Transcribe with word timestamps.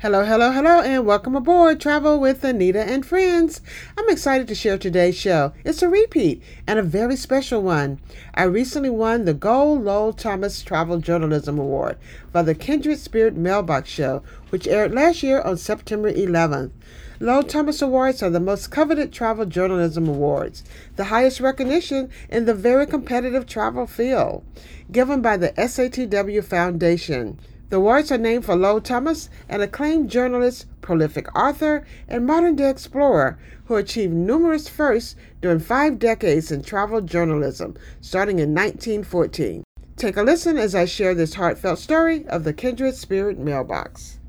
Hello, 0.00 0.24
hello, 0.24 0.50
hello, 0.50 0.80
and 0.80 1.06
welcome 1.06 1.36
aboard 1.36 1.80
Travel 1.80 2.18
with 2.18 2.42
Anita 2.42 2.82
and 2.82 3.06
Friends. 3.06 3.62
I'm 3.96 4.10
excited 4.10 4.48
to 4.48 4.54
share 4.54 4.76
today's 4.76 5.16
show. 5.16 5.52
It's 5.64 5.82
a 5.82 5.88
repeat 5.88 6.42
and 6.66 6.78
a 6.78 6.82
very 6.82 7.16
special 7.16 7.62
one. 7.62 8.00
I 8.34 8.42
recently 8.42 8.90
won 8.90 9.24
the 9.24 9.32
Gold 9.32 9.84
Lowell 9.84 10.12
Thomas 10.12 10.62
Travel 10.62 10.98
Journalism 10.98 11.58
Award 11.58 11.96
for 12.32 12.42
the 12.42 12.56
Kindred 12.56 12.98
Spirit 12.98 13.36
Mailbox 13.36 13.88
Show, 13.88 14.22
which 14.50 14.66
aired 14.66 14.92
last 14.92 15.22
year 15.22 15.40
on 15.40 15.56
September 15.56 16.12
11th. 16.12 16.72
Lowell 17.20 17.44
Thomas 17.44 17.80
Awards 17.80 18.22
are 18.22 18.30
the 18.30 18.40
most 18.40 18.72
coveted 18.72 19.12
travel 19.12 19.46
journalism 19.46 20.08
awards, 20.08 20.64
the 20.96 21.04
highest 21.04 21.40
recognition 21.40 22.10
in 22.28 22.44
the 22.44 22.54
very 22.54 22.84
competitive 22.84 23.46
travel 23.46 23.86
field, 23.86 24.44
given 24.90 25.22
by 25.22 25.36
the 25.36 25.50
SATW 25.50 26.44
Foundation. 26.44 27.38
The 27.74 27.78
awards 27.78 28.12
are 28.12 28.18
named 28.18 28.44
for 28.44 28.54
Lowell 28.54 28.80
Thomas, 28.80 29.28
an 29.48 29.60
acclaimed 29.60 30.08
journalist, 30.08 30.66
prolific 30.80 31.26
author, 31.36 31.84
and 32.06 32.24
modern 32.24 32.54
day 32.54 32.70
explorer 32.70 33.36
who 33.64 33.74
achieved 33.74 34.12
numerous 34.12 34.68
firsts 34.68 35.16
during 35.42 35.58
five 35.58 35.98
decades 35.98 36.52
in 36.52 36.62
travel 36.62 37.00
journalism, 37.00 37.76
starting 38.00 38.38
in 38.38 38.54
1914. 38.54 39.64
Take 39.96 40.16
a 40.16 40.22
listen 40.22 40.56
as 40.56 40.76
I 40.76 40.84
share 40.84 41.16
this 41.16 41.34
heartfelt 41.34 41.80
story 41.80 42.24
of 42.28 42.44
the 42.44 42.52
Kindred 42.52 42.94
Spirit 42.94 43.40
Mailbox. 43.40 44.20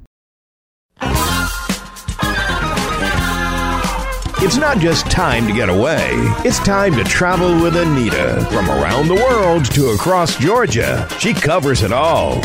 It's 4.42 4.58
not 4.58 4.80
just 4.80 5.10
time 5.12 5.46
to 5.46 5.54
get 5.54 5.70
away, 5.70 6.10
it's 6.44 6.58
time 6.60 6.96
to 6.96 7.04
travel 7.04 7.62
with 7.62 7.76
Anita. 7.76 8.44
From 8.52 8.72
around 8.72 9.08
the 9.08 9.14
world 9.14 9.66
to 9.74 9.90
across 9.90 10.36
Georgia, 10.36 11.08
she 11.20 11.32
covers 11.32 11.84
it 11.84 11.92
all. 11.92 12.42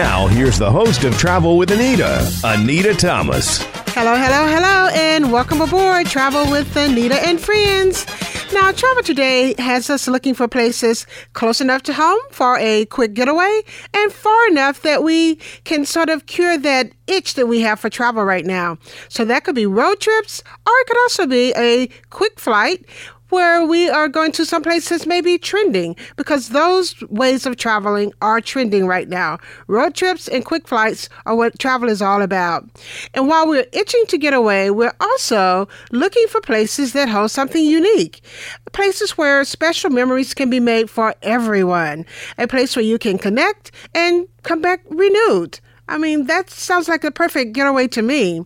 Now, 0.00 0.28
here's 0.28 0.58
the 0.58 0.70
host 0.70 1.04
of 1.04 1.18
Travel 1.18 1.58
with 1.58 1.70
Anita, 1.72 2.26
Annita 2.42 2.96
Thomas. 2.96 3.58
Hello, 3.88 4.16
hello, 4.16 4.46
hello, 4.46 4.88
and 4.94 5.30
welcome 5.30 5.60
aboard 5.60 6.06
Travel 6.06 6.50
with 6.50 6.74
Anita 6.74 7.16
and 7.16 7.38
Friends. 7.38 8.06
Now, 8.50 8.72
Travel 8.72 9.02
Today 9.02 9.54
has 9.58 9.90
us 9.90 10.08
looking 10.08 10.32
for 10.32 10.48
places 10.48 11.06
close 11.34 11.60
enough 11.60 11.82
to 11.82 11.92
home 11.92 12.18
for 12.30 12.56
a 12.56 12.86
quick 12.86 13.12
getaway 13.12 13.60
and 13.92 14.10
far 14.10 14.48
enough 14.48 14.80
that 14.80 15.02
we 15.02 15.34
can 15.64 15.84
sort 15.84 16.08
of 16.08 16.24
cure 16.24 16.56
that 16.56 16.90
itch 17.06 17.34
that 17.34 17.46
we 17.46 17.60
have 17.60 17.78
for 17.78 17.90
travel 17.90 18.24
right 18.24 18.46
now. 18.46 18.78
So 19.10 19.26
that 19.26 19.44
could 19.44 19.54
be 19.54 19.66
road 19.66 20.00
trips 20.00 20.42
or 20.66 20.72
it 20.78 20.86
could 20.86 20.98
also 21.02 21.26
be 21.26 21.52
a 21.58 21.88
quick 22.08 22.40
flight 22.40 22.86
where 23.30 23.64
we 23.64 23.88
are 23.88 24.08
going 24.08 24.32
to 24.32 24.44
some 24.44 24.62
places 24.62 25.06
maybe 25.06 25.38
trending 25.38 25.96
because 26.16 26.50
those 26.50 27.00
ways 27.08 27.46
of 27.46 27.56
traveling 27.56 28.12
are 28.20 28.40
trending 28.40 28.86
right 28.86 29.08
now. 29.08 29.38
Road 29.66 29.94
trips 29.94 30.28
and 30.28 30.44
quick 30.44 30.66
flights 30.68 31.08
are 31.26 31.34
what 31.34 31.58
travel 31.58 31.88
is 31.88 32.02
all 32.02 32.22
about. 32.22 32.64
And 33.14 33.28
while 33.28 33.48
we're 33.48 33.66
itching 33.72 34.04
to 34.08 34.18
get 34.18 34.34
away, 34.34 34.70
we're 34.70 34.94
also 35.00 35.68
looking 35.92 36.26
for 36.28 36.40
places 36.40 36.92
that 36.92 37.08
hold 37.08 37.30
something 37.30 37.64
unique. 37.64 38.20
Places 38.72 39.16
where 39.16 39.44
special 39.44 39.90
memories 39.90 40.34
can 40.34 40.50
be 40.50 40.60
made 40.60 40.90
for 40.90 41.14
everyone. 41.22 42.06
A 42.38 42.46
place 42.46 42.76
where 42.76 42.84
you 42.84 42.98
can 42.98 43.18
connect 43.18 43.72
and 43.94 44.26
come 44.42 44.60
back 44.60 44.80
renewed. 44.90 45.60
I 45.90 45.98
mean, 45.98 46.26
that 46.26 46.48
sounds 46.50 46.88
like 46.88 47.02
a 47.02 47.10
perfect 47.10 47.52
getaway 47.52 47.88
to 47.88 48.00
me. 48.00 48.44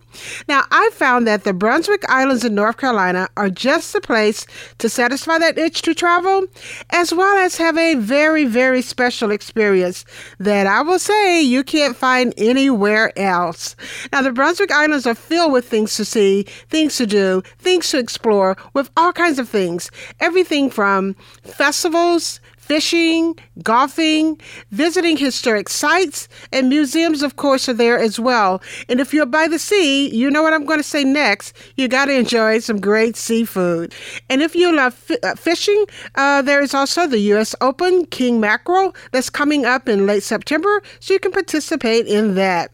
Now, 0.49 0.65
I 0.71 0.89
found 0.95 1.27
that 1.27 1.45
the 1.45 1.53
Brunswick 1.53 2.03
Islands 2.09 2.43
in 2.43 2.55
North 2.55 2.79
Carolina 2.79 3.29
are 3.37 3.51
just 3.51 3.93
the 3.93 4.01
place 4.01 4.47
to 4.79 4.89
satisfy 4.89 5.39
that 5.39 5.59
itch 5.59 5.83
to 5.83 5.95
travel, 5.95 6.47
as 6.89 7.13
well 7.13 7.37
as 7.37 7.57
have 7.57 7.77
a 7.77 7.97
very, 7.97 8.47
very 8.47 8.81
special 8.81 9.31
experience 9.31 10.07
that 10.39 10.67
I 10.67 10.81
will 10.81 10.99
say 10.99 11.43
you 11.43 11.63
can't 11.63 11.95
find 11.95 12.33
anywhere 12.39 13.17
else. 13.19 13.77
Now, 14.11 14.23
the 14.23 14.33
Brunswick 14.33 14.73
Islands 14.73 15.07
are 15.07 15.15
filled 15.15 15.53
with 15.53 15.69
things 15.69 15.97
to 15.97 16.07
see, 16.07 16.45
things 16.71 16.97
to 16.97 17.07
do, 17.07 17.43
things 17.59 17.91
to 17.91 17.99
explore, 17.99 18.57
with 18.73 18.91
all 18.97 19.13
kinds 19.13 19.39
of 19.39 19.51
things. 19.51 19.91
Everything 20.19 20.71
from 20.71 21.15
festivals, 21.43 22.41
fishing, 22.65 23.37
golfing, 23.63 24.41
visiting 24.71 25.17
historic 25.17 25.69
sites, 25.69 26.29
and 26.51 26.69
museums, 26.69 27.23
of 27.23 27.37
course, 27.37 27.69
are 27.69 27.75
there 27.75 27.99
as 27.99 28.19
well. 28.19 28.63
And 28.89 29.01
if 29.01 29.13
you're 29.13 29.27
by 29.27 29.49
the 29.49 29.59
sea, 29.59 30.09
you 30.09 30.31
know 30.31 30.43
what 30.43 30.55
I'm 30.55 30.65
going 30.65 30.79
to 30.79 30.83
say 30.83 31.05
next. 31.05 31.55
You 31.77 31.89
got 31.89 32.07
to 32.07 32.15
enjoy 32.15 32.61
some 32.61 32.81
great 32.81 33.17
seafood. 33.17 33.95
And 34.31 34.43
if 34.43 34.55
you 34.55 34.75
love 34.75 34.99
f- 35.11 35.19
uh, 35.23 35.35
fishing, 35.35 35.85
uh, 36.15 36.41
there 36.43 36.63
is 36.63 36.75
also 36.75 37.07
the 37.07 37.19
U.S. 37.35 37.55
Open 37.61 38.07
King 38.07 38.41
Mackerel 38.41 38.95
that's 39.13 39.31
coming 39.31 39.67
up 39.67 39.89
in 39.89 40.07
late 40.07 40.23
September, 40.23 40.83
so 41.01 41.13
you 41.13 41.21
can 41.21 41.33
participate 41.33 42.07
in 42.07 42.35
that. 42.35 42.71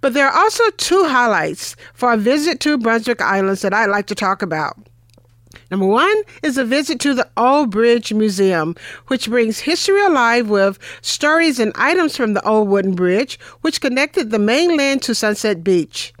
But 0.00 0.14
there 0.14 0.28
are 0.28 0.36
also 0.36 0.62
two 0.76 1.04
highlights 1.08 1.74
for 1.94 2.12
a 2.12 2.16
visit 2.16 2.60
to 2.60 2.78
Brunswick 2.78 3.20
Islands 3.20 3.62
that 3.62 3.74
I'd 3.74 3.90
like 3.90 4.06
to 4.06 4.14
talk 4.14 4.42
about. 4.42 4.76
Number 5.70 5.86
one 5.86 6.22
is 6.42 6.58
a 6.58 6.64
visit 6.64 7.00
to 7.00 7.14
the 7.14 7.28
Old 7.36 7.70
Bridge 7.70 8.12
Museum, 8.12 8.76
which 9.08 9.28
brings 9.28 9.58
history 9.60 10.02
alive 10.04 10.48
with 10.48 10.78
stories 11.02 11.58
and 11.58 11.72
items 11.74 12.16
from 12.16 12.34
the 12.34 12.46
old 12.46 12.68
wooden 12.68 12.94
bridge, 12.94 13.38
which 13.62 13.80
connected 13.80 14.30
the 14.30 14.38
mainland 14.38 15.02
to 15.02 15.14
Sunset 15.14 15.64
Beach. 15.64 16.12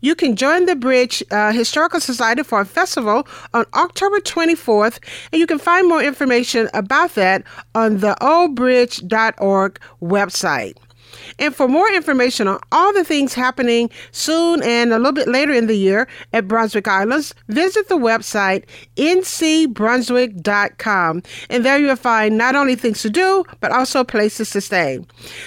You 0.00 0.14
can 0.14 0.36
join 0.36 0.66
the 0.66 0.76
Bridge 0.76 1.22
uh, 1.30 1.52
Historical 1.52 2.00
Society 2.00 2.42
for 2.42 2.60
a 2.60 2.66
festival 2.66 3.26
on 3.52 3.66
October 3.74 4.20
24th, 4.20 4.98
and 5.32 5.40
you 5.40 5.46
can 5.46 5.58
find 5.58 5.88
more 5.88 6.02
information 6.02 6.68
about 6.74 7.14
that 7.14 7.42
on 7.74 7.98
the 7.98 8.16
oldbridge.org 8.20 9.80
website. 10.00 10.76
And 11.38 11.54
for 11.54 11.68
more 11.68 11.88
information 11.92 12.48
on 12.48 12.58
all 12.72 12.92
the 12.92 13.04
things 13.04 13.34
happening 13.34 13.90
soon 14.12 14.62
and 14.62 14.92
a 14.92 14.98
little 14.98 15.12
bit 15.12 15.28
later 15.28 15.52
in 15.52 15.66
the 15.66 15.76
year 15.76 16.08
at 16.32 16.48
Brunswick 16.48 16.88
Islands, 16.88 17.34
visit 17.48 17.88
the 17.88 17.96
website 17.96 18.64
ncbrunswick.com. 18.96 21.22
And 21.50 21.64
there 21.64 21.78
you'll 21.78 21.96
find 21.96 22.38
not 22.38 22.54
only 22.54 22.76
things 22.76 23.02
to 23.02 23.10
do, 23.10 23.44
but 23.60 23.72
also 23.72 24.04
places 24.04 24.50
to 24.50 24.60
stay. 24.60 25.00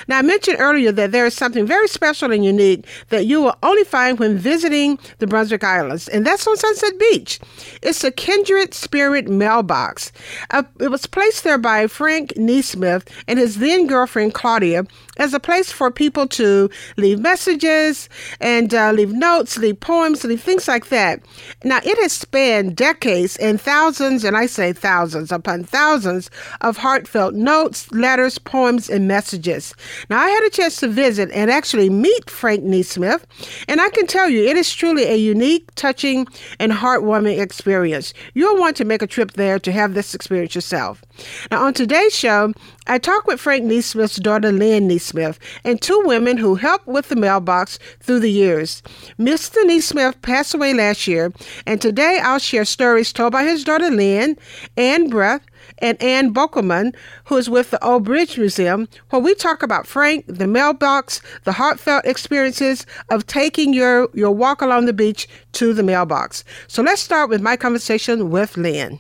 Now, 0.08 0.20
I 0.20 0.22
mentioned 0.22 0.58
earlier 0.60 0.92
that 0.92 1.12
there 1.12 1.26
is 1.26 1.34
something 1.34 1.66
very 1.66 1.88
special 1.88 2.32
and 2.32 2.46
unique 2.46 2.86
that 3.10 3.26
you 3.26 3.42
will 3.42 3.56
only 3.64 3.84
find 3.84 4.20
when 4.20 4.38
visiting 4.38 5.00
the 5.20 5.28
Brunswick 5.28 5.64
Islands, 5.64 6.08
and 6.08 6.26
that's 6.26 6.48
on 6.48 6.58
Sunset 6.58 6.98
Beach. 7.00 7.40
It's 7.82 8.04
a 8.04 8.12
Kindred 8.12 8.74
Spirit 8.74 9.28
mailbox. 9.28 10.12
Uh, 10.52 10.64
it 10.80 10.90
was 10.90 11.06
placed 11.06 11.44
there 11.44 11.58
by 11.58 11.88
Frank 11.88 12.36
Nesmith 12.38 13.10
and 13.28 13.40
his 13.40 13.58
then 13.58 13.88
girlfriend 13.88 14.34
Claudia 14.34 14.86
as 15.20 15.34
a 15.34 15.40
place 15.40 15.72
for 15.72 15.92
people 15.92 16.26
to 16.28 16.70
leave 16.98 17.20
messages 17.20 18.10
and 18.40 18.74
uh, 18.74 18.92
leave 18.92 19.14
notes, 19.14 19.58
leave 19.58 19.80
poems, 19.80 20.24
leave 20.24 20.42
things 20.42 20.68
like 20.68 20.88
that. 20.88 21.22
Now, 21.64 21.80
it 21.84 21.98
has 22.02 22.14
spanned 22.14 22.76
decades 22.76 23.38
and 23.38 23.62
thousands, 23.62 24.24
and 24.24 24.36
I 24.36 24.48
say 24.48 24.74
thousands 24.74 25.32
upon 25.32 25.66
thousands, 25.66 26.32
of 26.62 26.78
heartfelt 26.78 27.36
notes, 27.36 27.92
letters, 27.92 28.40
poems, 28.40 28.90
and 28.90 29.08
messages. 29.08 29.76
Now, 30.10 30.20
I 30.20 30.30
had 30.30 30.44
a 30.46 30.50
chance 30.50 30.78
to 30.78 30.88
visit 30.88 31.30
and 31.32 31.52
actually 31.52 31.90
meet 31.90 32.30
Frank 32.30 32.64
Nesmith, 32.64 33.28
and 33.68 33.82
I 33.82 33.90
can 33.90 34.08
tell 34.08 34.30
you 34.30 34.46
it 34.46 34.58
is 34.58 34.74
truly 34.74 35.04
a 35.04 35.16
unique, 35.16 35.70
touching, 35.76 36.28
and 36.60 36.72
heartwarming 36.72 37.40
experience. 37.40 38.14
You'll 38.34 38.60
want 38.60 38.78
to 38.78 38.86
make 38.86 39.02
a 39.02 39.08
trip 39.08 39.34
there 39.34 39.60
to 39.60 39.72
have 39.72 39.94
this 39.94 40.16
experience 40.16 40.56
yourself. 40.56 41.04
Now, 41.52 41.66
on 41.66 41.74
today's 41.74 42.16
show, 42.16 42.54
I 42.90 42.98
talked 42.98 43.28
with 43.28 43.40
Frank 43.40 43.66
Nesmith's 43.66 44.16
daughter, 44.16 44.52
Lynn 44.52 44.88
Nesmith, 44.88 45.38
and 45.64 45.80
two 45.80 46.02
women 46.06 46.38
who 46.38 46.56
helped 46.56 46.88
with 46.88 47.10
the 47.10 47.16
mailbox 47.16 47.78
through 48.00 48.20
the 48.20 48.32
years. 48.32 48.82
Mr. 49.20 49.64
Nesmith 49.64 50.20
passed 50.24 50.56
away 50.56 50.74
last 50.74 51.08
year, 51.08 51.32
and 51.68 51.80
today 51.80 52.20
I'll 52.20 52.40
share 52.40 52.66
stories 52.66 53.14
told 53.14 53.32
by 53.32 53.44
his 53.44 53.64
daughter, 53.64 53.92
Lynn, 53.92 54.40
Ann 54.76 55.08
Breath, 55.08 55.46
and 55.78 56.02
Ann 56.02 56.34
Bokelman, 56.34 56.96
who 57.26 57.38
is 57.38 57.48
with 57.48 57.70
the 57.70 57.84
Old 57.86 58.06
Bridge 58.06 58.40
Museum, 58.40 58.88
where 59.12 59.22
we 59.22 59.36
talk 59.36 59.62
about 59.62 59.86
Frank, 59.86 60.26
the 60.28 60.48
mailbox, 60.48 61.22
the 61.44 61.52
heartfelt 61.52 62.06
experiences 62.06 62.88
of 63.12 63.28
taking 63.28 63.72
your, 63.72 64.10
your 64.16 64.32
walk 64.32 64.64
along 64.64 64.88
the 64.88 64.94
beach 64.94 65.28
to 65.52 65.76
the 65.76 65.84
mailbox. 65.84 66.44
So 66.68 66.82
let's 66.82 67.04
start 67.04 67.30
with 67.30 67.40
my 67.40 67.56
conversation 67.56 68.32
with 68.32 68.58
Lynn 68.58 69.00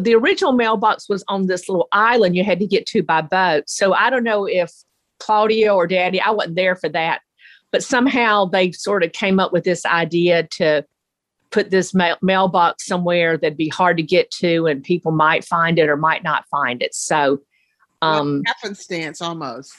the 0.00 0.14
original 0.14 0.52
mailbox 0.52 1.08
was 1.08 1.24
on 1.28 1.46
this 1.46 1.68
little 1.68 1.88
island 1.92 2.36
you 2.36 2.44
had 2.44 2.58
to 2.58 2.66
get 2.66 2.86
to 2.86 3.02
by 3.02 3.20
boat. 3.20 3.64
So 3.66 3.92
I 3.92 4.10
don't 4.10 4.24
know 4.24 4.46
if 4.46 4.72
Claudia 5.18 5.72
or 5.72 5.86
Daddy, 5.86 6.20
I 6.20 6.30
wasn't 6.30 6.56
there 6.56 6.76
for 6.76 6.88
that, 6.90 7.20
but 7.70 7.82
somehow 7.82 8.46
they 8.46 8.72
sort 8.72 9.04
of 9.04 9.12
came 9.12 9.38
up 9.38 9.52
with 9.52 9.64
this 9.64 9.84
idea 9.86 10.44
to 10.52 10.84
put 11.50 11.70
this 11.70 11.94
mail- 11.94 12.18
mailbox 12.20 12.86
somewhere 12.86 13.36
that'd 13.36 13.56
be 13.56 13.68
hard 13.68 13.96
to 13.96 14.02
get 14.02 14.30
to 14.32 14.66
and 14.66 14.82
people 14.82 15.12
might 15.12 15.44
find 15.44 15.78
it 15.78 15.88
or 15.88 15.96
might 15.96 16.24
not 16.24 16.44
find 16.48 16.82
it. 16.82 16.94
So, 16.94 17.40
um, 18.02 18.42
happenstance 18.44 19.22
almost. 19.22 19.72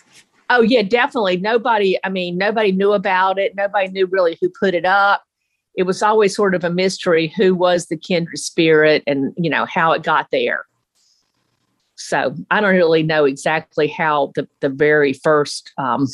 Oh 0.50 0.62
yeah, 0.62 0.84
definitely. 0.84 1.38
Nobody, 1.38 1.98
I 2.04 2.10
mean, 2.10 2.38
nobody 2.38 2.72
knew 2.72 2.94
about 2.94 3.38
it. 3.38 3.56
Nobody 3.56 3.90
knew 3.90 4.06
really 4.06 4.38
who 4.42 4.50
put 4.50 4.74
it 4.74 4.86
up. 4.86 5.24
It 5.76 5.84
was 5.84 6.02
always 6.02 6.36
sort 6.36 6.56
of 6.56 6.64
a 6.64 6.70
mystery 6.70 7.34
who 7.36 7.54
was 7.54 7.88
the 7.88 7.98
kindred 7.98 8.40
spirit 8.40 9.04
and 9.06 9.34
you 9.38 9.50
know 9.50 9.66
how 9.66 9.92
it 9.92 10.04
got 10.04 10.28
there. 10.32 10.66
So 11.96 12.36
i 12.52 12.60
don't 12.60 12.76
really 12.76 13.04
know 13.04 13.26
exactly 13.26 13.88
how 13.88 14.32
the, 14.36 14.48
the 14.60 14.70
very 14.70 15.14
first 15.14 15.72
um, 15.78 16.08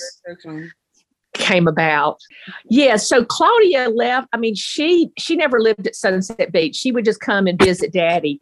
came 1.33 1.67
about. 1.67 2.19
Yeah 2.69 2.97
so 2.97 3.25
claudia 3.25 3.89
left 3.89 4.27
i 4.33 4.37
mean 4.37 4.55
she 4.55 5.11
she 5.17 5.35
never 5.35 5.59
lived 5.59 5.87
at 5.87 5.95
sunset 5.95 6.51
beach. 6.51 6.75
She 6.75 6.91
would 6.91 7.05
just 7.05 7.19
come 7.19 7.47
and 7.47 7.61
visit 7.61 7.93
daddy. 7.93 8.41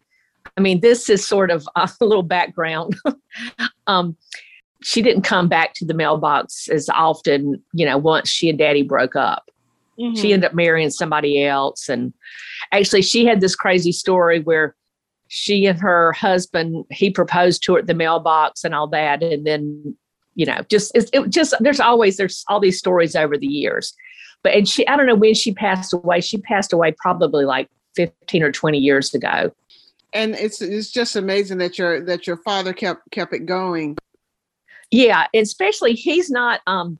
I 0.57 0.61
mean 0.61 0.81
this 0.81 1.09
is 1.09 1.25
sort 1.25 1.51
of 1.51 1.67
a 1.75 1.89
little 2.01 2.23
background. 2.23 2.95
Um, 3.87 4.15
she 4.83 5.01
didn't 5.01 5.23
come 5.23 5.47
back 5.47 5.73
to 5.73 5.85
the 5.85 5.95
mailbox 5.95 6.69
as 6.69 6.89
often 6.89 7.59
you 7.73 7.85
know 7.85 7.97
once 7.97 8.29
she 8.29 8.49
and 8.49 8.59
daddy 8.59 8.83
broke 8.83 9.15
up 9.15 9.49
Mm-hmm. 9.99 10.19
She 10.19 10.33
ended 10.33 10.49
up 10.49 10.55
marrying 10.55 10.89
somebody 10.89 11.43
else. 11.43 11.89
And 11.89 12.13
actually, 12.71 13.01
she 13.01 13.25
had 13.25 13.41
this 13.41 13.55
crazy 13.55 13.91
story 13.91 14.39
where 14.39 14.75
she 15.27 15.65
and 15.65 15.79
her 15.79 16.11
husband, 16.13 16.85
he 16.89 17.09
proposed 17.09 17.63
to 17.63 17.73
her 17.73 17.79
at 17.79 17.87
the 17.87 17.93
mailbox 17.93 18.63
and 18.63 18.73
all 18.73 18.87
that. 18.87 19.21
And 19.21 19.45
then, 19.45 19.95
you 20.35 20.45
know, 20.45 20.61
just, 20.69 20.95
it, 20.95 21.09
it 21.13 21.29
just, 21.29 21.53
there's 21.59 21.79
always, 21.79 22.17
there's 22.17 22.43
all 22.47 22.59
these 22.59 22.79
stories 22.79 23.15
over 23.15 23.37
the 23.37 23.47
years. 23.47 23.93
But, 24.41 24.53
and 24.53 24.67
she, 24.67 24.87
I 24.87 24.95
don't 24.95 25.05
know 25.05 25.15
when 25.15 25.33
she 25.33 25.53
passed 25.53 25.93
away. 25.93 26.21
She 26.21 26.37
passed 26.37 26.71
away 26.71 26.95
probably 26.97 27.45
like 27.45 27.69
15 27.95 28.41
or 28.41 28.51
20 28.51 28.77
years 28.77 29.13
ago. 29.13 29.51
And 30.13 30.33
it's, 30.35 30.61
it's 30.61 30.91
just 30.91 31.15
amazing 31.15 31.59
that 31.59 31.77
your, 31.77 32.03
that 32.05 32.25
your 32.25 32.37
father 32.37 32.73
kept, 32.73 33.11
kept 33.11 33.33
it 33.33 33.45
going. 33.45 33.97
Yeah. 34.89 35.27
Especially 35.35 35.93
he's 35.93 36.31
not, 36.31 36.61
um, 36.65 36.97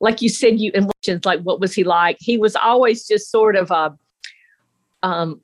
like 0.00 0.22
you 0.22 0.28
said, 0.28 0.58
you 0.58 0.72
and 0.74 0.86
what's 0.86 1.26
like 1.26 1.40
what 1.42 1.60
was 1.60 1.74
he 1.74 1.84
like? 1.84 2.16
He 2.20 2.38
was 2.38 2.56
always 2.56 3.06
just 3.06 3.30
sort 3.30 3.56
of 3.56 3.70
a 3.70 3.96
um 5.02 5.40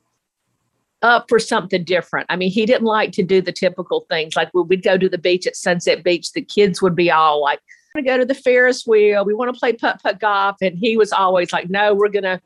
up 1.02 1.26
for 1.28 1.38
something 1.38 1.84
different. 1.84 2.26
I 2.30 2.36
mean, 2.36 2.50
he 2.50 2.64
didn't 2.66 2.86
like 2.86 3.12
to 3.12 3.22
do 3.22 3.42
the 3.42 3.52
typical 3.52 4.06
things. 4.08 4.34
Like 4.34 4.48
when 4.52 4.66
we'd 4.66 4.82
go 4.82 4.96
to 4.96 5.08
the 5.08 5.18
beach 5.18 5.46
at 5.46 5.54
Sunset 5.54 6.02
Beach, 6.02 6.32
the 6.32 6.42
kids 6.42 6.80
would 6.80 6.96
be 6.96 7.10
all 7.10 7.40
like, 7.40 7.60
"We 7.94 8.00
"Want 8.00 8.06
to 8.06 8.12
go 8.12 8.18
to 8.18 8.24
the 8.24 8.34
Ferris 8.34 8.86
wheel? 8.86 9.24
We 9.24 9.34
want 9.34 9.54
to 9.54 9.58
play 9.58 9.74
putt 9.74 10.02
putt 10.02 10.20
golf," 10.20 10.56
and 10.62 10.76
he 10.76 10.96
was 10.96 11.12
always 11.12 11.52
like, 11.52 11.68
"No, 11.68 11.94
we're 11.94 12.08
gonna 12.08 12.40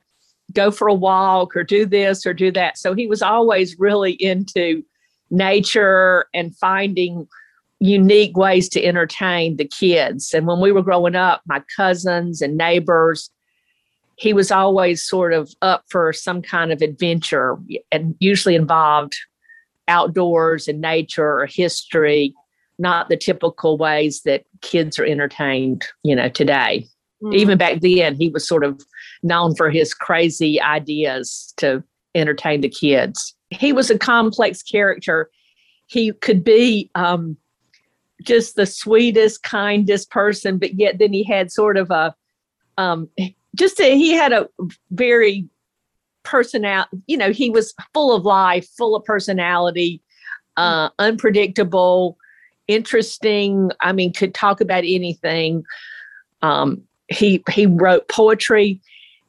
go 0.53 0.73
for 0.73 0.89
a 0.89 0.95
walk 0.95 1.56
or 1.56 1.63
do 1.63 1.87
this 1.87 2.27
or 2.27 2.35
do 2.35 2.51
that." 2.53 2.77
So 2.77 2.93
he 2.95 3.06
was 3.06 3.23
always 3.23 3.79
really 3.79 4.13
into 4.13 4.83
nature 5.31 6.27
and 6.35 6.56
finding 6.56 7.29
unique 7.81 8.37
ways 8.37 8.69
to 8.69 8.85
entertain 8.85 9.56
the 9.56 9.65
kids. 9.65 10.35
And 10.35 10.47
when 10.47 10.61
we 10.61 10.71
were 10.71 10.82
growing 10.82 11.17
up, 11.17 11.41
my 11.47 11.62
cousins 11.75 12.43
and 12.43 12.56
neighbors, 12.56 13.31
he 14.17 14.35
was 14.35 14.53
always 14.53 15.03
sort 15.03 15.32
of 15.32 15.50
up 15.62 15.85
for 15.88 16.12
some 16.12 16.43
kind 16.43 16.73
of 16.73 16.82
adventure 16.82 17.56
and 17.91 18.15
usually 18.21 18.55
involved 18.55 19.17
outdoors 19.88 20.69
and 20.69 20.81
nature 20.82 21.41
or 21.41 21.47
history, 21.47 22.35
not 22.79 23.09
the 23.09 23.17
typical 23.17 23.79
ways 23.79 24.23
that 24.23 24.44
kids 24.61 24.99
are 24.99 25.06
entertained, 25.06 25.87
you 26.03 26.15
know, 26.15 26.29
today. 26.29 26.87
Mm. 27.23 27.35
Even 27.35 27.59
back 27.59 27.81
then, 27.81 28.15
he 28.15 28.29
was 28.29 28.47
sort 28.47 28.62
of 28.62 28.82
known 29.23 29.55
for 29.55 29.71
his 29.71 29.94
crazy 29.94 30.61
ideas 30.61 31.55
to 31.56 31.82
entertain 32.15 32.61
the 32.61 32.69
kids. 32.69 33.35
He 33.49 33.73
was 33.73 33.91
a 33.91 33.99
complex 33.99 34.62
character. 34.62 35.31
He 35.87 36.12
could 36.12 36.44
be 36.44 36.91
um, 36.94 37.38
just 38.22 38.56
the 38.56 38.67
sweetest, 38.67 39.43
kindest 39.43 40.11
person, 40.11 40.58
but 40.58 40.75
yet 40.75 40.99
then 40.99 41.12
he 41.12 41.25
had 41.25 41.50
sort 41.50 41.76
of 41.76 41.90
a 41.90 42.14
um 42.78 43.08
just 43.56 43.81
a, 43.81 43.96
he 43.96 44.12
had 44.12 44.32
a 44.32 44.49
very 44.90 45.49
personality, 46.22 46.99
you 47.06 47.17
know 47.17 47.32
he 47.32 47.50
was 47.50 47.75
full 47.94 48.14
of 48.14 48.25
life 48.25 48.69
full 48.76 48.94
of 48.94 49.02
personality 49.05 50.02
uh 50.58 50.90
unpredictable 50.99 52.17
interesting 52.69 53.70
i 53.81 53.90
mean 53.90 54.12
could 54.12 54.34
talk 54.34 54.61
about 54.61 54.84
anything. 54.84 55.64
Um 56.43 56.82
he 57.08 57.43
he 57.50 57.67
wrote 57.67 58.08
poetry. 58.08 58.81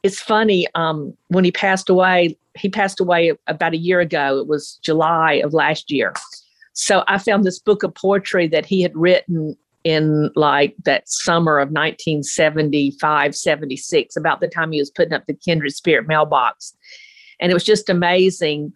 It's 0.03 0.19
funny 0.19 0.67
um 0.75 1.15
when 1.29 1.43
he 1.43 1.51
passed 1.51 1.89
away 1.89 2.37
he 2.57 2.69
passed 2.69 2.99
away 2.99 3.31
about 3.47 3.73
a 3.73 3.77
year 3.77 4.01
ago. 4.01 4.37
It 4.37 4.47
was 4.47 4.77
july 4.83 5.35
of 5.35 5.53
last 5.53 5.89
year 5.91 6.13
so 6.73 7.03
I 7.07 7.17
found 7.17 7.43
this 7.43 7.59
book 7.59 7.83
of 7.83 7.93
poetry 7.93 8.47
that 8.47 8.65
he 8.65 8.81
had 8.81 8.95
written 8.95 9.55
in 9.83 10.31
like 10.35 10.75
that 10.83 11.09
summer 11.09 11.57
of 11.57 11.69
1975, 11.69 13.35
76, 13.35 14.15
about 14.15 14.39
the 14.39 14.47
time 14.47 14.71
he 14.71 14.79
was 14.79 14.91
putting 14.91 15.13
up 15.13 15.25
the 15.25 15.33
Kindred 15.33 15.73
Spirit 15.73 16.07
mailbox. 16.07 16.75
And 17.39 17.51
it 17.51 17.53
was 17.53 17.63
just 17.63 17.89
amazing. 17.89 18.73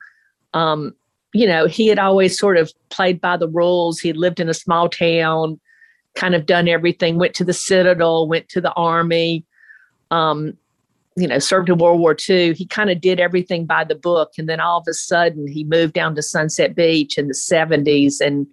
Um, 0.53 0.95
you 1.33 1.45
know, 1.45 1.68
he 1.68 1.88
had 1.88 2.00
always 2.00 2.38
sort 2.38 2.57
of 2.57 2.71
played 2.89 3.21
by 3.21 3.38
the 3.38 3.50
rules. 3.50 4.00
He 4.00 4.13
lived 4.13 4.39
in 4.39 4.50
a 4.50 4.53
small 4.53 4.89
town, 4.89 5.59
kind 6.15 6.33
of 6.33 6.45
done 6.45 6.68
everything, 6.68 7.18
went 7.18 7.36
to 7.36 7.44
the 7.44 7.53
Citadel, 7.53 8.27
went 8.27 8.50
to 8.50 8.62
the 8.62 8.74
Army. 8.74 9.45
Um, 10.12 10.57
you 11.15 11.27
know, 11.27 11.39
served 11.39 11.69
in 11.69 11.77
World 11.77 12.00
War 12.00 12.15
II. 12.27 12.53
He 12.53 12.65
kind 12.65 12.89
of 12.89 13.00
did 13.00 13.19
everything 13.19 13.65
by 13.65 13.83
the 13.83 13.95
book. 13.95 14.33
And 14.38 14.50
then 14.50 14.59
all 14.59 14.79
of 14.79 14.85
a 14.89 14.94
sudden, 14.94 15.47
he 15.47 15.63
moved 15.63 15.94
down 15.94 16.15
to 16.15 16.21
Sunset 16.21 16.75
Beach 16.75 17.17
in 17.17 17.27
the 17.27 17.33
70s 17.33 18.19
and 18.19 18.47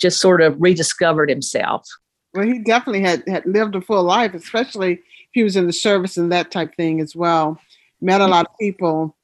just 0.00 0.20
sort 0.20 0.42
of 0.42 0.60
rediscovered 0.60 1.30
himself. 1.30 1.86
Well, 2.32 2.46
he 2.46 2.58
definitely 2.58 3.02
had, 3.02 3.22
had 3.28 3.46
lived 3.46 3.76
a 3.76 3.80
full 3.80 4.02
life, 4.02 4.34
especially 4.34 4.94
if 4.94 5.00
he 5.32 5.44
was 5.44 5.54
in 5.54 5.66
the 5.66 5.72
service 5.72 6.16
and 6.16 6.32
that 6.32 6.50
type 6.50 6.74
thing 6.76 7.00
as 7.00 7.14
well. 7.14 7.60
Met 8.00 8.20
a 8.20 8.26
lot 8.26 8.46
of 8.46 8.58
people. 8.58 9.16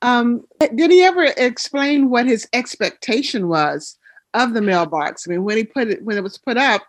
Um, 0.00 0.44
did 0.74 0.90
he 0.90 1.02
ever 1.02 1.24
explain 1.36 2.08
what 2.08 2.26
his 2.26 2.48
expectation 2.54 3.48
was 3.48 3.98
of 4.32 4.54
the 4.54 4.62
mailbox? 4.62 5.26
I 5.26 5.32
mean, 5.32 5.44
when 5.44 5.58
he 5.58 5.64
put 5.64 5.88
it, 5.88 6.02
when 6.02 6.16
it 6.16 6.22
was 6.22 6.38
put 6.38 6.56
up, 6.56 6.82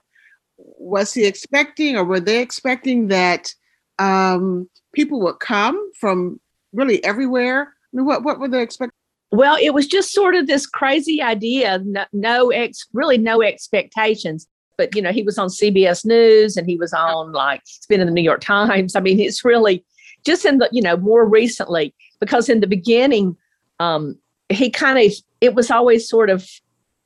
was 0.57 1.13
he 1.13 1.25
expecting 1.25 1.97
or 1.97 2.03
were 2.03 2.19
they 2.19 2.41
expecting 2.41 3.09
that 3.09 3.53
um, 4.00 4.69
people 4.98 5.20
would 5.22 5.40
come 5.40 5.80
from 5.94 6.40
really 6.74 7.02
everywhere. 7.04 7.72
I 7.94 7.98
mean, 7.98 8.06
what 8.08 8.24
what 8.24 8.40
were 8.40 8.48
they 8.48 8.64
expecting? 8.64 8.92
Well, 9.32 9.56
it 9.62 9.74
was 9.74 9.86
just 9.86 10.12
sort 10.12 10.36
of 10.36 10.48
this 10.48 10.66
crazy 10.66 11.22
idea, 11.22 11.80
no, 11.86 12.06
no 12.14 12.50
ex, 12.50 12.88
really 12.94 13.20
no 13.20 13.44
expectations. 13.44 14.48
But 14.76 14.96
you 14.96 15.02
know, 15.02 15.12
he 15.12 15.22
was 15.22 15.38
on 15.38 15.50
CBS 15.50 16.04
News 16.04 16.58
and 16.58 16.68
he 16.68 16.78
was 16.78 16.94
on 16.94 17.32
like 17.32 17.62
it's 17.62 17.86
been 17.86 18.02
in 18.02 18.08
the 18.08 18.14
New 18.14 18.24
York 18.24 18.42
Times. 18.42 18.96
I 18.96 19.00
mean, 19.00 19.20
it's 19.20 19.46
really 19.46 19.86
just 20.26 20.46
in 20.46 20.58
the 20.58 20.68
you 20.72 20.82
know 20.82 20.98
more 20.98 21.26
recently 21.26 21.94
because 22.20 22.50
in 22.50 22.60
the 22.60 22.68
beginning, 22.68 23.38
um, 23.80 24.18
he 24.50 24.72
kind 24.72 24.98
of 24.98 25.13
it 25.42 25.54
was 25.54 25.70
always 25.70 26.10
sort 26.10 26.32
of 26.32 26.50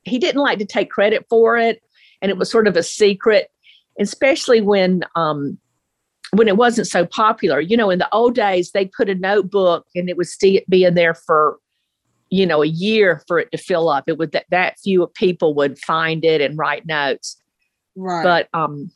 he 0.03 0.17
didn't 0.17 0.41
like 0.41 0.59
to 0.59 0.65
take 0.65 0.89
credit 0.89 1.25
for 1.29 1.57
it, 1.57 1.81
and 2.21 2.29
it 2.29 2.37
was 2.37 2.49
sort 2.49 2.67
of 2.67 2.77
a 2.77 2.83
secret, 2.83 3.51
especially 3.99 4.61
when 4.61 5.03
um, 5.17 5.57
when 6.31 6.47
it 6.47 6.57
wasn't 6.57 6.87
so 6.87 7.05
popular. 7.05 7.59
You 7.59 7.77
know, 7.77 7.89
in 7.89 7.99
the 7.99 8.13
old 8.13 8.35
days, 8.35 8.71
they 8.71 8.85
put 8.85 9.09
a 9.09 9.15
notebook 9.15 9.85
and 9.95 10.09
it 10.09 10.17
would 10.17 10.27
stay, 10.27 10.63
be 10.69 10.83
in 10.83 10.95
there 10.95 11.13
for, 11.13 11.57
you 12.29 12.45
know, 12.45 12.63
a 12.63 12.67
year 12.67 13.21
for 13.27 13.39
it 13.39 13.51
to 13.51 13.57
fill 13.57 13.89
up. 13.89 14.05
It 14.07 14.17
would 14.17 14.31
that, 14.31 14.45
that 14.49 14.79
few 14.79 15.07
people 15.07 15.53
would 15.55 15.77
find 15.79 16.23
it 16.23 16.41
and 16.41 16.57
write 16.57 16.85
notes. 16.85 17.37
Right. 17.95 18.23
But 18.23 18.49
um, 18.57 18.91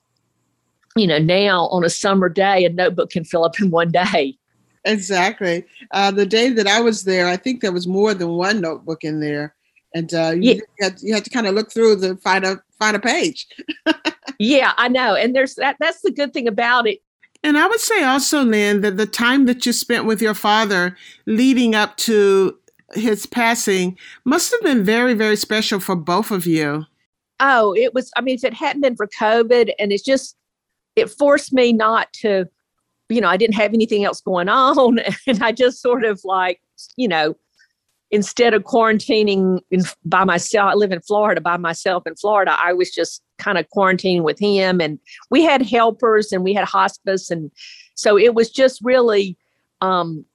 you 0.95 1.07
know, 1.07 1.17
now 1.17 1.67
on 1.67 1.83
a 1.83 1.89
summer 1.89 2.29
day, 2.29 2.65
a 2.65 2.69
notebook 2.69 3.09
can 3.09 3.25
fill 3.25 3.43
up 3.43 3.59
in 3.59 3.69
one 3.69 3.91
day. 3.91 4.37
Exactly. 4.85 5.65
Uh, 5.91 6.11
the 6.11 6.25
day 6.25 6.49
that 6.49 6.67
I 6.67 6.79
was 6.79 7.03
there, 7.03 7.27
I 7.27 7.37
think 7.37 7.61
there 7.61 7.71
was 7.71 7.87
more 7.87 8.13
than 8.13 8.29
one 8.29 8.61
notebook 8.61 9.03
in 9.03 9.19
there, 9.19 9.55
and 9.93 10.13
uh, 10.13 10.33
you, 10.35 10.61
yeah. 10.79 10.85
had, 10.85 11.01
you 11.01 11.13
had 11.13 11.25
to 11.25 11.29
kind 11.29 11.47
of 11.47 11.55
look 11.55 11.71
through 11.71 11.99
to 12.01 12.15
find 12.17 12.45
a 12.45 12.61
find 12.79 12.95
a 12.95 12.99
page. 12.99 13.47
yeah, 14.39 14.73
I 14.77 14.87
know, 14.87 15.15
and 15.15 15.35
there's 15.35 15.55
that. 15.55 15.77
That's 15.79 16.01
the 16.01 16.11
good 16.11 16.33
thing 16.33 16.47
about 16.47 16.87
it. 16.87 16.99
And 17.45 17.59
I 17.59 17.67
would 17.67 17.79
say 17.79 18.03
also, 18.03 18.43
Lynn, 18.43 18.81
that 18.81 18.97
the 18.97 19.05
time 19.05 19.45
that 19.45 19.67
you 19.67 19.71
spent 19.71 20.05
with 20.05 20.19
your 20.19 20.33
father 20.33 20.97
leading 21.27 21.75
up 21.75 21.95
to 21.97 22.57
his 22.95 23.27
passing 23.27 23.99
must 24.23 24.51
have 24.51 24.63
been 24.63 24.83
very, 24.83 25.13
very 25.13 25.35
special 25.35 25.79
for 25.79 25.95
both 25.95 26.31
of 26.31 26.47
you. 26.47 26.85
Oh, 27.39 27.75
it 27.75 27.93
was. 27.93 28.09
I 28.15 28.21
mean, 28.21 28.33
if 28.33 28.43
it 28.43 28.55
hadn't 28.55 28.81
been 28.81 28.95
for 28.95 29.05
COVID, 29.05 29.71
and 29.77 29.93
it's 29.93 30.01
just, 30.01 30.35
it 30.95 31.07
forced 31.07 31.53
me 31.53 31.71
not 31.71 32.11
to, 32.13 32.45
you 33.09 33.21
know, 33.21 33.29
I 33.29 33.37
didn't 33.37 33.57
have 33.57 33.75
anything 33.75 34.03
else 34.03 34.21
going 34.21 34.49
on. 34.49 35.01
And 35.27 35.43
I 35.43 35.51
just 35.51 35.83
sort 35.83 36.03
of 36.03 36.21
like, 36.25 36.61
you 36.97 37.07
know, 37.07 37.35
instead 38.11 38.53
of 38.53 38.63
quarantining 38.63 39.59
in, 39.71 39.81
by 40.05 40.23
myself, 40.23 40.71
I 40.71 40.75
live 40.75 40.91
in 40.91 41.01
Florida 41.01 41.41
by 41.41 41.57
myself 41.57 42.05
in 42.05 42.15
Florida. 42.15 42.55
I 42.61 42.73
was 42.73 42.91
just 42.91 43.21
kind 43.37 43.57
of 43.57 43.65
quarantining 43.75 44.23
with 44.23 44.39
him, 44.39 44.79
and 44.79 44.99
we 45.29 45.43
had 45.43 45.61
helpers 45.61 46.31
and 46.31 46.43
we 46.43 46.53
had 46.53 46.65
hospice, 46.65 47.31
and 47.31 47.51
so 47.95 48.17
it 48.17 48.35
was 48.35 48.49
just 48.49 48.79
really, 48.83 49.37
um, 49.81 50.25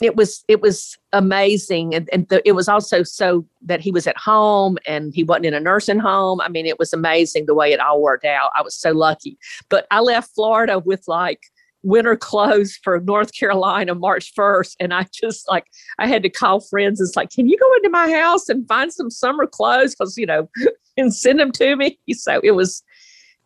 it 0.00 0.16
was 0.16 0.44
it 0.48 0.60
was 0.60 0.98
amazing, 1.12 1.94
and, 1.94 2.08
and 2.12 2.28
the, 2.28 2.46
it 2.48 2.52
was 2.52 2.68
also 2.68 3.02
so 3.02 3.44
that 3.60 3.80
he 3.80 3.90
was 3.90 4.06
at 4.06 4.16
home 4.16 4.78
and 4.86 5.14
he 5.14 5.22
wasn't 5.22 5.46
in 5.46 5.54
a 5.54 5.60
nursing 5.60 6.00
home. 6.00 6.40
I 6.40 6.48
mean, 6.48 6.66
it 6.66 6.78
was 6.78 6.92
amazing 6.92 7.46
the 7.46 7.54
way 7.54 7.72
it 7.72 7.78
all 7.78 8.00
worked 8.00 8.24
out. 8.24 8.50
I 8.56 8.62
was 8.62 8.74
so 8.74 8.92
lucky, 8.92 9.38
but 9.68 9.86
I 9.90 10.00
left 10.00 10.34
Florida 10.34 10.78
with 10.78 11.06
like 11.06 11.51
winter 11.82 12.16
clothes 12.16 12.78
for 12.82 13.00
North 13.00 13.36
Carolina 13.36 13.94
March 13.94 14.32
1st. 14.34 14.76
And 14.80 14.94
I 14.94 15.06
just 15.12 15.48
like, 15.48 15.66
I 15.98 16.06
had 16.06 16.22
to 16.22 16.30
call 16.30 16.60
friends. 16.60 17.00
And 17.00 17.08
it's 17.08 17.16
like, 17.16 17.30
can 17.30 17.48
you 17.48 17.58
go 17.58 17.74
into 17.76 17.90
my 17.90 18.10
house 18.10 18.48
and 18.48 18.66
find 18.68 18.92
some 18.92 19.10
summer 19.10 19.46
clothes? 19.46 19.94
Because, 19.94 20.16
you 20.16 20.26
know, 20.26 20.48
and 20.96 21.14
send 21.14 21.40
them 21.40 21.52
to 21.52 21.76
me. 21.76 21.98
So 22.14 22.40
it 22.44 22.52
was, 22.52 22.82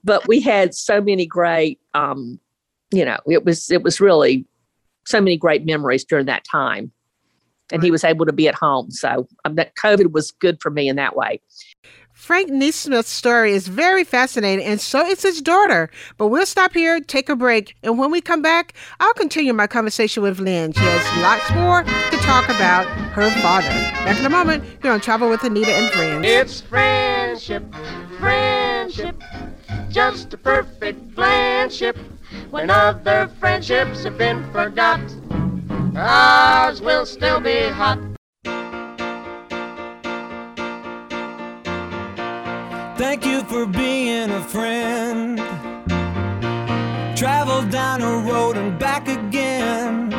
but 0.05 0.27
we 0.29 0.41
had 0.41 0.75
so 0.75 1.01
many 1.01 1.25
great, 1.27 1.81
um, 1.95 2.39
you 2.93 3.05
know, 3.05 3.19
it 3.27 3.45
was, 3.45 3.71
it 3.71 3.83
was 3.83 4.01
really 4.01 4.45
so 5.07 5.21
many 5.21 5.37
great 5.37 5.65
memories 5.65 6.05
during 6.05 6.27
that 6.27 6.45
time. 6.45 6.93
And 7.73 7.83
he 7.83 7.91
was 7.91 8.05
able 8.05 8.27
to 8.27 8.33
be 8.33 8.49
at 8.49 8.55
home. 8.55 8.91
So 8.91 9.27
um, 9.45 9.55
that 9.57 9.75
COVID 9.77 10.13
was 10.13 10.31
good 10.31 10.61
for 10.61 10.71
me 10.71 10.89
in 10.89 10.97
that 10.97 11.17
way. 11.17 11.41
Frank 12.17 12.51
Nesmith's 12.51 13.11
story 13.11 13.53
is 13.53 13.69
very 13.69 14.03
fascinating, 14.03 14.65
and 14.65 14.81
so 14.81 15.07
is 15.07 15.23
his 15.23 15.43
daughter. 15.43 15.91
But 16.17 16.29
we'll 16.29 16.47
stop 16.47 16.73
here, 16.73 16.99
take 16.99 17.29
a 17.29 17.37
break, 17.37 17.77
and 17.83 17.99
when 17.99 18.11
we 18.11 18.23
come 18.23 18.41
back, 18.41 18.73
I'll 18.99 19.13
continue 19.13 19.53
my 19.53 19.67
conversation 19.67 20.23
with 20.23 20.41
Lynn. 20.41 20.73
She 20.73 20.81
has 20.81 21.23
lots 21.23 21.49
more 21.53 21.85
to 21.85 22.17
talk 22.25 22.49
about 22.49 22.87
her 23.13 23.31
father. 23.43 23.69
Back 23.69 24.19
in 24.19 24.25
a 24.25 24.31
moment, 24.31 24.65
here 24.83 24.93
on 24.93 25.01
Travel 25.01 25.29
with 25.29 25.45
Anita 25.45 25.71
and 25.71 25.93
Friends. 25.93 26.27
It's 26.27 26.61
friendship, 26.63 27.63
friendship, 28.19 29.23
just 29.91 30.33
a 30.33 30.39
perfect 30.39 31.15
friendship. 31.15 31.97
When 32.51 32.71
other 32.71 33.31
friendships 33.39 34.05
have 34.05 34.17
been 34.17 34.43
forgot, 34.53 35.01
ours 35.95 36.81
will 36.81 37.05
still 37.05 37.41
be 37.41 37.69
hot. 37.69 38.16
Thank 42.99 43.27
you 43.27 43.43
for 43.43 43.67
being 43.67 44.31
a 44.31 44.41
friend. 44.41 45.37
Travel 47.15 47.63
down 47.69 48.01
a 48.01 48.17
road 48.31 48.57
and 48.57 48.79
back 48.79 49.07
again. 49.07 50.11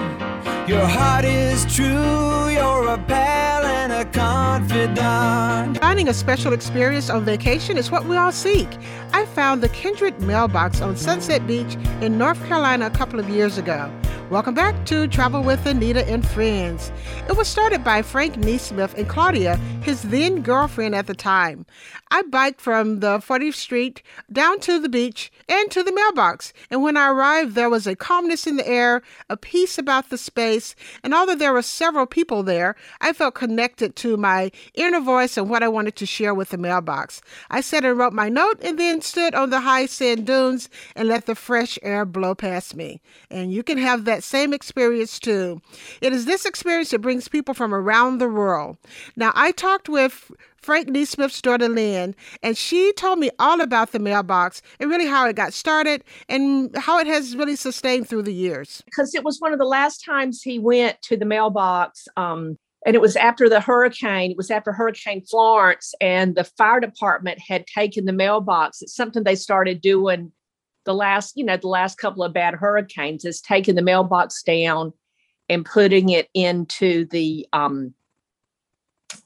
Your 0.68 0.86
heart 0.86 1.26
is 1.26 1.66
true, 1.74 2.50
you're 2.50 2.88
a 2.90 2.98
pal 3.08 3.66
and 3.66 3.92
a 3.94 4.06
confidant. 4.18 5.80
Finding 5.80 6.08
a 6.08 6.14
special 6.14 6.52
experience 6.52 7.08
on 7.12 7.24
vacation 7.24 7.78
is 7.78 7.92
what 7.92 8.06
we 8.06 8.18
all 8.18 8.32
seek. 8.32 8.68
I 9.14 9.26
found 9.28 9.62
the 9.62 9.70
Kindred 9.70 10.20
Mailbox 10.22 10.82
on 10.82 10.98
Sunset 10.98 11.46
Beach 11.46 11.76
in 12.02 12.18
North 12.18 12.44
Carolina 12.48 12.88
a 12.88 12.90
couple 12.90 13.20
of 13.20 13.30
years 13.30 13.60
ago. 13.60 13.92
Welcome 14.30 14.56
back 14.56 14.86
to 14.88 15.08
Travel 15.08 15.42
with 15.42 15.66
Anita 15.66 16.06
and 16.06 16.28
Friends. 16.28 16.92
It 17.30 17.38
was 17.38 17.48
started 17.48 17.82
by 17.86 18.02
Frank 18.02 18.36
Nesmith 18.36 18.94
and 18.98 19.08
Claudia, 19.08 19.56
his 19.82 20.02
then 20.02 20.42
girlfriend 20.42 20.96
at 20.96 21.08
the 21.08 21.14
time. 21.14 21.66
I 22.12 22.24
biked 22.24 22.60
from 22.60 23.00
the 23.00 23.20
40th 23.20 23.54
Street 23.54 24.04
down 24.30 24.60
to 24.62 24.80
the 24.80 24.90
beach 24.90 25.32
and 25.48 25.72
to 25.72 25.82
the 25.82 25.94
mailbox, 25.94 26.52
and 26.70 26.84
when 26.84 26.98
I 26.98 27.10
arrived, 27.10 27.56
there 27.56 27.70
was 27.70 27.88
a 27.88 27.96
calmness 27.96 28.46
in 28.46 28.58
the 28.58 28.68
air, 28.68 29.02
a 29.30 29.38
peace 29.38 29.78
about 29.78 30.10
the 30.10 30.18
space, 30.18 30.76
and 31.04 31.14
although 31.14 31.36
there 31.36 31.54
were 31.54 31.62
several 31.62 32.06
people 32.06 32.44
there, 32.44 32.76
I 33.00 33.14
felt 33.14 33.36
connected 33.36 33.96
to 33.98 34.07
my 34.16 34.52
inner 34.76 35.02
voice 35.02 35.36
and 35.36 35.50
what 35.50 35.64
I 35.64 35.68
wanted 35.68 35.96
to 35.98 36.06
share 36.06 36.34
with 36.34 36.50
the 36.50 36.58
mailbox. 36.58 37.20
I 37.50 37.62
sat 37.62 37.84
and 37.84 37.98
wrote 37.98 38.14
my 38.14 38.30
note 38.30 38.62
and 38.62 38.80
then 38.80 39.02
stood 39.02 39.36
on 39.36 39.50
the 39.50 39.60
high 39.60 39.88
sand 39.88 40.26
dunes 40.26 40.70
and 40.96 41.08
let 41.08 41.26
the 41.26 41.36
fresh 41.36 41.78
air 41.82 42.06
blow 42.06 42.36
past 42.36 42.76
me. 42.76 43.02
And 43.30 43.52
you 43.52 43.64
can 43.64 43.78
have 43.78 44.06
that 44.06 44.24
same 44.24 44.54
experience 44.54 45.20
too. 45.20 45.62
It 46.00 46.14
is 46.14 46.26
this 46.26 46.46
experience 46.46 46.92
that 46.92 47.00
brings 47.00 47.28
people 47.28 47.54
from 47.54 47.74
around 47.74 48.20
the 48.20 48.30
world. 48.30 48.78
Now, 49.16 49.32
I 49.36 49.52
talked 49.52 49.90
with 49.90 50.32
Frank 50.68 50.90
Nesmith's 50.90 51.42
daughter 51.42 51.70
Lynn, 51.70 52.14
and 52.44 52.58
she 52.58 52.92
told 52.94 53.20
me 53.20 53.30
all 53.40 53.62
about 53.62 53.94
the 53.94 54.00
mailbox 54.00 54.62
and 54.80 54.90
really 54.90 55.08
how 55.08 55.26
it 55.28 55.36
got 55.36 55.54
started 55.54 56.04
and 56.28 56.76
how 56.76 57.00
it 57.00 57.08
has 57.08 57.36
really 57.36 57.56
sustained 57.56 58.10
through 58.10 58.24
the 58.24 58.34
years. 58.34 58.84
Because 58.86 59.16
it 59.16 59.24
was 59.24 59.40
one 59.40 59.54
of 59.54 59.60
the 59.60 59.66
last 59.66 60.04
times 60.04 60.42
he 60.42 60.60
went 60.60 61.02
to 61.04 61.16
the 61.16 61.26
mailbox. 61.26 62.08
Um, 62.18 62.58
and 62.86 62.96
it 62.96 63.02
was 63.02 63.16
after 63.16 63.50
the 63.50 63.60
hurricane, 63.60 64.32
it 64.32 64.38
was 64.38 64.52
after 64.52 64.72
Hurricane 64.72 65.26
Florence, 65.26 65.94
and 66.00 66.36
the 66.36 66.44
fire 66.44 66.80
department 66.80 67.40
had 67.40 67.66
taken 67.68 68.06
the 68.06 68.14
mailbox. 68.14 68.82
It's 68.82 68.96
something 68.96 69.24
they 69.24 69.36
started 69.36 69.82
doing 69.82 70.32
the 70.86 70.94
last, 70.94 71.36
you 71.36 71.44
know, 71.44 71.58
the 71.58 71.68
last 71.68 71.98
couple 71.98 72.24
of 72.24 72.34
bad 72.34 72.54
hurricanes 72.54 73.26
is 73.26 73.42
taking 73.42 73.76
the 73.76 73.82
mailbox 73.82 74.42
down 74.44 74.94
and 75.50 75.66
putting 75.66 76.10
it 76.10 76.30
into 76.34 77.06
the 77.06 77.46
um, 77.52 77.94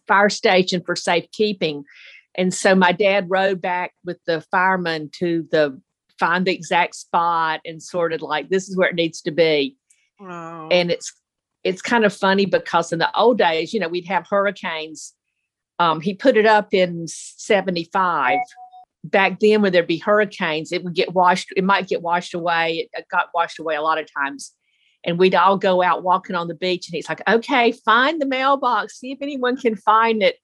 fire 0.08 0.30
station 0.30 0.82
for 0.84 0.96
safekeeping. 0.96 1.84
And 2.36 2.54
so 2.54 2.74
my 2.74 2.94
dad 2.94 3.30
rode 3.30 3.62
back 3.62 3.94
with 4.06 4.18
the 4.26 4.42
fireman 4.50 5.10
to 5.20 5.48
the 5.52 5.80
find 6.18 6.46
the 6.46 6.54
exact 6.54 6.96
spot 6.96 7.62
and 7.66 7.82
sort 7.82 8.14
of 8.14 8.22
like 8.22 8.50
this 8.50 8.70
is 8.70 8.78
where 8.78 8.90
it 8.90 8.96
needs 8.96 9.22
to 9.24 9.32
be. 9.32 9.76
And 10.72 10.92
it's 10.92 11.14
it's 11.64 11.82
kind 11.82 12.06
of 12.06 12.14
funny 12.14 12.46
because 12.46 12.92
in 12.92 13.00
the 13.00 13.16
old 13.18 13.38
days, 13.38 13.74
you 13.74 13.80
know, 13.80 13.88
we'd 13.88 14.08
have 14.08 14.28
hurricanes. 14.30 15.14
Um, 15.80 16.02
he 16.02 16.14
put 16.14 16.38
it 16.38 16.46
up 16.46 16.74
in 16.74 17.08
75. 17.08 18.40
Back 19.04 19.40
then, 19.40 19.62
when 19.62 19.72
there'd 19.72 19.88
be 19.88 19.98
hurricanes, 19.98 20.72
it 20.72 20.84
would 20.84 20.94
get 20.94 21.14
washed, 21.14 21.50
it 21.56 21.64
might 21.64 21.88
get 21.88 22.02
washed 22.02 22.34
away. 22.34 22.90
It 22.94 23.06
got 23.10 23.30
washed 23.34 23.60
away 23.60 23.76
a 23.76 23.82
lot 23.82 24.00
of 24.00 24.08
times 24.12 24.54
and 25.04 25.18
we'd 25.18 25.36
all 25.36 25.58
go 25.58 25.82
out 25.82 26.04
walking 26.04 26.36
on 26.36 26.48
the 26.48 26.56
beach 26.56 26.88
and 26.88 26.96
he's 26.96 27.10
like 27.10 27.22
okay 27.28 27.72
find 27.72 28.22
the 28.22 28.26
mailbox 28.26 29.00
see 29.00 29.12
if 29.12 29.20
anyone 29.22 29.58
can 29.58 29.76
find 29.76 30.22
it 30.22 30.38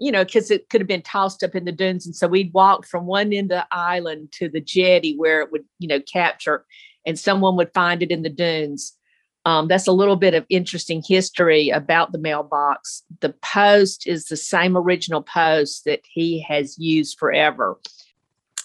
you 0.00 0.10
know 0.10 0.24
because 0.24 0.50
it 0.50 0.68
could 0.68 0.80
have 0.80 0.88
been 0.88 1.02
tossed 1.02 1.42
up 1.42 1.54
in 1.54 1.64
the 1.64 1.72
dunes 1.72 2.06
and 2.06 2.14
so 2.16 2.26
we'd 2.26 2.52
walk 2.52 2.86
from 2.86 3.06
one 3.06 3.32
end 3.32 3.52
of 3.52 3.58
the 3.58 3.66
island 3.70 4.30
to 4.32 4.48
the 4.48 4.60
jetty 4.60 5.16
where 5.16 5.40
it 5.42 5.52
would 5.52 5.64
you 5.78 5.88
know 5.88 6.00
capture 6.00 6.64
and 7.06 7.18
someone 7.18 7.56
would 7.56 7.72
find 7.74 8.02
it 8.02 8.10
in 8.10 8.22
the 8.22 8.30
dunes 8.30 8.96
um, 9.44 9.68
that's 9.68 9.86
a 9.86 9.92
little 9.92 10.16
bit 10.16 10.34
of 10.34 10.44
interesting 10.50 11.02
history 11.06 11.70
about 11.70 12.12
the 12.12 12.18
mailbox 12.18 13.02
the 13.20 13.34
post 13.42 14.06
is 14.06 14.26
the 14.26 14.36
same 14.36 14.76
original 14.76 15.22
post 15.22 15.84
that 15.84 16.00
he 16.04 16.40
has 16.40 16.78
used 16.78 17.18
forever 17.18 17.78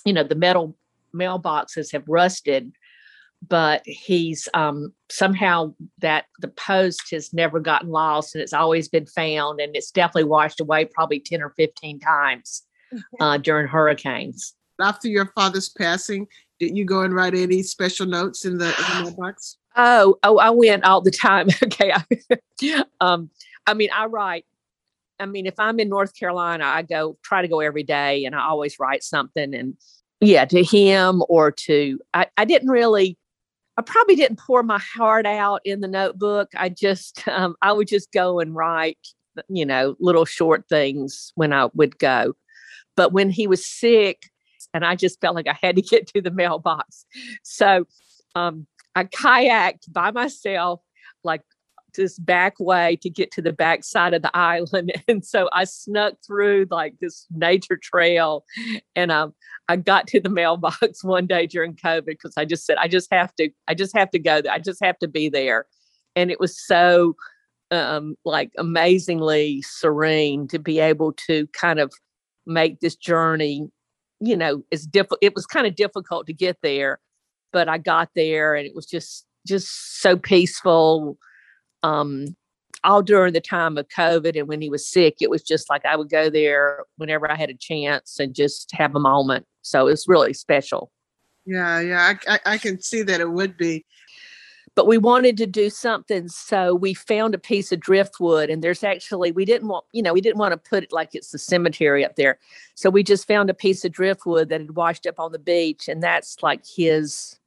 you 0.05 0.13
know 0.13 0.23
the 0.23 0.35
metal 0.35 0.75
mailboxes 1.15 1.91
have 1.91 2.03
rusted 2.07 2.73
but 3.47 3.81
he's 3.85 4.47
um, 4.53 4.93
somehow 5.09 5.73
that 5.99 6.25
the 6.39 6.47
post 6.47 7.11
has 7.11 7.33
never 7.33 7.59
gotten 7.59 7.89
lost 7.89 8.35
and 8.35 8.41
it's 8.41 8.53
always 8.53 8.87
been 8.87 9.05
found 9.05 9.59
and 9.59 9.75
it's 9.75 9.91
definitely 9.91 10.23
washed 10.23 10.61
away 10.61 10.85
probably 10.85 11.19
10 11.19 11.41
or 11.41 11.49
15 11.51 11.99
times 11.99 12.63
uh, 13.19 13.37
during 13.37 13.67
hurricanes. 13.67 14.55
After 14.79 15.07
your 15.07 15.27
father's 15.35 15.69
passing, 15.69 16.27
did 16.59 16.77
you 16.77 16.85
go 16.85 17.01
and 17.01 17.13
write 17.13 17.35
any 17.35 17.63
special 17.63 18.05
notes 18.05 18.45
in 18.45 18.57
the, 18.57 18.67
in 18.67 18.71
the 18.71 19.03
mailbox? 19.03 19.57
Oh, 19.75 20.17
oh, 20.23 20.37
I 20.37 20.49
went 20.51 20.83
all 20.83 21.01
the 21.01 21.11
time. 21.11 21.47
okay. 21.63 21.93
um, 23.01 23.29
I 23.65 23.73
mean, 23.73 23.89
I 23.93 24.05
write 24.05 24.45
I 25.19 25.25
mean, 25.25 25.45
if 25.45 25.53
I'm 25.59 25.79
in 25.79 25.89
North 25.89 26.17
Carolina, 26.17 26.65
I 26.65 26.81
go 26.81 27.17
try 27.23 27.41
to 27.41 27.47
go 27.47 27.59
every 27.59 27.83
day 27.83 28.25
and 28.25 28.35
I 28.35 28.41
always 28.41 28.79
write 28.79 29.03
something 29.03 29.53
and 29.53 29.75
yeah, 30.19 30.45
to 30.45 30.63
him 30.63 31.23
or 31.29 31.51
to 31.51 31.99
I, 32.13 32.27
I 32.37 32.45
didn't 32.45 32.69
really 32.69 33.17
I 33.77 33.81
probably 33.81 34.15
didn't 34.15 34.39
pour 34.39 34.61
my 34.63 34.79
heart 34.79 35.25
out 35.25 35.61
in 35.65 35.81
the 35.81 35.87
notebook. 35.87 36.49
I 36.55 36.69
just, 36.69 37.27
um, 37.27 37.55
I 37.61 37.71
would 37.71 37.87
just 37.87 38.11
go 38.11 38.39
and 38.39 38.55
write, 38.55 38.99
you 39.49 39.65
know, 39.65 39.95
little 39.99 40.25
short 40.25 40.65
things 40.69 41.31
when 41.35 41.53
I 41.53 41.69
would 41.73 41.97
go. 41.97 42.33
But 42.95 43.13
when 43.13 43.29
he 43.31 43.47
was 43.47 43.65
sick, 43.65 44.29
and 44.75 44.85
I 44.85 44.95
just 44.95 45.19
felt 45.21 45.35
like 45.35 45.47
I 45.47 45.57
had 45.61 45.75
to 45.75 45.81
get 45.81 46.07
to 46.09 46.21
the 46.21 46.31
mailbox. 46.31 47.05
So 47.43 47.85
um, 48.35 48.67
I 48.95 49.05
kayaked 49.05 49.91
by 49.91 50.11
myself, 50.11 50.81
like 51.23 51.41
this 51.95 52.17
back 52.17 52.59
way 52.59 52.97
to 53.01 53.09
get 53.09 53.31
to 53.31 53.41
the 53.41 53.53
back 53.53 53.83
side 53.83 54.13
of 54.13 54.21
the 54.21 54.31
island. 54.37 54.91
And 55.07 55.25
so 55.25 55.49
I 55.53 55.65
snuck 55.65 56.15
through 56.25 56.67
like 56.71 56.95
this 56.99 57.27
nature 57.31 57.77
trail 57.81 58.45
and 58.95 59.11
um, 59.11 59.33
I 59.69 59.77
got 59.77 60.07
to 60.07 60.19
the 60.19 60.29
mailbox 60.29 61.03
one 61.03 61.27
day 61.27 61.47
during 61.47 61.75
COVID 61.75 62.05
because 62.05 62.33
I 62.37 62.45
just 62.45 62.65
said, 62.65 62.77
I 62.77 62.87
just 62.87 63.11
have 63.11 63.33
to, 63.35 63.49
I 63.67 63.73
just 63.73 63.95
have 63.95 64.09
to 64.11 64.19
go 64.19 64.41
there. 64.41 64.51
I 64.51 64.59
just 64.59 64.83
have 64.83 64.97
to 64.99 65.07
be 65.07 65.29
there. 65.29 65.65
And 66.15 66.29
it 66.29 66.39
was 66.39 66.59
so 66.65 67.15
um, 67.71 68.15
like 68.23 68.51
amazingly 68.57 69.63
serene 69.63 70.47
to 70.49 70.59
be 70.59 70.79
able 70.79 71.13
to 71.27 71.47
kind 71.47 71.79
of 71.79 71.91
make 72.45 72.79
this 72.79 72.95
journey, 72.95 73.67
you 74.19 74.37
know, 74.37 74.63
it's 74.69 74.85
difficult. 74.85 75.19
It 75.21 75.33
was 75.33 75.45
kind 75.45 75.65
of 75.65 75.75
difficult 75.75 76.27
to 76.27 76.33
get 76.33 76.57
there, 76.61 76.99
but 77.53 77.69
I 77.69 77.77
got 77.77 78.09
there 78.15 78.55
and 78.55 78.67
it 78.67 78.75
was 78.75 78.85
just, 78.85 79.25
just 79.47 80.01
so 80.01 80.17
peaceful 80.17 81.17
um, 81.83 82.35
all 82.83 83.01
during 83.01 83.31
the 83.31 83.39
time 83.39 83.77
of 83.77 83.87
COVID 83.87 84.37
and 84.37 84.47
when 84.49 84.61
he 84.61 84.69
was 84.69 84.85
sick, 84.85 85.17
it 85.21 85.29
was 85.29 85.43
just 85.43 85.69
like 85.69 85.85
I 85.85 85.95
would 85.95 86.09
go 86.09 86.29
there 86.29 86.83
whenever 86.97 87.31
I 87.31 87.35
had 87.35 87.49
a 87.49 87.55
chance 87.55 88.19
and 88.19 88.33
just 88.33 88.71
have 88.73 88.95
a 88.95 88.99
moment. 88.99 89.45
So 89.61 89.87
it's 89.87 90.09
really 90.09 90.33
special. 90.33 90.91
Yeah, 91.45 91.79
yeah, 91.79 92.13
I, 92.27 92.33
I, 92.33 92.39
I 92.53 92.57
can 92.57 92.81
see 92.81 93.01
that 93.03 93.21
it 93.21 93.31
would 93.31 93.57
be. 93.57 93.85
But 94.75 94.87
we 94.87 94.97
wanted 94.97 95.37
to 95.37 95.45
do 95.45 95.69
something, 95.69 96.27
so 96.29 96.73
we 96.73 96.95
found 96.95 97.35
a 97.35 97.37
piece 97.37 97.71
of 97.71 97.79
driftwood, 97.79 98.49
and 98.49 98.63
there's 98.63 98.83
actually 98.83 99.31
we 99.31 99.45
didn't 99.45 99.67
want, 99.67 99.85
you 99.91 100.01
know, 100.01 100.13
we 100.13 100.21
didn't 100.21 100.39
want 100.39 100.51
to 100.51 100.69
put 100.69 100.83
it 100.83 100.91
like 100.91 101.13
it's 101.13 101.29
the 101.29 101.37
cemetery 101.37 102.03
up 102.03 102.15
there, 102.15 102.39
so 102.73 102.89
we 102.89 103.03
just 103.03 103.27
found 103.27 103.51
a 103.51 103.53
piece 103.53 103.85
of 103.85 103.91
driftwood 103.91 104.49
that 104.49 104.61
had 104.61 104.75
washed 104.75 105.05
up 105.05 105.19
on 105.19 105.31
the 105.31 105.37
beach, 105.37 105.87
and 105.87 106.01
that's 106.01 106.41
like 106.41 106.65
his, 106.65 107.37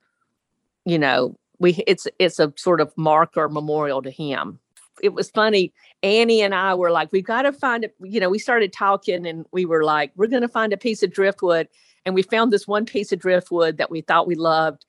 you 0.86 0.98
know, 0.98 1.36
we 1.58 1.82
it's 1.86 2.06
it's 2.18 2.38
a 2.38 2.52
sort 2.56 2.80
of 2.80 2.92
marker 2.96 3.48
memorial 3.48 4.00
to 4.02 4.10
him. 4.10 4.58
It 5.02 5.12
was 5.12 5.28
funny. 5.28 5.74
Annie 6.02 6.40
and 6.40 6.54
I 6.54 6.74
were 6.74 6.90
like, 6.90 7.12
we've 7.12 7.24
got 7.24 7.42
to 7.42 7.52
find 7.52 7.84
it. 7.84 7.94
You 8.00 8.20
know, 8.20 8.30
we 8.30 8.38
started 8.38 8.72
talking 8.72 9.26
and 9.26 9.44
we 9.52 9.66
were 9.66 9.84
like, 9.84 10.12
we're 10.16 10.28
going 10.28 10.42
to 10.42 10.48
find 10.48 10.72
a 10.72 10.78
piece 10.78 11.02
of 11.02 11.12
driftwood. 11.12 11.68
And 12.06 12.14
we 12.14 12.22
found 12.22 12.50
this 12.50 12.66
one 12.66 12.86
piece 12.86 13.12
of 13.12 13.18
driftwood 13.18 13.76
that 13.76 13.90
we 13.90 14.00
thought 14.00 14.26
we 14.26 14.36
loved 14.36 14.86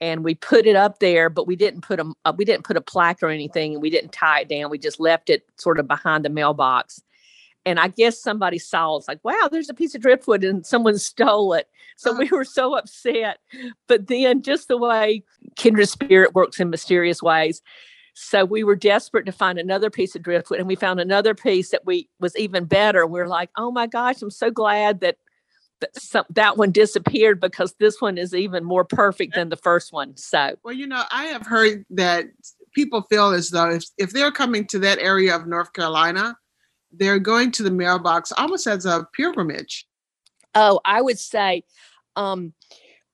and 0.00 0.22
we 0.24 0.34
put 0.34 0.66
it 0.66 0.76
up 0.76 0.98
there, 0.98 1.30
but 1.30 1.46
we 1.46 1.56
didn't 1.56 1.80
put 1.82 2.00
a 2.00 2.12
uh, 2.24 2.32
we 2.36 2.44
didn't 2.44 2.64
put 2.64 2.76
a 2.76 2.80
plaque 2.80 3.22
or 3.22 3.28
anything, 3.28 3.74
and 3.74 3.82
we 3.82 3.90
didn't 3.90 4.12
tie 4.12 4.40
it 4.40 4.48
down. 4.48 4.70
We 4.70 4.78
just 4.78 5.00
left 5.00 5.30
it 5.30 5.44
sort 5.56 5.78
of 5.78 5.88
behind 5.88 6.24
the 6.24 6.30
mailbox. 6.30 7.00
And 7.68 7.78
I 7.78 7.88
guess 7.88 8.18
somebody 8.18 8.58
saw 8.58 8.96
it's 8.96 9.08
like, 9.08 9.22
wow, 9.22 9.48
there's 9.50 9.68
a 9.68 9.74
piece 9.74 9.94
of 9.94 10.00
driftwood, 10.00 10.42
and 10.42 10.64
someone 10.64 10.98
stole 10.98 11.52
it. 11.52 11.68
So 11.96 12.10
uh-huh. 12.10 12.20
we 12.20 12.28
were 12.36 12.44
so 12.44 12.74
upset. 12.76 13.38
But 13.86 14.06
then, 14.06 14.42
just 14.42 14.68
the 14.68 14.78
way 14.78 15.22
kindred 15.56 15.88
spirit 15.88 16.34
works 16.34 16.60
in 16.60 16.70
mysterious 16.70 17.22
ways, 17.22 17.62
so 18.14 18.44
we 18.44 18.64
were 18.64 18.74
desperate 18.74 19.26
to 19.26 19.32
find 19.32 19.58
another 19.58 19.90
piece 19.90 20.16
of 20.16 20.22
driftwood, 20.22 20.58
and 20.58 20.66
we 20.66 20.74
found 20.74 20.98
another 20.98 21.34
piece 21.34 21.70
that 21.70 21.86
we 21.86 22.08
was 22.18 22.36
even 22.36 22.64
better. 22.64 23.06
We 23.06 23.20
we're 23.20 23.28
like, 23.28 23.50
oh 23.56 23.70
my 23.70 23.86
gosh, 23.86 24.22
I'm 24.22 24.30
so 24.30 24.50
glad 24.50 25.00
that 25.00 25.18
that, 25.80 25.94
some, 25.94 26.24
that 26.30 26.56
one 26.56 26.72
disappeared 26.72 27.40
because 27.40 27.74
this 27.78 28.00
one 28.00 28.18
is 28.18 28.34
even 28.34 28.64
more 28.64 28.84
perfect 28.84 29.34
than 29.34 29.50
the 29.50 29.56
first 29.56 29.92
one. 29.92 30.16
So, 30.16 30.56
well, 30.64 30.74
you 30.74 30.88
know, 30.88 31.04
I 31.12 31.26
have 31.26 31.46
heard 31.46 31.84
that 31.90 32.26
people 32.74 33.02
feel 33.02 33.30
as 33.30 33.50
though 33.50 33.70
if, 33.70 33.84
if 33.96 34.10
they're 34.10 34.32
coming 34.32 34.66
to 34.66 34.78
that 34.80 34.98
area 34.98 35.36
of 35.36 35.46
North 35.46 35.72
Carolina, 35.72 36.36
they're 36.92 37.18
going 37.18 37.52
to 37.52 37.62
the 37.62 37.70
mailbox 37.70 38.32
almost 38.32 38.66
as 38.66 38.86
a 38.86 39.06
pilgrimage. 39.14 39.86
Oh, 40.54 40.80
I 40.84 41.02
would 41.02 41.18
say 41.18 41.64
um, 42.16 42.52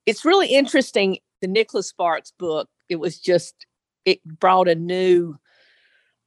it's 0.07 0.25
really 0.25 0.49
interesting. 0.49 1.19
The 1.40 1.49
Nicholas 1.49 1.88
Sparks 1.88 2.33
book, 2.38 2.69
it 2.88 2.97
was 2.97 3.19
just, 3.19 3.66
it 4.04 4.23
brought 4.25 4.69
a 4.69 4.75
new 4.75 5.38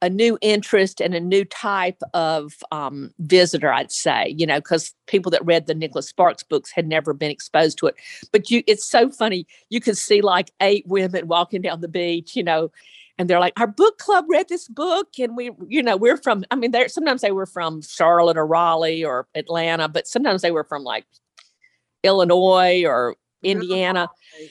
a 0.00 0.08
new 0.08 0.38
interest 0.40 1.00
and 1.00 1.14
a 1.14 1.20
new 1.20 1.44
type 1.44 2.00
of 2.14 2.54
um, 2.70 3.12
visitor, 3.18 3.72
I'd 3.72 3.90
say, 3.90 4.34
you 4.38 4.46
know, 4.46 4.60
because 4.60 4.94
people 5.06 5.30
that 5.32 5.44
read 5.44 5.66
the 5.66 5.74
Nicholas 5.74 6.08
Sparks 6.08 6.44
books 6.44 6.70
had 6.70 6.86
never 6.86 7.12
been 7.12 7.32
exposed 7.32 7.78
to 7.78 7.88
it. 7.88 7.96
But 8.30 8.48
you, 8.48 8.62
it's 8.66 8.84
so 8.84 9.10
funny. 9.10 9.46
You 9.70 9.80
can 9.80 9.96
see 9.96 10.20
like 10.20 10.52
eight 10.60 10.86
women 10.86 11.26
walking 11.26 11.62
down 11.62 11.80
the 11.80 11.88
beach, 11.88 12.36
you 12.36 12.44
know, 12.44 12.70
and 13.18 13.28
they're 13.28 13.40
like, 13.40 13.58
our 13.58 13.66
book 13.66 13.98
club 13.98 14.26
read 14.28 14.48
this 14.48 14.68
book, 14.68 15.08
and 15.18 15.36
we, 15.36 15.50
you 15.66 15.82
know, 15.82 15.96
we're 15.96 16.16
from. 16.16 16.44
I 16.50 16.54
mean, 16.54 16.70
they're 16.70 16.88
sometimes 16.88 17.20
they 17.20 17.32
were 17.32 17.46
from 17.46 17.82
Charlotte 17.82 18.36
or 18.36 18.46
Raleigh 18.46 19.04
or 19.04 19.26
Atlanta, 19.34 19.88
but 19.88 20.06
sometimes 20.06 20.42
they 20.42 20.52
were 20.52 20.64
from 20.64 20.84
like 20.84 21.04
Illinois 22.04 22.84
or 22.84 23.16
oh, 23.16 23.16
Indiana. 23.42 24.08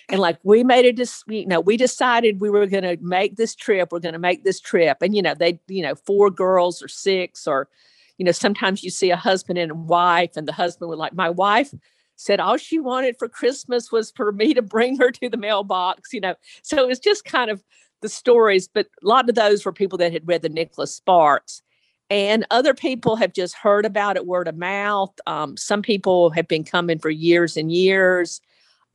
And 0.10 0.20
like 0.20 0.38
we 0.44 0.64
made 0.64 0.86
a 0.86 0.92
dis- 0.92 1.24
you 1.28 1.48
know, 1.48 1.62
we 1.62 1.78
decided 1.78 2.42
we 2.42 2.50
were 2.50 2.68
going 2.68 2.84
to 2.84 2.98
make 3.02 3.38
this 3.38 3.56
trip. 3.56 3.90
We're 3.92 4.00
going 4.00 4.14
to 4.14 4.20
make 4.20 4.44
this 4.44 4.60
trip. 4.60 4.98
And, 5.02 5.16
you 5.16 5.22
know, 5.22 5.34
they, 5.34 5.60
you 5.68 5.82
know, 5.82 5.96
four 5.96 6.30
girls 6.30 6.82
or 6.82 6.90
six, 6.90 7.48
or, 7.48 7.70
you 8.18 8.26
know, 8.26 8.34
sometimes 8.34 8.84
you 8.84 8.90
see 8.90 9.12
a 9.12 9.16
husband 9.16 9.60
and 9.60 9.72
a 9.72 9.76
wife, 9.76 10.36
and 10.36 10.48
the 10.48 10.54
husband 10.54 10.90
would 10.90 11.00
like, 11.00 11.14
my 11.14 11.30
wife 11.30 11.74
said 12.18 12.40
all 12.40 12.58
she 12.58 12.80
wanted 12.80 13.16
for 13.18 13.30
Christmas 13.30 13.92
was 13.92 14.12
for 14.12 14.32
me 14.32 14.54
to 14.54 14.62
bring 14.62 14.98
her 14.98 15.12
to 15.12 15.30
the 15.30 15.38
mailbox, 15.38 16.12
you 16.12 16.20
know. 16.20 16.36
So 16.64 16.78
it 16.84 16.88
was 16.88 17.00
just 17.00 17.24
kind 17.24 17.50
of 17.50 17.64
the 18.02 18.10
stories, 18.10 18.68
but 18.68 18.88
a 19.04 19.08
lot 19.08 19.30
of 19.30 19.36
those 19.36 19.66
were 19.66 19.74
people 19.74 19.98
that 19.98 20.14
had 20.14 20.28
read 20.28 20.42
the 20.42 20.50
Nicholas 20.50 20.96
Sparks. 20.96 21.62
And 22.10 22.46
other 22.52 22.74
people 22.74 23.18
have 23.18 23.34
just 23.34 23.56
heard 23.56 23.86
about 23.86 24.16
it 24.16 24.26
word 24.26 24.48
of 24.48 24.56
mouth. 24.56 25.14
Um, 25.26 25.58
some 25.58 25.82
people 25.82 26.30
have 26.32 26.48
been 26.48 26.64
coming 26.64 27.00
for 27.00 27.10
years 27.10 27.58
and 27.58 27.72
years. 27.72 28.40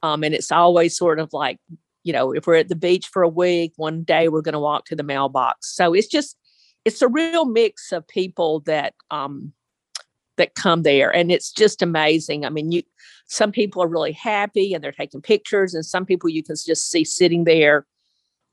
Um, 0.02 0.24
and 0.24 0.34
it's 0.34 0.50
always 0.50 0.96
sort 0.96 1.18
of 1.18 1.32
like, 1.32 1.58
you 2.04 2.12
know, 2.12 2.32
if 2.32 2.46
we're 2.46 2.56
at 2.56 2.68
the 2.68 2.74
beach 2.74 3.08
for 3.08 3.22
a 3.22 3.28
week, 3.28 3.72
one 3.76 4.02
day 4.02 4.28
we're 4.28 4.40
going 4.40 4.54
to 4.54 4.58
walk 4.58 4.86
to 4.86 4.96
the 4.96 5.02
mailbox. 5.02 5.74
So 5.74 5.92
it's 5.92 6.08
just, 6.08 6.36
it's 6.84 7.02
a 7.02 7.08
real 7.08 7.44
mix 7.44 7.92
of 7.92 8.08
people 8.08 8.60
that, 8.60 8.94
um, 9.10 9.52
that 10.38 10.54
come 10.54 10.82
there. 10.82 11.14
And 11.14 11.30
it's 11.30 11.52
just 11.52 11.82
amazing. 11.82 12.46
I 12.46 12.48
mean, 12.48 12.72
you, 12.72 12.82
some 13.26 13.52
people 13.52 13.82
are 13.82 13.88
really 13.88 14.12
happy 14.12 14.72
and 14.72 14.82
they're 14.82 14.90
taking 14.90 15.20
pictures, 15.20 15.74
and 15.74 15.84
some 15.84 16.06
people 16.06 16.30
you 16.30 16.42
can 16.42 16.56
just 16.56 16.90
see 16.90 17.04
sitting 17.04 17.44
there, 17.44 17.86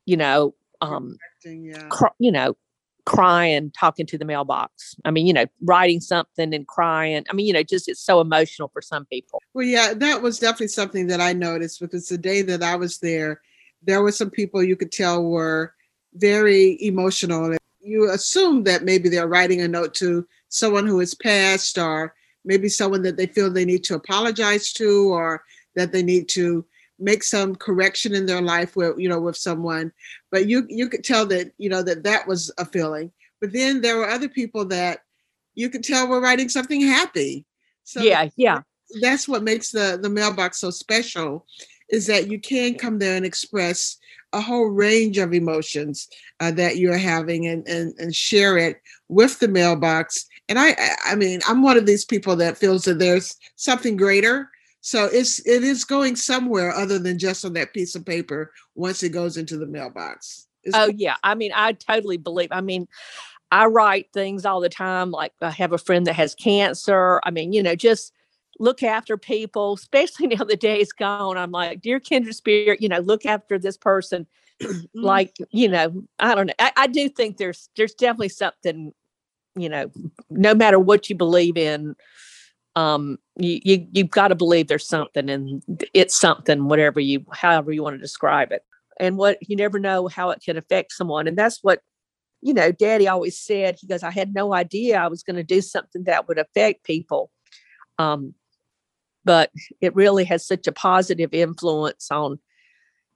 you 0.09 0.17
know, 0.17 0.55
um, 0.81 1.17
yeah. 1.45 1.87
cr- 1.89 2.07
you 2.17 2.31
know, 2.31 2.57
crying, 3.05 3.71
talking 3.77 4.05
to 4.07 4.17
the 4.17 4.25
mailbox. 4.25 4.95
I 5.05 5.11
mean, 5.11 5.27
you 5.27 5.33
know, 5.33 5.45
writing 5.61 6.01
something 6.01 6.53
and 6.53 6.67
crying. 6.67 7.25
I 7.29 7.33
mean, 7.33 7.45
you 7.45 7.53
know, 7.53 7.63
just 7.63 7.87
it's 7.87 8.01
so 8.01 8.19
emotional 8.21 8.69
for 8.69 8.81
some 8.81 9.05
people. 9.05 9.41
Well, 9.53 9.65
yeah, 9.65 9.93
that 9.95 10.21
was 10.21 10.39
definitely 10.39 10.69
something 10.69 11.07
that 11.07 11.21
I 11.21 11.33
noticed 11.33 11.79
because 11.79 12.07
the 12.07 12.17
day 12.17 12.41
that 12.41 12.63
I 12.63 12.75
was 12.75 12.97
there, 12.97 13.41
there 13.83 14.01
were 14.01 14.11
some 14.11 14.31
people 14.31 14.63
you 14.63 14.75
could 14.75 14.91
tell 14.91 15.23
were 15.23 15.73
very 16.15 16.77
emotional. 16.83 17.55
You 17.81 18.09
assume 18.09 18.63
that 18.63 18.83
maybe 18.83 19.09
they're 19.09 19.27
writing 19.27 19.61
a 19.61 19.67
note 19.67 19.93
to 19.95 20.27
someone 20.49 20.87
who 20.87 20.99
has 20.99 21.13
passed 21.13 21.77
or 21.77 22.15
maybe 22.45 22.67
someone 22.67 23.03
that 23.03 23.15
they 23.15 23.27
feel 23.27 23.49
they 23.49 23.65
need 23.65 23.83
to 23.85 23.95
apologize 23.95 24.73
to 24.73 25.13
or 25.13 25.43
that 25.75 25.91
they 25.91 26.01
need 26.01 26.27
to 26.29 26.65
make 26.99 27.23
some 27.23 27.55
correction 27.55 28.13
in 28.13 28.25
their 28.25 28.41
life 28.41 28.75
with 28.75 28.97
you 28.99 29.07
know 29.07 29.19
with 29.19 29.37
someone 29.37 29.91
but 30.31 30.47
you 30.47 30.65
you 30.69 30.87
could 30.89 31.03
tell 31.03 31.25
that 31.25 31.51
you 31.57 31.69
know 31.69 31.81
that 31.83 32.03
that 32.03 32.27
was 32.27 32.51
a 32.57 32.65
feeling. 32.65 33.11
But 33.41 33.53
then 33.53 33.81
there 33.81 33.97
were 33.97 34.09
other 34.09 34.29
people 34.29 34.65
that 34.65 34.99
you 35.55 35.69
could 35.69 35.83
tell 35.83 36.07
were 36.07 36.21
writing 36.21 36.49
something 36.49 36.81
happy. 36.81 37.45
So 37.83 38.01
yeah 38.01 38.29
yeah. 38.35 38.61
that's 39.01 39.27
what 39.27 39.43
makes 39.43 39.71
the 39.71 39.99
the 40.01 40.09
mailbox 40.09 40.59
so 40.59 40.69
special 40.69 41.45
is 41.89 42.05
that 42.07 42.29
you 42.29 42.39
can 42.39 42.75
come 42.75 42.99
there 42.99 43.15
and 43.15 43.25
express 43.25 43.97
a 44.31 44.39
whole 44.39 44.67
range 44.67 45.17
of 45.17 45.33
emotions 45.33 46.07
uh, 46.39 46.51
that 46.51 46.77
you're 46.77 46.97
having 46.97 47.47
and, 47.47 47.67
and 47.67 47.93
and 47.97 48.15
share 48.15 48.57
it 48.57 48.79
with 49.07 49.39
the 49.39 49.47
mailbox. 49.47 50.25
And 50.49 50.59
i 50.59 50.75
i 51.05 51.15
mean 51.15 51.41
i'm 51.47 51.61
one 51.61 51.77
of 51.77 51.85
these 51.85 52.05
people 52.05 52.35
that 52.37 52.57
feels 52.57 52.85
that 52.85 52.99
there's 52.99 53.35
something 53.55 53.97
greater 53.97 54.49
so 54.81 55.05
it's 55.05 55.39
it 55.45 55.63
is 55.63 55.83
going 55.83 56.15
somewhere 56.15 56.71
other 56.73 56.99
than 56.99 57.19
just 57.19 57.43
on 57.43 57.53
that 57.53 57.73
piece 57.73 57.95
of 57.95 58.05
paper 58.05 58.53
once 58.75 59.03
it 59.03 59.09
goes 59.09 59.37
into 59.37 59.57
the 59.57 59.67
mailbox. 59.67 60.47
It's 60.63 60.75
oh 60.75 60.91
yeah, 60.95 61.15
I 61.23 61.35
mean 61.35 61.51
I 61.53 61.73
totally 61.73 62.17
believe. 62.17 62.49
I 62.51 62.61
mean, 62.61 62.87
I 63.51 63.65
write 63.65 64.07
things 64.13 64.45
all 64.45 64.61
the 64.61 64.69
time. 64.69 65.11
Like 65.11 65.33
I 65.41 65.51
have 65.51 65.73
a 65.73 65.77
friend 65.77 66.07
that 66.07 66.13
has 66.13 66.35
cancer. 66.35 67.19
I 67.23 67.31
mean, 67.31 67.51
you 67.51 67.61
know, 67.63 67.75
just 67.75 68.13
look 68.59 68.83
after 68.83 69.17
people, 69.17 69.73
especially 69.73 70.27
now 70.35 70.43
the 70.43 70.55
day 70.55 70.79
is 70.79 70.93
gone. 70.93 71.37
I'm 71.37 71.51
like, 71.51 71.81
dear 71.81 71.99
kindred 71.99 72.35
spirit, 72.35 72.81
you 72.81 72.89
know, 72.89 72.99
look 72.99 73.25
after 73.25 73.57
this 73.59 73.77
person. 73.77 74.27
Mm-hmm. 74.61 74.79
like, 74.93 75.37
you 75.51 75.67
know, 75.67 76.03
I 76.19 76.35
don't 76.35 76.47
know. 76.47 76.53
I, 76.59 76.71
I 76.75 76.87
do 76.87 77.09
think 77.09 77.37
there's 77.37 77.69
there's 77.75 77.93
definitely 77.93 78.29
something, 78.29 78.93
you 79.55 79.69
know, 79.69 79.91
no 80.29 80.53
matter 80.53 80.79
what 80.79 81.09
you 81.09 81.15
believe 81.15 81.57
in, 81.57 81.95
um 82.79 83.17
you, 83.35 83.59
you 83.63 83.87
you've 83.91 84.09
got 84.09 84.29
to 84.29 84.35
believe 84.35 84.67
there's 84.67 84.87
something 84.87 85.29
and 85.29 85.63
it's 85.93 86.17
something 86.17 86.67
whatever 86.69 86.99
you 86.99 87.25
however 87.33 87.71
you 87.71 87.83
want 87.83 87.95
to 87.95 88.01
describe 88.01 88.51
it 88.51 88.63
and 88.99 89.17
what 89.17 89.37
you 89.47 89.55
never 89.55 89.79
know 89.79 90.07
how 90.07 90.29
it 90.29 90.41
can 90.43 90.57
affect 90.57 90.93
someone 90.93 91.27
and 91.27 91.37
that's 91.37 91.59
what 91.61 91.81
you 92.41 92.53
know 92.53 92.71
daddy 92.71 93.07
always 93.07 93.37
said 93.37 93.75
he 93.79 93.87
goes 93.87 94.01
i 94.01 94.11
had 94.11 94.33
no 94.33 94.53
idea 94.53 94.97
i 94.97 95.07
was 95.07 95.23
going 95.23 95.35
to 95.35 95.43
do 95.43 95.61
something 95.61 96.03
that 96.05 96.27
would 96.27 96.39
affect 96.39 96.83
people 96.83 97.29
um 97.97 98.33
but 99.25 99.51
it 99.81 99.93
really 99.93 100.23
has 100.23 100.47
such 100.47 100.65
a 100.65 100.71
positive 100.71 101.33
influence 101.33 102.09
on 102.11 102.39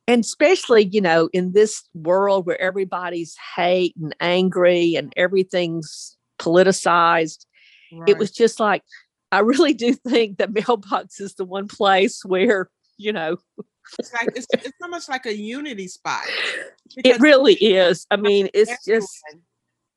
and 0.07 0.25
especially 0.25 0.85
you 0.91 0.99
know 0.99 1.29
in 1.31 1.53
this 1.53 1.83
world 1.93 2.45
where 2.45 2.59
everybody's 2.61 3.37
hate 3.55 3.95
and 4.01 4.13
angry 4.19 4.95
and 4.95 5.13
everything's 5.15 6.17
politicized 6.37 7.45
right. 7.93 8.09
it 8.09 8.17
was 8.17 8.31
just 8.31 8.59
like 8.59 8.83
I 9.33 9.39
really 9.39 9.73
do 9.73 9.93
think 9.93 10.37
that 10.37 10.53
mailbox 10.53 11.19
is 11.19 11.33
the 11.33 11.43
one 11.43 11.67
place 11.67 12.23
where, 12.23 12.69
you 12.97 13.11
know, 13.11 13.37
it's 13.97 14.13
like 14.13 14.29
it's, 14.35 14.45
it's 14.53 14.71
almost 14.81 15.09
like 15.09 15.25
a 15.25 15.35
unity 15.35 15.87
spot. 15.87 16.23
It 16.97 17.19
really 17.19 17.55
is. 17.55 18.05
I 18.11 18.17
mean, 18.17 18.49
it's 18.53 18.85
just 18.85 19.09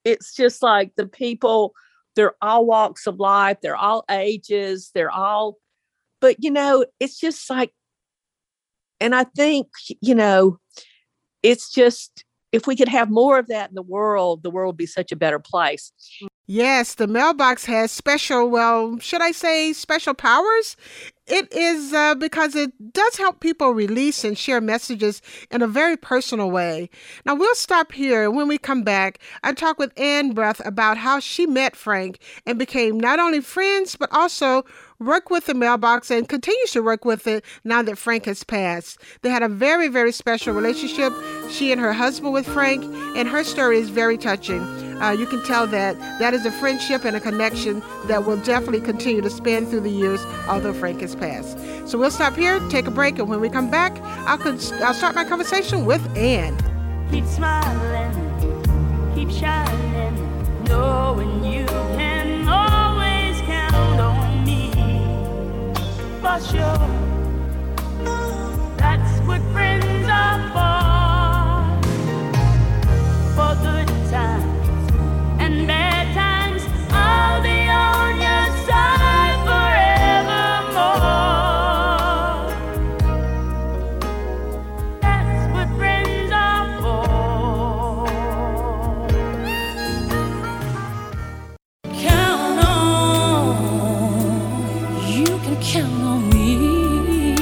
it's 0.05 0.35
just 0.35 0.63
like 0.63 0.93
the 0.97 1.07
people, 1.07 1.75
they're 2.15 2.35
all 2.41 2.65
walks 2.65 3.07
of 3.07 3.21
life, 3.21 3.59
they're 3.63 3.77
all 3.77 4.05
ages, 4.11 4.91
they're 4.95 5.11
all 5.11 5.59
but 6.23 6.37
you 6.43 6.51
know, 6.51 6.87
it's 6.99 7.21
just 7.21 7.51
like 7.51 7.73
and 9.01 9.15
I 9.15 9.25
think, 9.25 9.69
you 10.01 10.15
know, 10.15 10.59
it's 11.43 11.71
just 11.71 12.25
if 12.57 12.67
we 12.67 12.75
could 12.75 12.89
have 12.89 13.11
more 13.11 13.39
of 13.39 13.47
that 13.49 13.69
in 13.69 13.75
the 13.75 13.83
world, 13.83 14.43
the 14.43 14.51
world 14.51 14.71
would 14.71 14.77
be 14.77 14.87
such 14.87 15.13
a 15.13 15.17
better 15.17 15.39
place. 15.39 15.93
Yes, 16.47 16.95
the 16.95 17.07
mailbox 17.07 17.65
has 17.67 17.91
special, 17.91 18.49
well, 18.49 18.99
should 18.99 19.21
I 19.21 19.33
say 19.33 19.73
special 19.73 20.15
powers? 20.15 20.77
it 21.27 21.53
is 21.53 21.93
uh, 21.93 22.15
because 22.15 22.55
it 22.55 22.93
does 22.93 23.17
help 23.17 23.41
people 23.41 23.73
release 23.73 24.25
and 24.25 24.39
share 24.39 24.61
messages 24.61 25.21
in 25.51 25.61
a 25.61 25.67
very 25.67 25.97
personal 25.97 26.51
way. 26.51 26.89
Now, 27.25 27.35
we'll 27.35 27.55
stop 27.55 27.93
here. 27.93 28.31
When 28.31 28.47
we 28.47 28.59
come 28.59 28.83
back, 28.83 29.19
I 29.43 29.53
talk 29.53 29.79
with 29.79 29.99
Anne 29.99 30.33
Breath 30.33 30.65
about 30.65 30.99
how 30.99 31.19
she 31.19 31.47
met 31.47 31.75
Frank 31.75 32.21
and 32.47 32.59
became 32.59 32.99
not 32.99 33.19
only 33.19 33.41
friends, 33.41 33.97
but 33.97 34.11
also 34.13 34.65
work 34.99 35.31
with 35.31 35.47
the 35.47 35.55
mailbox 35.55 36.11
and 36.11 36.29
continues 36.29 36.73
to 36.73 36.83
work 36.83 37.05
with 37.05 37.27
it 37.27 37.45
now 37.65 37.83
that 37.83 37.99
Frank 37.99 38.25
has 38.25 38.45
passed. 38.45 38.99
They 39.23 39.31
had 39.31 39.43
a 39.43 39.49
very, 39.49 39.89
very 39.89 40.13
special 40.13 40.55
relationship, 40.55 41.13
she 41.51 41.73
and 41.73 41.81
her 41.81 41.93
husband 41.93 42.33
with 42.33 42.47
Frank, 42.47 42.85
and 43.17 43.29
her 43.29 43.45
story 43.45 43.79
is 43.79 43.89
very 43.89 44.17
touching. 44.17 44.61
Uh, 45.01 45.11
you 45.11 45.27
can 45.27 45.45
tell 45.45 45.67
that 45.67 45.99
that 46.19 46.33
is 46.33 46.47
a 46.47 46.51
friendship 46.51 47.05
and 47.05 47.17
a 47.17 47.21
connection 47.21 47.83
that 48.07 48.25
will 48.25 48.39
definitely 48.39 48.81
continue 48.81 49.21
to 49.21 49.31
span 49.31 49.67
through 49.67 49.81
the 49.81 49.91
years, 49.91 50.25
although 50.49 50.73
Frank 50.73 51.03
has 51.03 51.15
passed. 51.15 51.59
So 51.87 51.99
we'll 51.99 52.11
stop 52.11 52.35
here, 52.35 52.61
take 52.71 52.87
a 52.87 52.91
break, 52.91 53.19
and 53.19 53.29
when 53.29 53.41
we 53.41 53.51
come 53.51 53.71
back, 53.71 53.99
I'll, 54.27 54.41
I'll 54.83 54.95
start 54.95 55.15
my 55.15 55.25
conversation 55.25 55.85
with 55.85 56.05
Anne. 56.17 56.57
Keep 57.11 57.27
smiling, 57.27 59.15
keep 59.15 59.31
shining, 59.31 60.65
knowing 60.65 61.45
you 61.45 61.67
can 61.67 62.06
For 66.27 66.41
sure, 66.41 66.89
that's 68.77 69.21
what 69.29 69.41
friends 69.53 70.09
are 70.11 70.41
for. 70.55 71.87
For 73.37 73.53
good 73.63 73.76
can 95.47 95.63
count 95.63 96.03
on 96.03 96.29
me. 96.31 97.37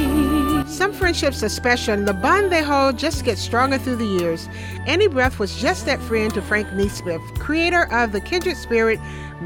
Some 0.67 0.93
friendships 0.93 1.41
are 1.41 1.49
special, 1.49 1.95
and 1.95 2.07
the 2.07 2.13
bond 2.13 2.51
they 2.51 2.61
hold 2.61 2.99
just 2.99 3.25
gets 3.25 3.41
stronger 3.41 3.79
through 3.79 3.95
the 3.95 4.05
years. 4.05 4.47
Annie 4.85 5.07
Breath 5.07 5.39
was 5.39 5.59
just 5.59 5.87
that 5.87 5.99
friend 6.01 6.31
to 6.35 6.41
Frank 6.43 6.71
Nesmith, 6.73 7.21
creator 7.39 7.91
of 7.91 8.11
the 8.11 8.21
Kindred 8.21 8.57
Spirit 8.57 8.99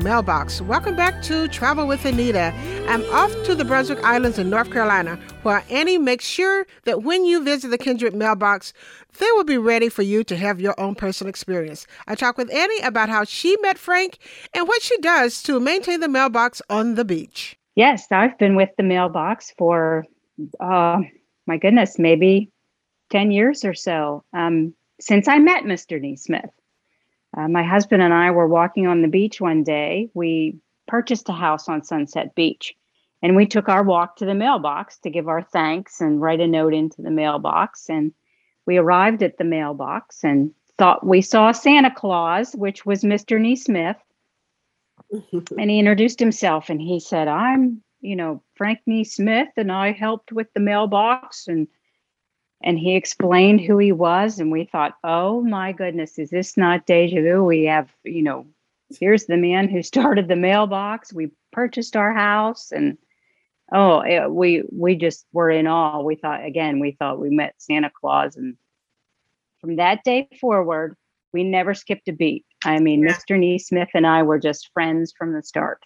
Mailbox. 0.04 0.62
Welcome 0.62 0.98
back 0.98 1.22
to 1.24 1.48
Travel 1.48 1.88
with 1.88 2.04
Anita. 2.04 2.54
I'm 2.90 3.04
off 3.14 3.32
to 3.46 3.56
the 3.56 3.64
Brunswick 3.64 4.04
Islands 4.04 4.38
in 4.38 4.50
North 4.50 4.72
Carolina, 4.72 5.18
where 5.44 5.64
Annie 5.70 5.98
makes 5.98 6.26
sure 6.26 6.66
that 6.84 7.04
when 7.04 7.24
you 7.24 7.42
visit 7.42 7.70
the 7.70 7.78
Kindred 7.78 8.14
Mailbox, 8.14 8.74
they 9.20 9.32
will 9.32 9.46
be 9.46 9.58
ready 9.58 9.88
for 9.88 10.02
you 10.02 10.26
to 10.26 10.36
have 10.36 10.60
your 10.60 10.78
own 10.78 10.96
personal 10.96 11.30
experience. 11.30 11.88
I 12.08 12.16
talk 12.16 12.38
with 12.38 12.54
Annie 12.54 12.82
about 12.82 13.08
how 13.08 13.24
she 13.24 13.56
met 13.62 13.78
Frank 13.78 14.18
and 14.54 14.68
what 14.68 14.82
she 14.82 14.98
does 14.98 15.42
to 15.44 15.62
maintain 15.62 16.02
the 16.02 16.10
mailbox 16.10 16.62
on 16.70 16.96
the 16.96 17.06
beach. 17.06 17.59
Yes, 17.80 18.08
I've 18.12 18.38
been 18.38 18.58
with 18.58 18.72
the 18.76 18.84
mailbox 18.84 19.54
for, 19.58 20.06
uh, 20.60 21.00
my 21.48 21.56
goodness, 21.56 21.98
maybe 21.98 22.52
10 23.10 23.32
years 23.32 23.64
or 23.64 23.74
so 23.74 24.26
um, 24.34 24.74
since 25.00 25.30
I 25.30 25.40
met 25.40 25.64
Mr. 25.64 25.98
Nesmith. 25.98 26.52
Uh, 27.38 27.48
my 27.48 27.64
husband 27.64 28.02
and 28.02 28.14
I 28.14 28.32
were 28.32 28.50
walking 28.50 28.86
on 28.86 29.02
the 29.02 29.08
beach 29.08 29.40
one 29.40 29.64
day. 29.64 30.10
We 30.14 30.58
purchased 30.90 31.30
a 31.30 31.32
house 31.32 31.70
on 31.70 31.86
Sunset 31.86 32.36
Beach 32.36 32.76
and 33.22 33.38
we 33.38 33.46
took 33.46 33.70
our 33.70 33.84
walk 33.84 34.18
to 34.18 34.26
the 34.26 34.36
mailbox 34.36 34.98
to 35.04 35.10
give 35.10 35.30
our 35.30 35.42
thanks 35.42 36.02
and 36.02 36.20
write 36.20 36.42
a 36.42 36.48
note 36.48 36.74
into 36.74 37.02
the 37.02 37.12
mailbox. 37.12 37.90
And 37.90 38.12
we 38.66 38.76
arrived 38.76 39.24
at 39.24 39.38
the 39.38 39.46
mailbox 39.46 40.26
and 40.26 40.52
thought 40.78 41.08
we 41.08 41.22
saw 41.22 41.54
Santa 41.54 41.92
Claus, 41.96 42.54
which 42.54 42.86
was 42.86 43.04
Mr. 43.04 43.40
Nesmith 43.40 43.96
and 45.12 45.70
he 45.70 45.80
introduced 45.80 46.20
himself 46.20 46.70
and 46.70 46.82
he 46.82 47.00
said 47.00 47.28
i'm 47.28 47.82
you 48.02 48.16
know 48.16 48.42
frank 48.56 48.80
nesmith 48.86 49.50
and 49.58 49.72
i 49.72 49.92
helped 49.92 50.32
with 50.32 50.48
the 50.54 50.60
mailbox. 50.60 51.48
And 51.48 51.68
and 52.62 52.78
he 52.78 52.96
explained 52.96 53.62
who 53.62 53.78
he 53.78 53.92
was 53.92 54.40
and 54.40 54.52
we 54.52 54.66
thought 54.66 54.98
oh 55.04 55.42
my 55.42 55.72
goodness 55.72 56.20
is 56.20 56.30
this 56.30 56.58
not 56.58 56.86
deja 56.86 57.22
vu? 57.22 57.44
We 57.44 57.66
have 57.66 57.90
you 58.04 58.22
know 58.22 58.48
here's 59.00 59.26
the 59.26 59.38
man 59.38 59.70
who 59.70 59.84
started 59.84 60.28
the 60.28 60.36
mailbox. 60.36 61.14
We 61.14 61.32
purchased 61.52 61.96
our 61.96 62.14
house. 62.14 62.72
And 62.72 62.98
oh 63.72 64.02
it, 64.02 64.30
we 64.30 64.64
we 64.72 64.96
just 64.96 65.26
were 65.32 65.50
in 65.50 65.68
awe. 65.68 66.02
We 66.02 66.16
thought 66.16 66.46
again 66.46 66.80
we 66.80 66.92
thought 66.92 67.20
we 67.20 67.30
met 67.30 67.56
santa 67.58 67.90
claus. 67.90 68.36
And 68.36 68.58
from 69.62 69.78
that 69.78 70.04
day 70.04 70.28
forward 70.40 70.96
we 71.32 71.44
never 71.44 71.74
skipped 71.74 72.08
a 72.08 72.14
beat 72.14 72.46
i 72.66 72.80
mean 72.80 73.04
Yeah. 73.04 73.14
mr 73.14 73.40
nesmith 73.40 73.90
and 73.94 74.06
i 74.08 74.24
were 74.24 74.40
just 74.40 74.72
friends 74.74 75.14
from 75.18 75.34
the 75.34 75.44
start. 75.44 75.84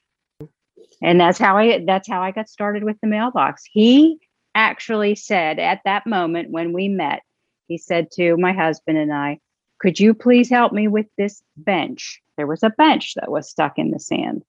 And 1.02 1.20
that's 1.20 1.38
how 1.40 1.58
i 1.58 1.84
that's 1.86 2.08
how 2.08 2.22
i 2.22 2.32
got 2.32 2.50
started 2.50 2.84
with 2.84 3.00
the 3.02 3.08
mailbox. 3.08 3.64
He 3.66 4.20
actually 4.56 5.16
said 5.16 5.60
at 5.60 5.82
that 5.86 6.06
moment 6.06 6.52
when 6.52 6.74
we 6.74 6.88
met 6.88 7.24
he 7.68 7.78
said 7.78 8.12
to 8.12 8.38
my 8.38 8.54
husband 8.54 8.98
and 8.98 9.12
i 9.12 9.40
could 9.80 10.00
you 10.00 10.14
please 10.14 10.50
help 10.50 10.72
me 10.72 10.88
with 10.88 11.08
this 11.18 11.44
bench? 11.58 12.22
There 12.38 12.48
was 12.48 12.64
a 12.64 12.70
bench 12.70 13.16
that 13.16 13.30
was 13.30 13.50
stuck 13.50 13.78
in 13.78 13.92
the 13.92 14.00
sand. 14.00 14.44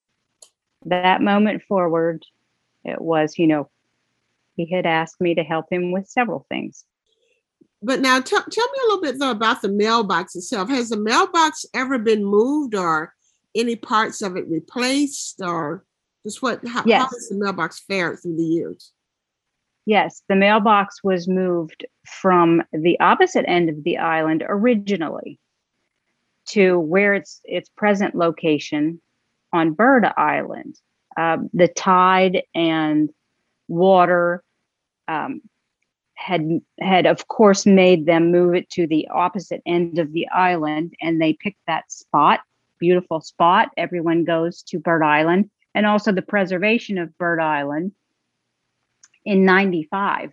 That 0.84 1.22
moment 1.22 1.62
forward 1.62 2.24
it 2.84 3.00
was 3.00 3.38
you 3.38 3.46
know 3.46 3.68
he 4.56 4.66
had 4.70 4.87
asked 4.87 5.20
me 5.20 5.34
to 5.34 5.42
help 5.42 5.66
him 5.72 5.90
with 5.90 6.06
several 6.06 6.46
things 6.48 6.84
But 7.84 8.00
now 8.00 8.18
tell, 8.18 8.42
tell 8.42 8.66
me 8.66 8.78
a 8.82 8.86
little 8.86 9.02
bit 9.02 9.18
though 9.18 9.30
about 9.30 9.60
the 9.60 9.68
mailbox 9.68 10.34
itself. 10.34 10.70
Has 10.70 10.88
the 10.88 10.96
mailbox 10.96 11.66
ever 11.74 11.98
been 11.98 12.24
moved 12.24 12.74
or 12.74 13.12
any 13.54 13.76
parts 13.76 14.22
of 14.22 14.36
it 14.36 14.48
replaced 14.48 15.40
or 15.42 15.84
just 16.24 16.40
what 16.40 16.66
how, 16.66 16.82
how 16.82 17.04
has 17.04 17.28
the 17.28 17.36
mailbox 17.36 17.80
fared 17.80 18.20
through 18.20 18.36
the 18.36 18.42
years? 18.42 18.92
Yes, 19.84 20.22
the 20.30 20.34
mailbox 20.34 21.04
was 21.04 21.28
moved 21.28 21.84
from 22.06 22.62
the 22.72 22.98
opposite 23.00 23.44
end 23.46 23.68
of 23.68 23.84
the 23.84 23.98
island 23.98 24.42
originally 24.48 25.38
to 26.46 26.78
where 26.78 27.12
its 27.12 27.42
its 27.44 27.68
present 27.68 28.14
location 28.14 29.00
on 29.52 29.74
Bird 29.74 30.06
Island. 30.16 30.80
Um, 31.18 31.50
the 31.52 31.68
tide 31.68 32.42
and 32.54 33.10
water 33.68 34.42
um, 35.06 35.42
had 36.24 36.60
had 36.80 37.04
of 37.04 37.28
course 37.28 37.66
made 37.66 38.06
them 38.06 38.32
move 38.32 38.54
it 38.54 38.70
to 38.70 38.87
the 38.87 39.06
opposite 39.08 39.60
end 39.66 39.98
of 39.98 40.10
the 40.12 40.26
island, 40.28 40.94
and 41.02 41.20
they 41.20 41.34
picked 41.34 41.60
that 41.66 41.92
spot, 41.92 42.40
beautiful 42.78 43.20
spot. 43.20 43.68
Everyone 43.76 44.24
goes 44.24 44.62
to 44.68 44.78
Bird 44.78 45.02
Island, 45.02 45.50
and 45.74 45.84
also 45.84 46.12
the 46.12 46.22
preservation 46.22 46.96
of 46.96 47.16
Bird 47.18 47.40
Island 47.40 47.92
in 49.26 49.44
95 49.44 50.30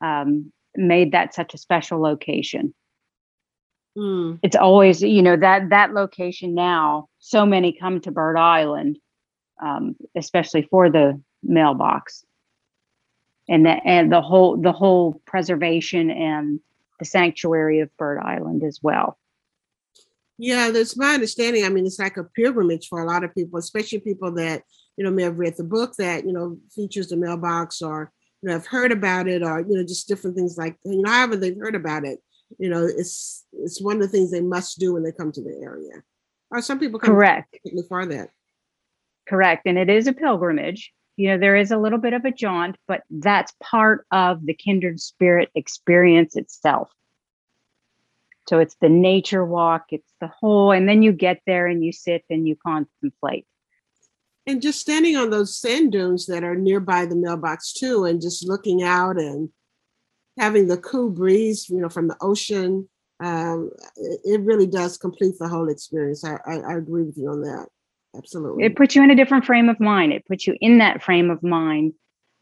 um, 0.00 0.52
made 0.76 1.10
that 1.12 1.34
such 1.34 1.52
a 1.52 1.58
special 1.58 2.00
location. 2.00 2.72
Mm, 3.96 4.38
it's 4.44 4.54
always 4.54 5.02
you 5.02 5.22
know 5.22 5.36
that 5.36 5.70
that 5.70 5.94
location 5.94 6.54
now 6.54 7.08
so 7.18 7.44
many 7.44 7.72
come 7.72 8.00
to 8.02 8.12
bird 8.12 8.36
island 8.36 8.98
um, 9.60 9.96
especially 10.14 10.62
for 10.70 10.88
the 10.88 11.20
mailbox 11.42 12.24
and 13.48 13.64
the 13.66 13.70
and 13.86 14.12
the 14.12 14.20
whole 14.20 14.56
the 14.56 14.72
whole 14.72 15.20
preservation 15.26 16.10
and 16.10 16.60
the 16.98 17.04
sanctuary 17.04 17.80
of 17.80 17.96
bird 17.96 18.18
island 18.18 18.62
as 18.62 18.80
well 18.82 19.18
Yeah, 20.38 20.70
that's 20.70 20.96
my 20.96 21.14
understanding. 21.14 21.64
I 21.64 21.68
mean, 21.68 21.84
it's 21.86 21.98
like 21.98 22.16
a 22.16 22.24
pilgrimage 22.24 22.88
for 22.88 23.02
a 23.02 23.06
lot 23.06 23.24
of 23.24 23.34
people, 23.34 23.58
especially 23.58 23.98
people 24.00 24.32
that, 24.34 24.62
you 24.96 25.04
know, 25.04 25.10
may 25.10 25.24
have 25.24 25.38
read 25.38 25.56
the 25.56 25.64
book 25.64 25.94
that, 25.98 26.24
you 26.24 26.32
know, 26.32 26.58
features 26.74 27.08
the 27.08 27.16
mailbox 27.16 27.82
or, 27.82 28.12
you 28.42 28.48
know, 28.48 28.54
have 28.54 28.66
heard 28.66 28.92
about 28.92 29.26
it 29.26 29.42
or, 29.42 29.60
you 29.60 29.76
know, 29.76 29.82
just 29.82 30.06
different 30.08 30.36
things 30.36 30.56
like, 30.56 30.76
you 30.84 31.02
know, 31.02 31.10
however 31.10 31.36
they've 31.36 31.56
heard 31.58 31.74
about 31.74 32.04
it. 32.04 32.20
You 32.58 32.70
know, 32.70 32.84
it's 32.86 33.44
it's 33.52 33.80
one 33.82 33.96
of 33.96 34.02
the 34.02 34.08
things 34.08 34.30
they 34.30 34.40
must 34.40 34.78
do 34.78 34.94
when 34.94 35.02
they 35.02 35.12
come 35.12 35.32
to 35.32 35.42
the 35.42 35.58
area. 35.62 36.02
Or 36.50 36.62
some 36.62 36.78
people 36.78 37.00
come 37.00 37.14
correct 37.14 37.52
that. 38.10 38.30
correct 39.28 39.66
and 39.66 39.78
it 39.78 39.90
is 39.90 40.06
a 40.06 40.12
pilgrimage 40.12 40.92
you 41.18 41.28
know 41.28 41.38
there 41.38 41.56
is 41.56 41.70
a 41.70 41.78
little 41.78 41.98
bit 41.98 42.14
of 42.14 42.24
a 42.24 42.32
jaunt 42.32 42.76
but 42.86 43.02
that's 43.10 43.52
part 43.62 44.06
of 44.12 44.46
the 44.46 44.54
kindred 44.54 45.00
spirit 45.00 45.50
experience 45.54 46.36
itself 46.36 46.90
so 48.48 48.58
it's 48.58 48.76
the 48.80 48.88
nature 48.88 49.44
walk 49.44 49.86
it's 49.90 50.14
the 50.20 50.28
whole 50.28 50.72
and 50.72 50.88
then 50.88 51.02
you 51.02 51.12
get 51.12 51.40
there 51.46 51.66
and 51.66 51.84
you 51.84 51.92
sit 51.92 52.24
and 52.30 52.48
you 52.48 52.56
contemplate 52.64 53.46
And 54.46 54.62
just 54.62 54.80
standing 54.80 55.14
on 55.16 55.28
those 55.28 55.60
sand 55.60 55.92
dunes 55.92 56.24
that 56.26 56.42
are 56.42 56.56
nearby 56.56 57.04
the 57.04 57.16
mailbox 57.16 57.74
too, 57.74 58.06
and 58.06 58.18
just 58.22 58.48
looking 58.48 58.82
out 58.82 59.18
and 59.18 59.50
having 60.38 60.68
the 60.68 60.78
cool 60.78 61.10
breeze, 61.10 61.68
you 61.68 61.80
know, 61.80 61.90
from 61.90 62.08
the 62.08 62.16
ocean, 62.22 62.88
um, 63.20 63.70
it, 64.24 64.40
really 64.40 64.66
does 64.66 64.96
complete 64.96 65.34
the 65.38 65.48
whole 65.48 65.68
experience. 65.68 66.24
I, 66.24 66.38
I, 66.46 66.60
I 66.60 66.76
agree 66.78 67.02
with 67.02 67.18
you 67.18 67.28
on 67.28 67.42
that. 67.42 67.66
Absolutely. 68.16 68.64
it 68.64 68.74
puts 68.74 68.96
you 68.96 69.02
in 69.02 69.10
a 69.10 69.14
different 69.14 69.44
frame 69.44 69.68
of 69.68 69.78
mind 69.78 70.12
it 70.12 70.26
puts 70.26 70.46
you 70.46 70.56
in 70.60 70.78
that 70.78 71.02
frame 71.02 71.30
of 71.30 71.42
mind 71.42 71.92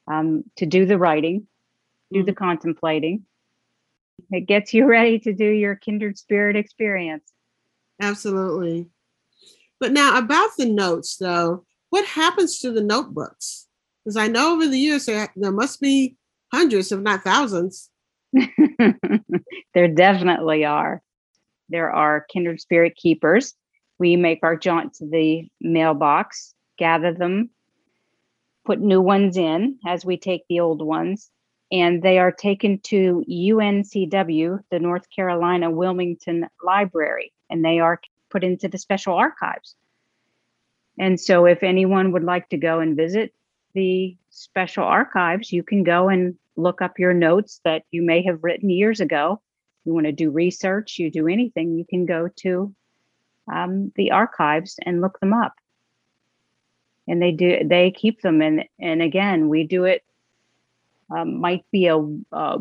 um, 0.08 0.44
to 0.56 0.66
do 0.66 0.86
the 0.86 0.98
writing, 0.98 1.46
do 2.12 2.22
the 2.22 2.34
contemplating. 2.34 3.24
It 4.30 4.46
gets 4.46 4.72
you 4.72 4.86
ready 4.88 5.18
to 5.20 5.32
do 5.32 5.44
your 5.44 5.76
kindred 5.76 6.18
spirit 6.18 6.56
experience. 6.56 7.32
Absolutely. 8.00 8.88
But 9.78 9.92
now 9.92 10.18
about 10.18 10.50
the 10.56 10.66
notes, 10.66 11.16
though, 11.16 11.64
what 11.90 12.06
happens 12.06 12.60
to 12.60 12.70
the 12.70 12.82
notebooks? 12.82 13.66
Because 14.04 14.16
I 14.16 14.28
know 14.28 14.54
over 14.54 14.66
the 14.66 14.78
years 14.78 15.06
there, 15.06 15.32
there 15.36 15.52
must 15.52 15.80
be 15.80 16.16
hundreds, 16.52 16.92
if 16.92 17.00
not 17.00 17.24
thousands. 17.24 17.90
there 19.74 19.88
definitely 19.88 20.64
are. 20.64 21.02
There 21.68 21.90
are 21.90 22.26
kindred 22.30 22.60
spirit 22.60 22.96
keepers. 22.96 23.54
We 23.98 24.16
make 24.16 24.40
our 24.42 24.56
jaunt 24.56 24.94
to 24.94 25.06
the 25.06 25.48
mailbox, 25.60 26.54
gather 26.76 27.12
them, 27.12 27.50
put 28.64 28.80
new 28.80 29.00
ones 29.00 29.36
in 29.36 29.78
as 29.86 30.04
we 30.04 30.16
take 30.16 30.44
the 30.48 30.60
old 30.60 30.82
ones, 30.82 31.30
and 31.72 32.02
they 32.02 32.18
are 32.18 32.32
taken 32.32 32.78
to 32.80 33.24
UNCW, 33.28 34.60
the 34.70 34.78
North 34.78 35.08
Carolina 35.14 35.70
Wilmington 35.70 36.46
Library, 36.62 37.32
and 37.48 37.64
they 37.64 37.78
are 37.78 38.00
put 38.30 38.44
into 38.44 38.68
the 38.68 38.78
special 38.78 39.14
archives. 39.14 39.74
And 40.98 41.20
so, 41.20 41.46
if 41.46 41.62
anyone 41.62 42.12
would 42.12 42.24
like 42.24 42.48
to 42.50 42.56
go 42.56 42.80
and 42.80 42.96
visit 42.96 43.32
the 43.74 44.16
special 44.30 44.84
archives, 44.84 45.52
you 45.52 45.62
can 45.62 45.84
go 45.84 46.08
and 46.08 46.36
look 46.56 46.80
up 46.80 46.98
your 46.98 47.12
notes 47.12 47.60
that 47.64 47.84
you 47.90 48.02
may 48.02 48.22
have 48.22 48.42
written 48.42 48.70
years 48.70 49.00
ago. 49.00 49.40
You 49.84 49.92
want 49.92 50.06
to 50.06 50.12
do 50.12 50.30
research, 50.30 50.98
you 50.98 51.10
do 51.10 51.28
anything, 51.28 51.76
you 51.76 51.84
can 51.88 52.06
go 52.06 52.28
to 52.36 52.74
um, 53.52 53.92
the 53.96 54.10
archives 54.10 54.76
and 54.82 55.00
look 55.00 55.20
them 55.20 55.32
up. 55.32 55.54
And 57.08 57.22
they 57.22 57.32
do, 57.32 57.60
they 57.64 57.90
keep 57.90 58.20
them. 58.20 58.42
And, 58.42 58.64
and 58.80 59.00
again, 59.02 59.48
we 59.48 59.64
do 59.64 59.84
it, 59.84 60.04
um, 61.10 61.40
might 61.40 61.64
be 61.70 61.86
a, 61.86 61.98
a 62.32 62.58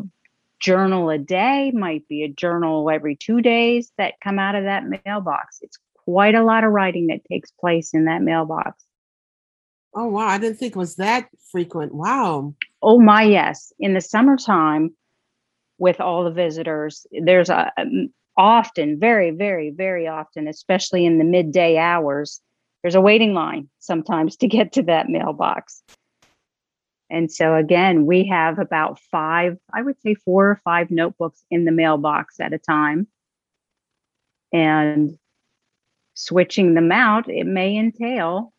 journal 0.60 1.10
a 1.10 1.18
day, 1.18 1.72
might 1.72 2.06
be 2.08 2.22
a 2.22 2.28
journal 2.28 2.88
every 2.90 3.16
two 3.16 3.40
days 3.40 3.92
that 3.98 4.20
come 4.22 4.38
out 4.38 4.54
of 4.54 4.64
that 4.64 4.84
mailbox. 5.04 5.58
It's 5.62 5.78
quite 6.04 6.34
a 6.34 6.44
lot 6.44 6.64
of 6.64 6.70
writing 6.70 7.08
that 7.08 7.24
takes 7.24 7.50
place 7.50 7.92
in 7.92 8.04
that 8.04 8.22
mailbox. 8.22 8.84
Oh, 9.94 10.06
wow. 10.06 10.26
I 10.26 10.38
didn't 10.38 10.58
think 10.58 10.76
it 10.76 10.78
was 10.78 10.96
that 10.96 11.28
frequent. 11.50 11.94
Wow. 11.94 12.54
Oh 12.82 13.00
my 13.00 13.22
yes. 13.22 13.72
In 13.80 13.94
the 13.94 14.00
summertime, 14.00 14.94
with 15.78 16.00
all 16.00 16.24
the 16.24 16.30
visitors, 16.30 17.06
there's 17.12 17.50
a 17.50 17.72
um, 17.76 18.10
often, 18.36 18.98
very, 18.98 19.30
very, 19.30 19.70
very 19.70 20.06
often, 20.06 20.48
especially 20.48 21.06
in 21.06 21.18
the 21.18 21.24
midday 21.24 21.78
hours, 21.78 22.40
there's 22.82 22.94
a 22.94 23.00
waiting 23.00 23.34
line 23.34 23.68
sometimes 23.78 24.36
to 24.36 24.46
get 24.46 24.72
to 24.72 24.82
that 24.82 25.08
mailbox. 25.08 25.82
And 27.08 27.30
so 27.30 27.54
again, 27.54 28.04
we 28.04 28.24
have 28.26 28.58
about 28.58 28.98
five, 28.98 29.58
I 29.72 29.82
would 29.82 30.00
say 30.02 30.14
four 30.14 30.50
or 30.50 30.60
five 30.64 30.90
notebooks 30.90 31.44
in 31.50 31.64
the 31.64 31.72
mailbox 31.72 32.40
at 32.40 32.52
a 32.52 32.58
time. 32.58 33.06
And 34.52 35.18
switching 36.14 36.74
them 36.74 36.90
out, 36.90 37.28
it 37.28 37.46
may 37.46 37.76
entail 37.76 38.52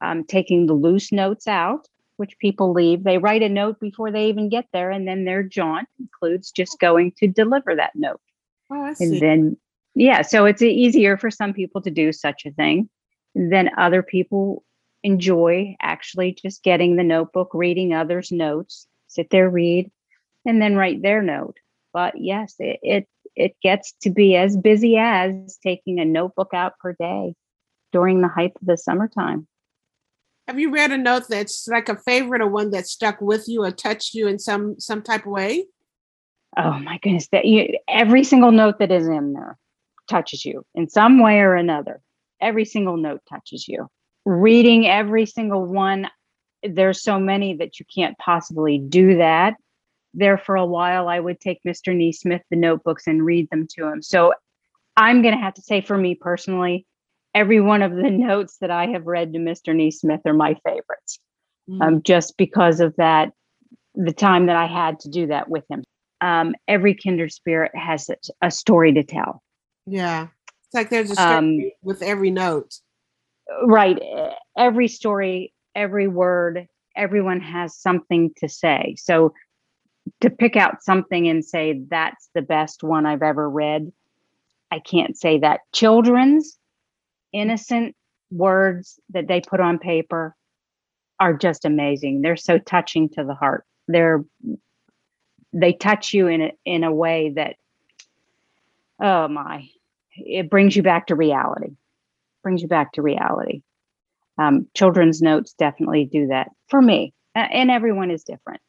um, 0.00 0.24
taking 0.24 0.66
the 0.66 0.74
loose 0.74 1.12
notes 1.12 1.46
out, 1.46 1.88
which 2.16 2.38
people 2.38 2.72
leave. 2.72 3.04
They 3.04 3.18
write 3.18 3.42
a 3.42 3.48
note 3.48 3.80
before 3.80 4.10
they 4.10 4.28
even 4.28 4.48
get 4.48 4.66
there, 4.72 4.90
and 4.90 5.06
then 5.06 5.24
their 5.24 5.42
jaunt 5.42 5.88
includes 5.98 6.50
just 6.50 6.78
going 6.80 7.12
to 7.18 7.26
deliver 7.26 7.74
that 7.76 7.94
note. 7.94 8.20
Oh, 8.70 8.94
And 8.98 9.20
then, 9.20 9.56
yeah, 9.94 10.22
so 10.22 10.44
it's 10.44 10.62
easier 10.62 11.16
for 11.16 11.30
some 11.30 11.52
people 11.52 11.80
to 11.82 11.90
do 11.90 12.12
such 12.12 12.46
a 12.46 12.52
thing. 12.52 12.88
Then 13.34 13.70
other 13.76 14.02
people 14.02 14.64
enjoy 15.02 15.76
actually 15.80 16.32
just 16.32 16.62
getting 16.62 16.96
the 16.96 17.04
notebook, 17.04 17.50
reading 17.54 17.94
others' 17.94 18.32
notes, 18.32 18.86
sit 19.06 19.30
there, 19.30 19.48
read, 19.48 19.90
and 20.44 20.60
then 20.60 20.74
write 20.76 21.02
their 21.02 21.22
note. 21.22 21.56
But 21.92 22.14
yes, 22.20 22.54
it, 22.58 22.80
it 22.82 23.08
it 23.34 23.56
gets 23.62 23.92
to 24.02 24.10
be 24.10 24.34
as 24.34 24.56
busy 24.56 24.96
as 24.96 25.58
taking 25.62 26.00
a 26.00 26.04
notebook 26.04 26.54
out 26.54 26.78
per 26.78 26.94
day 26.94 27.34
during 27.92 28.22
the 28.22 28.28
height 28.28 28.52
of 28.60 28.66
the 28.66 28.78
summertime. 28.78 29.46
Have 30.48 30.58
you 30.58 30.70
read 30.70 30.92
a 30.92 30.98
note 30.98 31.24
that's 31.28 31.66
like 31.68 31.88
a 31.88 31.96
favorite 31.96 32.40
or 32.40 32.48
one 32.48 32.70
that 32.70 32.86
stuck 32.86 33.20
with 33.20 33.46
you 33.46 33.64
or 33.64 33.70
touched 33.70 34.14
you 34.14 34.26
in 34.26 34.38
some 34.38 34.78
some 34.78 35.02
type 35.02 35.26
of 35.26 35.32
way? 35.32 35.66
Oh 36.56 36.78
my 36.78 36.98
goodness, 37.02 37.28
that 37.32 37.44
you, 37.44 37.78
every 37.88 38.24
single 38.24 38.52
note 38.52 38.78
that 38.78 38.90
is 38.90 39.06
in 39.06 39.34
there 39.34 39.58
touches 40.08 40.44
you 40.44 40.64
in 40.74 40.88
some 40.88 41.20
way 41.22 41.40
or 41.40 41.54
another. 41.54 42.00
Every 42.40 42.64
single 42.64 42.96
note 42.96 43.20
touches 43.28 43.66
you. 43.68 43.88
Reading 44.24 44.86
every 44.86 45.26
single 45.26 45.64
one, 45.64 46.08
there's 46.62 47.02
so 47.02 47.18
many 47.18 47.54
that 47.56 47.78
you 47.78 47.86
can't 47.94 48.16
possibly 48.18 48.78
do 48.78 49.18
that. 49.18 49.54
There 50.14 50.38
for 50.38 50.56
a 50.56 50.64
while, 50.64 51.08
I 51.08 51.20
would 51.20 51.40
take 51.40 51.60
Mr. 51.66 51.94
Nesmith 51.94 52.42
the 52.50 52.56
notebooks 52.56 53.06
and 53.06 53.24
read 53.24 53.48
them 53.50 53.66
to 53.76 53.86
him. 53.86 54.00
So 54.02 54.32
I'm 54.96 55.20
going 55.20 55.34
to 55.34 55.40
have 55.40 55.54
to 55.54 55.62
say, 55.62 55.82
for 55.82 55.96
me 55.98 56.14
personally, 56.14 56.86
every 57.34 57.60
one 57.60 57.82
of 57.82 57.94
the 57.94 58.10
notes 58.10 58.56
that 58.62 58.70
I 58.70 58.86
have 58.86 59.06
read 59.06 59.34
to 59.34 59.38
Mr. 59.38 59.76
Nesmith 59.76 60.22
are 60.24 60.32
my 60.32 60.54
favorites, 60.64 61.18
Mm. 61.68 61.82
um, 61.82 62.02
just 62.02 62.36
because 62.36 62.78
of 62.78 62.94
that, 62.96 63.32
the 63.96 64.12
time 64.12 64.46
that 64.46 64.54
I 64.54 64.66
had 64.66 65.00
to 65.00 65.08
do 65.10 65.26
that 65.26 65.48
with 65.48 65.64
him. 65.68 65.82
Um, 66.20 66.54
every 66.66 66.94
kindred 66.94 67.32
spirit 67.32 67.72
has 67.74 68.10
a, 68.42 68.50
story 68.50 68.92
to 68.94 69.02
tell. 69.02 69.42
Yeah. 69.86 70.28
It's 70.64 70.74
like 70.74 70.90
there's 70.90 71.10
a 71.10 71.14
story 71.14 71.36
Um, 71.36 71.70
with 71.82 72.02
every 72.02 72.30
note. 72.30 72.74
Right. 73.64 73.98
Every 74.56 74.88
story, 74.88 75.52
every 75.74 76.08
word, 76.08 76.66
everyone 76.96 77.40
has 77.40 77.76
something 77.76 78.32
to 78.38 78.48
say. 78.48 78.96
So 78.98 79.34
to 80.20 80.30
pick 80.30 80.56
out 80.56 80.82
something 80.82 81.28
and 81.28 81.44
say 81.44 81.82
that's 81.88 82.28
the 82.34 82.42
best 82.42 82.82
one 82.82 83.06
I've 83.06 83.22
ever 83.22 83.48
read, 83.48 83.92
I 84.70 84.78
can't 84.80 85.16
say 85.16 85.38
that. 85.40 85.60
Children's 85.72 86.58
innocent 87.32 87.94
words 88.30 88.98
that 89.10 89.28
they 89.28 89.40
put 89.40 89.60
on 89.60 89.78
paper 89.78 90.34
are 91.20 91.34
just 91.34 91.64
amazing. 91.64 92.22
They're 92.22 92.36
so 92.36 92.58
touching 92.58 93.08
to 93.10 93.24
the 93.24 93.34
heart. 93.34 93.64
They're 93.88 94.24
they 95.60 95.72
touch 95.72 96.12
you 96.12 96.26
in 96.28 96.42
a, 96.42 96.52
in 96.64 96.84
a 96.84 96.92
way 96.92 97.32
that 97.36 97.56
oh 99.00 99.28
my, 99.28 99.68
it 100.16 100.50
brings 100.50 100.76
you 100.76 100.82
back 100.82 101.08
to 101.08 101.14
reality. 101.14 101.76
Brings 102.42 102.62
you 102.62 102.68
back 102.68 102.92
to 102.92 103.02
reality. 103.02 103.62
Um, 104.38 104.68
children's 104.74 105.22
notes 105.22 105.54
definitely 105.58 106.04
do 106.04 106.28
that 106.28 106.50
for 106.68 106.80
me, 106.80 107.14
and 107.34 107.70
everyone 107.70 108.10
is 108.10 108.22
different. 108.22 108.60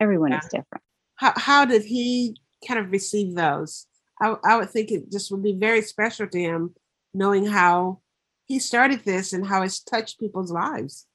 Everyone 0.00 0.32
is 0.32 0.44
different. 0.44 0.84
How 1.16 1.32
how 1.36 1.64
did 1.64 1.84
he 1.84 2.36
kind 2.66 2.78
of 2.78 2.90
receive 2.90 3.34
those? 3.34 3.86
I, 4.20 4.36
I 4.44 4.56
would 4.56 4.70
think 4.70 4.90
it 4.90 5.10
just 5.10 5.30
would 5.32 5.42
be 5.42 5.54
very 5.54 5.82
special 5.82 6.26
to 6.28 6.38
him 6.38 6.74
knowing 7.14 7.46
how 7.46 8.00
he 8.46 8.58
started 8.58 9.00
this 9.04 9.32
and 9.32 9.46
how 9.46 9.62
it's 9.62 9.80
touched 9.80 10.20
people's 10.20 10.52
lives. 10.52 11.06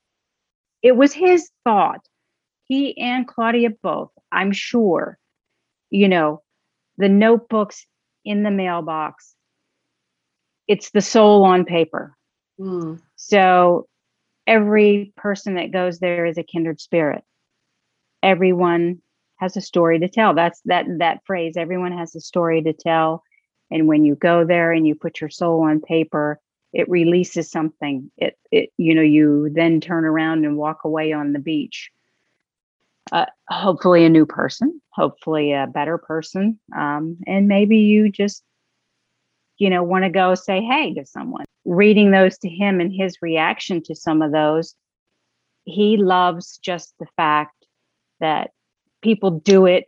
it 0.82 0.96
was 0.96 1.14
his 1.14 1.50
thought. 1.64 2.08
He 2.70 2.98
and 2.98 3.28
Claudia 3.28 3.72
both, 3.72 4.12
I'm 4.32 4.52
sure, 4.52 5.18
you 5.90 6.08
know, 6.08 6.44
the 6.98 7.10
notebooks 7.10 7.86
in 8.24 8.44
the 8.44 8.52
mailbox, 8.52 9.36
it's 10.68 10.92
the 10.92 11.02
soul 11.02 11.44
on 11.46 11.66
paper. 11.66 12.16
Mm. 12.60 13.02
So 13.16 13.88
every 14.46 15.14
person 15.18 15.56
that 15.56 15.72
goes 15.72 16.00
there 16.00 16.28
is 16.28 16.38
a 16.38 16.44
kindred 16.44 16.80
spirit. 16.80 17.24
Everyone 18.22 19.02
has 19.38 19.58
a 19.58 19.62
story 19.62 20.00
to 20.00 20.08
tell. 20.08 20.36
That's 20.36 20.62
that 20.66 20.86
that 21.00 21.22
phrase, 21.26 21.58
everyone 21.58 21.98
has 21.98 22.16
a 22.16 22.22
story 22.22 22.62
to 22.62 22.74
tell. 22.74 23.24
And 23.72 23.88
when 23.88 24.06
you 24.06 24.16
go 24.16 24.46
there 24.46 24.72
and 24.72 24.86
you 24.86 24.94
put 24.94 25.22
your 25.22 25.30
soul 25.30 25.62
on 25.62 25.82
paper, 25.82 26.40
it 26.72 26.90
releases 26.90 27.50
something. 27.50 28.12
It 28.18 28.38
it 28.52 28.70
you 28.78 28.94
know, 28.94 29.02
you 29.02 29.50
then 29.54 29.82
turn 29.82 30.06
around 30.06 30.46
and 30.46 30.56
walk 30.56 30.84
away 30.84 31.14
on 31.14 31.34
the 31.34 31.40
beach. 31.40 31.90
Uh, 33.12 33.26
hopefully 33.50 34.06
a 34.06 34.10
new 34.10 34.26
person, 34.26 34.80
hopefully 34.92 35.52
a 35.52 35.68
better 35.68 35.98
person. 35.98 36.60
Um, 36.78 37.18
and 37.26 37.48
maybe 37.48 37.78
you 37.78 38.12
just 38.12 38.44
you 39.60 39.70
know, 39.70 39.84
want 39.84 40.06
to 40.06 40.10
go 40.10 40.36
say 40.36 40.62
hey 40.62 40.94
to 40.94 41.06
someone. 41.06 41.46
Reading 41.66 42.12
those 42.12 42.38
to 42.40 42.50
him 42.50 42.80
and 42.80 42.92
his 42.94 43.18
reaction 43.22 43.84
to 43.84 43.94
some 43.94 44.22
of 44.22 44.32
those, 44.32 44.74
he 45.66 45.98
loves 45.98 46.58
just 46.60 46.94
the 47.00 47.06
fact 47.18 47.66
that 48.22 48.52
people 49.02 49.32
do 49.32 49.66
it 49.66 49.86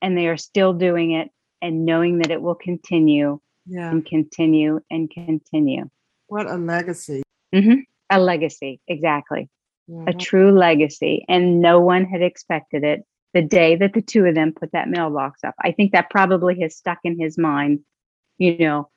and 0.00 0.16
they 0.16 0.26
are 0.28 0.36
still 0.38 0.72
doing 0.72 1.12
it 1.12 1.28
and 1.60 1.84
knowing 1.84 2.18
that 2.18 2.30
it 2.30 2.40
will 2.42 2.54
continue 2.54 3.38
Yeah. 3.66 3.90
and 3.90 4.04
continue 4.04 4.80
and 4.90 5.10
continue. 5.10 5.88
What 6.28 6.50
a 6.50 6.56
legacy. 6.56 7.22
hmm 7.54 7.80
A 8.10 8.18
legacy, 8.18 8.80
exactly. 8.88 9.48
Yeah. 9.92 10.04
A 10.06 10.12
true 10.14 10.56
legacy. 10.56 11.24
And 11.28 11.60
no 11.60 11.80
one 11.80 12.04
had 12.04 12.22
expected 12.22 12.84
it 12.84 13.04
the 13.34 13.42
day 13.42 13.76
that 13.76 13.92
the 13.92 14.00
two 14.02 14.24
of 14.24 14.34
them 14.34 14.52
put 14.52 14.72
that 14.72 14.88
mailbox 14.88 15.44
up. 15.44 15.54
I 15.60 15.72
think 15.72 15.92
that 15.92 16.10
probably 16.10 16.60
has 16.60 16.76
stuck 16.76 16.98
in 17.04 17.18
his 17.20 17.36
mind. 17.36 17.80
You 18.38 18.56
know, 18.58 18.90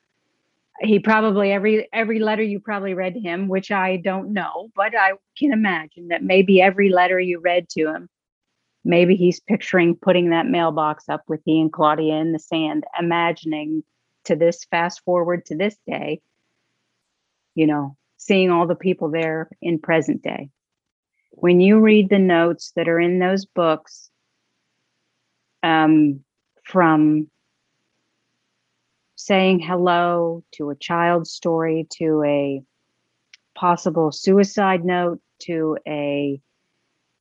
he 0.80 0.98
probably 0.98 1.52
every 1.52 1.88
every 1.92 2.18
letter 2.18 2.42
you 2.42 2.60
probably 2.60 2.94
read 2.94 3.14
to 3.14 3.20
him, 3.20 3.48
which 3.48 3.70
I 3.70 3.96
don't 3.96 4.32
know, 4.32 4.70
but 4.74 4.96
I 4.96 5.12
can 5.38 5.52
imagine 5.52 6.08
that 6.08 6.22
maybe 6.22 6.62
every 6.62 6.88
letter 6.88 7.20
you 7.20 7.40
read 7.40 7.68
to 7.70 7.88
him 7.88 8.08
maybe 8.86 9.16
he's 9.16 9.40
picturing 9.40 9.96
putting 9.96 10.30
that 10.30 10.46
mailbox 10.46 11.08
up 11.08 11.22
with 11.26 11.40
he 11.44 11.60
and 11.60 11.72
Claudia 11.72 12.14
in 12.14 12.32
the 12.32 12.38
sand, 12.38 12.84
imagining 12.98 13.82
to 14.24 14.36
this 14.36 14.64
fast 14.70 15.02
forward 15.04 15.44
to 15.46 15.56
this 15.56 15.76
day, 15.86 16.20
you 17.54 17.66
know, 17.66 17.96
seeing 18.16 18.50
all 18.50 18.66
the 18.66 18.76
people 18.76 19.10
there 19.10 19.50
in 19.60 19.78
present 19.78 20.22
day. 20.22 20.48
When 21.38 21.60
you 21.60 21.80
read 21.80 22.08
the 22.08 22.18
notes 22.18 22.72
that 22.76 22.88
are 22.88 22.98
in 22.98 23.18
those 23.18 23.44
books 23.44 24.10
um, 25.62 26.24
from 26.64 27.28
saying 29.16 29.60
hello 29.60 30.42
to 30.52 30.70
a 30.70 30.76
child's 30.76 31.30
story 31.30 31.86
to 31.98 32.22
a 32.24 32.62
possible 33.54 34.12
suicide 34.12 34.82
note 34.82 35.20
to 35.42 35.76
a 35.86 36.40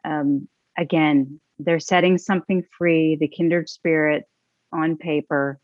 um, 0.05 0.47
again 0.77 1.41
they're 1.59 1.79
setting 1.79 2.17
something 2.17 2.63
free 2.77 3.17
the 3.17 3.27
kindred 3.27 3.67
spirit 3.67 4.23
on 4.71 4.95
paper 4.95 5.59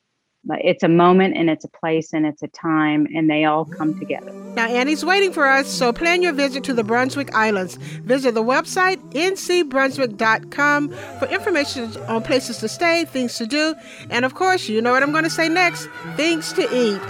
it's 0.50 0.84
a 0.84 0.88
moment 0.88 1.38
and 1.38 1.50
it's 1.50 1.64
a 1.64 1.68
place 1.68 2.14
and 2.14 2.26
it's 2.26 2.42
a 2.42 2.48
time 2.48 3.08
and 3.16 3.30
they 3.30 3.46
all 3.46 3.64
come 3.64 3.98
together 4.00 4.32
Now, 4.56 4.68
Annie's 4.68 5.06
waiting 5.06 5.32
for 5.32 5.48
us, 5.48 5.68
so 5.68 5.94
plan 5.94 6.22
your 6.22 6.34
visit 6.34 6.64
to 6.66 6.74
the 6.74 6.84
Brunswick 6.84 7.34
Islands. 7.34 7.76
Visit 7.76 8.34
the 8.34 8.44
website 8.44 8.98
ncbrunswick.com 9.14 10.90
for 11.20 11.26
information 11.28 11.96
on 12.08 12.24
places 12.24 12.58
to 12.58 12.68
stay, 12.68 13.06
things 13.06 13.36
to 13.38 13.46
do, 13.46 13.76
and 14.10 14.26
of 14.26 14.34
course, 14.36 14.68
you 14.68 14.82
know 14.82 14.92
what 14.92 15.04
I'm 15.04 15.12
going 15.12 15.24
to 15.24 15.30
say 15.30 15.48
next 15.48 15.88
things 16.16 16.52
to 16.54 16.64
eat. 16.76 17.02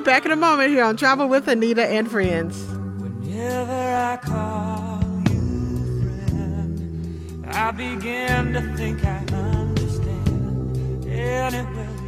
Back 0.04 0.26
in 0.26 0.32
a 0.32 0.36
moment 0.36 0.70
here 0.70 0.84
on 0.84 0.96
Travel 0.96 1.28
with 1.28 1.46
Annita 1.46 1.86
and 1.86 2.10
Friends. 2.10 2.60
Whenever 2.64 3.72
I 3.72 4.16
call 4.16 5.00
you 5.30 6.02
friend, 6.02 7.46
I 7.46 7.70
begin 7.70 8.52
to 8.54 8.60
think 8.76 9.04
I 9.04 9.24
understand. 9.32 11.06
Anywhere 11.06 11.99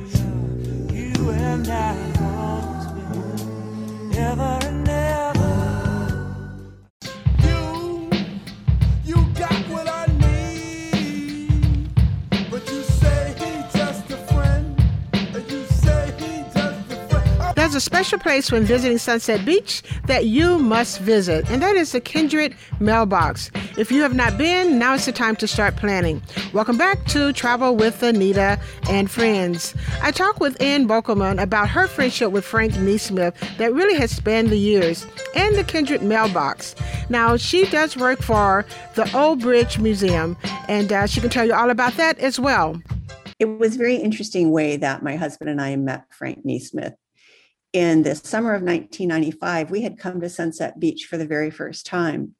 and 1.30 1.68
I 1.68 1.96
always 2.20 2.86
been, 2.92 4.18
ever. 4.18 4.81
There's 17.72 17.84
a 17.84 17.86
special 17.86 18.18
place 18.18 18.52
when 18.52 18.64
visiting 18.64 18.98
Sunset 18.98 19.46
Beach 19.46 19.82
that 20.04 20.26
you 20.26 20.58
must 20.58 21.00
visit, 21.00 21.50
and 21.50 21.62
that 21.62 21.74
is 21.74 21.92
the 21.92 22.02
Kindred 22.02 22.54
Mailbox. 22.80 23.50
If 23.78 23.90
you 23.90 24.02
have 24.02 24.14
not 24.14 24.36
been, 24.36 24.78
now 24.78 24.92
is 24.92 25.06
the 25.06 25.12
time 25.12 25.36
to 25.36 25.48
start 25.48 25.76
planning. 25.76 26.20
Welcome 26.52 26.76
back 26.76 27.02
to 27.06 27.32
Travel 27.32 27.74
with 27.74 27.98
Annita 28.02 28.60
and 28.90 29.10
Friends. 29.10 29.74
I 30.02 30.10
talked 30.10 30.38
with 30.38 30.60
Ann 30.60 30.86
Bokelman 30.86 31.40
about 31.40 31.70
her 31.70 31.86
friendship 31.86 32.30
with 32.30 32.44
Frank 32.44 32.76
Nesmith 32.76 33.34
that 33.56 33.72
really 33.72 33.94
has 33.94 34.10
spanned 34.10 34.50
the 34.50 34.58
years, 34.58 35.06
and 35.34 35.56
the 35.56 35.64
Kindred 35.64 36.02
Mailbox. 36.02 36.74
Now, 37.08 37.38
she 37.38 37.64
does 37.64 37.96
work 37.96 38.20
for 38.20 38.66
the 38.96 39.10
Old 39.16 39.40
Bridge 39.40 39.78
Museum, 39.78 40.36
and 40.68 40.92
uh, 40.92 41.06
she 41.06 41.22
can 41.22 41.30
tell 41.30 41.46
you 41.46 41.54
all 41.54 41.70
about 41.70 41.94
that 41.94 42.18
as 42.18 42.38
well. 42.38 42.82
It 43.38 43.46
was 43.46 43.76
a 43.76 43.78
very 43.78 43.96
interesting 43.96 44.50
way 44.50 44.76
that 44.76 45.02
my 45.02 45.16
husband 45.16 45.48
and 45.48 45.58
I 45.58 45.74
met 45.76 46.04
Frank 46.10 46.44
Nesmith. 46.44 46.92
In 47.72 48.02
the 48.02 48.14
summer 48.14 48.52
of 48.54 48.62
1995, 48.62 49.70
we 49.70 49.80
had 49.80 49.98
come 49.98 50.20
to 50.20 50.28
Sunset 50.28 50.78
Beach 50.78 51.06
for 51.06 51.16
the 51.16 51.26
very 51.26 51.50
first 51.50 51.86
time, 51.86 52.34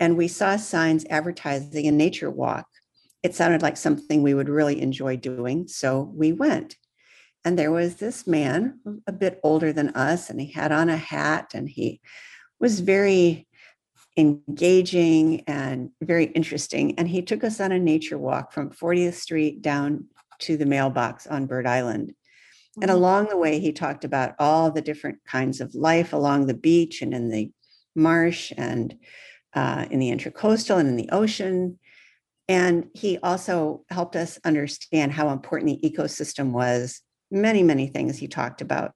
and 0.00 0.16
we 0.16 0.26
saw 0.26 0.56
signs 0.56 1.06
advertising 1.08 1.86
a 1.86 1.92
nature 1.92 2.30
walk. 2.30 2.66
It 3.22 3.36
sounded 3.36 3.62
like 3.62 3.76
something 3.76 4.22
we 4.22 4.34
would 4.34 4.48
really 4.48 4.82
enjoy 4.82 5.16
doing, 5.16 5.68
so 5.68 6.12
we 6.12 6.32
went. 6.32 6.76
And 7.44 7.56
there 7.56 7.70
was 7.70 7.96
this 7.96 8.26
man, 8.26 8.80
a 9.06 9.12
bit 9.12 9.38
older 9.44 9.72
than 9.72 9.90
us, 9.90 10.30
and 10.30 10.40
he 10.40 10.50
had 10.50 10.72
on 10.72 10.88
a 10.88 10.96
hat 10.96 11.52
and 11.54 11.68
he 11.68 12.00
was 12.58 12.80
very 12.80 13.46
engaging 14.16 15.42
and 15.46 15.90
very 16.00 16.26
interesting. 16.26 16.98
And 16.98 17.08
he 17.08 17.22
took 17.22 17.44
us 17.44 17.60
on 17.60 17.72
a 17.72 17.78
nature 17.78 18.18
walk 18.18 18.52
from 18.52 18.70
40th 18.70 19.14
Street 19.14 19.62
down 19.62 20.06
to 20.40 20.56
the 20.56 20.66
mailbox 20.66 21.26
on 21.26 21.46
Bird 21.46 21.66
Island. 21.66 22.14
And 22.80 22.90
along 22.90 23.28
the 23.28 23.36
way, 23.36 23.58
he 23.58 23.72
talked 23.72 24.04
about 24.04 24.34
all 24.38 24.70
the 24.70 24.80
different 24.80 25.18
kinds 25.26 25.60
of 25.60 25.74
life 25.74 26.12
along 26.12 26.46
the 26.46 26.54
beach 26.54 27.02
and 27.02 27.12
in 27.12 27.28
the 27.28 27.50
marsh 27.94 28.52
and 28.56 28.96
uh, 29.54 29.86
in 29.90 29.98
the 29.98 30.10
intracoastal 30.10 30.78
and 30.78 30.88
in 30.88 30.96
the 30.96 31.10
ocean. 31.10 31.78
And 32.48 32.88
he 32.94 33.18
also 33.22 33.84
helped 33.90 34.16
us 34.16 34.38
understand 34.44 35.12
how 35.12 35.30
important 35.30 35.82
the 35.82 35.90
ecosystem 35.90 36.52
was. 36.52 37.00
Many, 37.30 37.62
many 37.62 37.86
things 37.86 38.18
he 38.18 38.28
talked 38.28 38.60
about. 38.60 38.92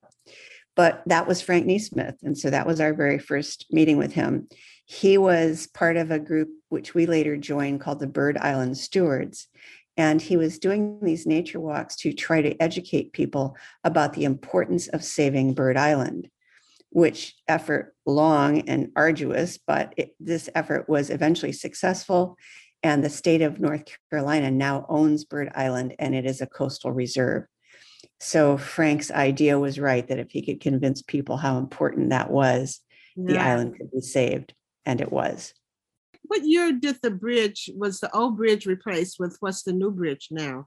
But 0.74 1.02
that 1.06 1.26
was 1.26 1.40
Frank 1.40 1.66
Nesmith. 1.66 2.16
And 2.22 2.36
so 2.36 2.50
that 2.50 2.66
was 2.66 2.80
our 2.80 2.92
very 2.92 3.18
first 3.18 3.66
meeting 3.70 3.96
with 3.96 4.12
him. 4.12 4.48
He 4.84 5.18
was 5.18 5.66
part 5.66 5.96
of 5.96 6.10
a 6.10 6.18
group 6.18 6.48
which 6.68 6.94
we 6.94 7.06
later 7.06 7.36
joined 7.36 7.80
called 7.80 7.98
the 7.98 8.06
Bird 8.06 8.36
Island 8.38 8.76
Stewards. 8.76 9.48
And 9.96 10.20
he 10.20 10.36
was 10.36 10.58
doing 10.58 10.98
these 11.02 11.26
nature 11.26 11.60
walks 11.60 11.96
to 11.96 12.12
try 12.12 12.42
to 12.42 12.60
educate 12.60 13.12
people 13.12 13.56
about 13.82 14.12
the 14.12 14.24
importance 14.24 14.88
of 14.88 15.02
saving 15.02 15.54
Bird 15.54 15.76
Island, 15.76 16.28
which 16.90 17.34
effort 17.48 17.94
long 18.04 18.68
and 18.68 18.90
arduous, 18.94 19.58
but 19.58 19.94
it, 19.96 20.14
this 20.20 20.50
effort 20.54 20.88
was 20.88 21.10
eventually 21.10 21.52
successful. 21.52 22.36
And 22.82 23.02
the 23.02 23.10
state 23.10 23.42
of 23.42 23.58
North 23.58 23.84
Carolina 24.10 24.50
now 24.50 24.86
owns 24.88 25.24
Bird 25.24 25.50
Island 25.54 25.94
and 25.98 26.14
it 26.14 26.26
is 26.26 26.40
a 26.40 26.46
coastal 26.46 26.92
reserve. 26.92 27.44
So 28.20 28.56
Frank's 28.56 29.10
idea 29.10 29.58
was 29.58 29.78
right 29.78 30.06
that 30.08 30.18
if 30.18 30.30
he 30.30 30.42
could 30.42 30.60
convince 30.60 31.02
people 31.02 31.36
how 31.36 31.58
important 31.58 32.10
that 32.10 32.30
was, 32.30 32.80
the 33.16 33.38
island 33.38 33.76
could 33.76 33.90
be 33.90 34.00
saved. 34.00 34.54
And 34.84 35.00
it 35.00 35.10
was. 35.10 35.54
What 36.28 36.44
year 36.44 36.72
did 36.72 36.98
the 37.02 37.10
bridge, 37.10 37.70
was 37.74 38.00
the 38.00 38.14
old 38.14 38.36
bridge 38.36 38.66
replaced 38.66 39.18
with 39.18 39.36
what's 39.40 39.62
the 39.62 39.72
new 39.72 39.90
bridge 39.90 40.28
now? 40.30 40.66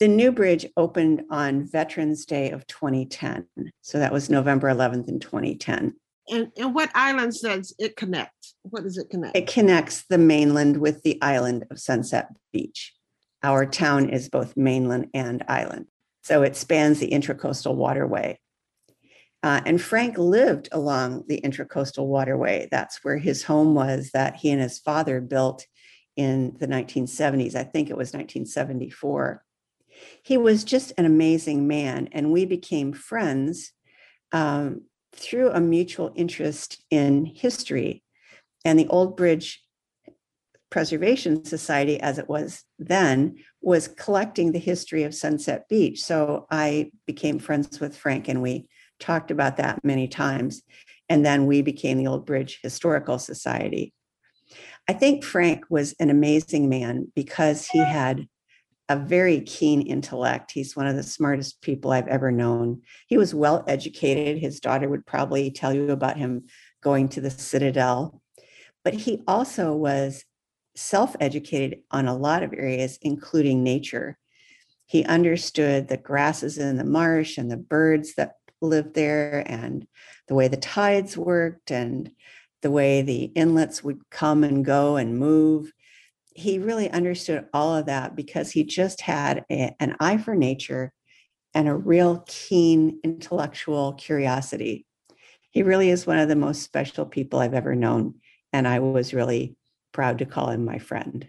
The 0.00 0.08
new 0.08 0.32
bridge 0.32 0.66
opened 0.76 1.22
on 1.30 1.64
Veterans 1.64 2.26
Day 2.26 2.50
of 2.50 2.66
2010. 2.66 3.46
So 3.82 3.98
that 3.98 4.12
was 4.12 4.28
November 4.28 4.68
11th 4.68 5.08
in 5.08 5.20
2010. 5.20 5.94
And, 6.28 6.50
and 6.56 6.74
what 6.74 6.90
islands 6.94 7.40
does 7.40 7.74
it 7.78 7.96
connect? 7.96 8.54
What 8.62 8.82
does 8.82 8.98
it 8.98 9.10
connect? 9.10 9.36
It 9.36 9.46
connects 9.46 10.04
the 10.08 10.18
mainland 10.18 10.78
with 10.78 11.02
the 11.02 11.20
island 11.22 11.66
of 11.70 11.78
Sunset 11.78 12.28
Beach. 12.52 12.92
Our 13.42 13.66
town 13.66 14.08
is 14.08 14.28
both 14.28 14.56
mainland 14.56 15.08
and 15.14 15.44
island. 15.48 15.86
So 16.22 16.42
it 16.42 16.56
spans 16.56 17.00
the 17.00 17.10
intracoastal 17.10 17.74
waterway. 17.74 18.38
Uh, 19.42 19.60
and 19.66 19.80
Frank 19.80 20.18
lived 20.18 20.68
along 20.70 21.24
the 21.26 21.40
intracoastal 21.42 22.06
waterway. 22.06 22.68
That's 22.70 23.02
where 23.02 23.18
his 23.18 23.42
home 23.42 23.74
was, 23.74 24.10
that 24.12 24.36
he 24.36 24.50
and 24.50 24.60
his 24.60 24.78
father 24.78 25.20
built 25.20 25.66
in 26.16 26.56
the 26.58 26.68
1970s. 26.68 27.54
I 27.54 27.64
think 27.64 27.90
it 27.90 27.96
was 27.96 28.12
1974. 28.12 29.42
He 30.22 30.36
was 30.36 30.64
just 30.64 30.92
an 30.96 31.04
amazing 31.04 31.66
man, 31.66 32.08
and 32.12 32.32
we 32.32 32.44
became 32.44 32.92
friends 32.92 33.72
um, 34.30 34.82
through 35.14 35.50
a 35.50 35.60
mutual 35.60 36.12
interest 36.14 36.84
in 36.90 37.26
history. 37.26 38.04
And 38.64 38.78
the 38.78 38.88
Old 38.88 39.16
Bridge 39.16 39.62
Preservation 40.70 41.44
Society, 41.44 42.00
as 42.00 42.18
it 42.18 42.28
was 42.28 42.64
then, 42.78 43.36
was 43.60 43.88
collecting 43.88 44.52
the 44.52 44.58
history 44.58 45.02
of 45.02 45.14
Sunset 45.14 45.68
Beach. 45.68 46.02
So 46.02 46.46
I 46.50 46.90
became 47.06 47.38
friends 47.38 47.80
with 47.80 47.96
Frank 47.96 48.28
and 48.28 48.40
we 48.40 48.68
talked 49.02 49.30
about 49.30 49.56
that 49.58 49.84
many 49.84 50.08
times. 50.08 50.62
And 51.08 51.26
then 51.26 51.46
we 51.46 51.60
became 51.60 51.98
the 51.98 52.06
Old 52.06 52.24
Bridge 52.24 52.60
Historical 52.62 53.18
Society. 53.18 53.92
I 54.88 54.92
think 54.94 55.24
Frank 55.24 55.64
was 55.68 55.94
an 56.00 56.10
amazing 56.10 56.68
man 56.68 57.12
because 57.14 57.66
he 57.66 57.78
had 57.78 58.26
a 58.88 58.96
very 58.96 59.40
keen 59.40 59.82
intellect. 59.82 60.52
He's 60.52 60.76
one 60.76 60.86
of 60.86 60.96
the 60.96 61.02
smartest 61.02 61.62
people 61.62 61.92
I've 61.92 62.08
ever 62.08 62.30
known. 62.30 62.82
He 63.06 63.16
was 63.16 63.34
well 63.34 63.64
educated. 63.66 64.38
His 64.38 64.60
daughter 64.60 64.88
would 64.88 65.06
probably 65.06 65.50
tell 65.50 65.72
you 65.72 65.90
about 65.90 66.18
him 66.18 66.46
going 66.82 67.08
to 67.10 67.20
the 67.20 67.30
Citadel. 67.30 68.20
But 68.84 68.94
he 68.94 69.22
also 69.26 69.74
was 69.74 70.24
self 70.74 71.16
educated 71.20 71.80
on 71.90 72.06
a 72.06 72.16
lot 72.16 72.42
of 72.42 72.52
areas, 72.52 72.98
including 73.02 73.62
nature. 73.62 74.18
He 74.86 75.04
understood 75.04 75.88
the 75.88 75.96
grasses 75.96 76.58
in 76.58 76.76
the 76.76 76.84
marsh 76.84 77.38
and 77.38 77.50
the 77.50 77.56
birds 77.56 78.14
that 78.16 78.32
lived 78.62 78.94
there, 78.94 79.44
and 79.46 79.86
the 80.28 80.34
way 80.34 80.48
the 80.48 80.56
tides 80.56 81.16
worked, 81.16 81.70
and 81.70 82.10
the 82.62 82.70
way 82.70 83.02
the 83.02 83.24
inlets 83.24 83.82
would 83.82 84.08
come 84.10 84.44
and 84.44 84.64
go 84.64 84.96
and 84.96 85.18
move. 85.18 85.72
He 86.34 86.58
really 86.58 86.90
understood 86.90 87.48
all 87.52 87.76
of 87.76 87.86
that 87.86 88.16
because 88.16 88.50
he 88.52 88.64
just 88.64 89.00
had 89.02 89.44
a- 89.50 89.74
an 89.80 89.96
eye 90.00 90.16
for 90.16 90.34
nature 90.34 90.92
and 91.54 91.68
a 91.68 91.74
real 91.74 92.24
keen 92.26 93.00
intellectual 93.04 93.92
curiosity. 93.94 94.86
He 95.50 95.62
really 95.62 95.90
is 95.90 96.06
one 96.06 96.18
of 96.18 96.28
the 96.28 96.36
most 96.36 96.62
special 96.62 97.04
people 97.04 97.40
I've 97.40 97.52
ever 97.52 97.74
known. 97.74 98.20
And 98.52 98.66
I 98.66 98.78
was 98.78 99.12
really 99.12 99.56
proud 99.92 100.18
to 100.18 100.26
call 100.26 100.50
him 100.50 100.64
my 100.64 100.78
friend. 100.78 101.28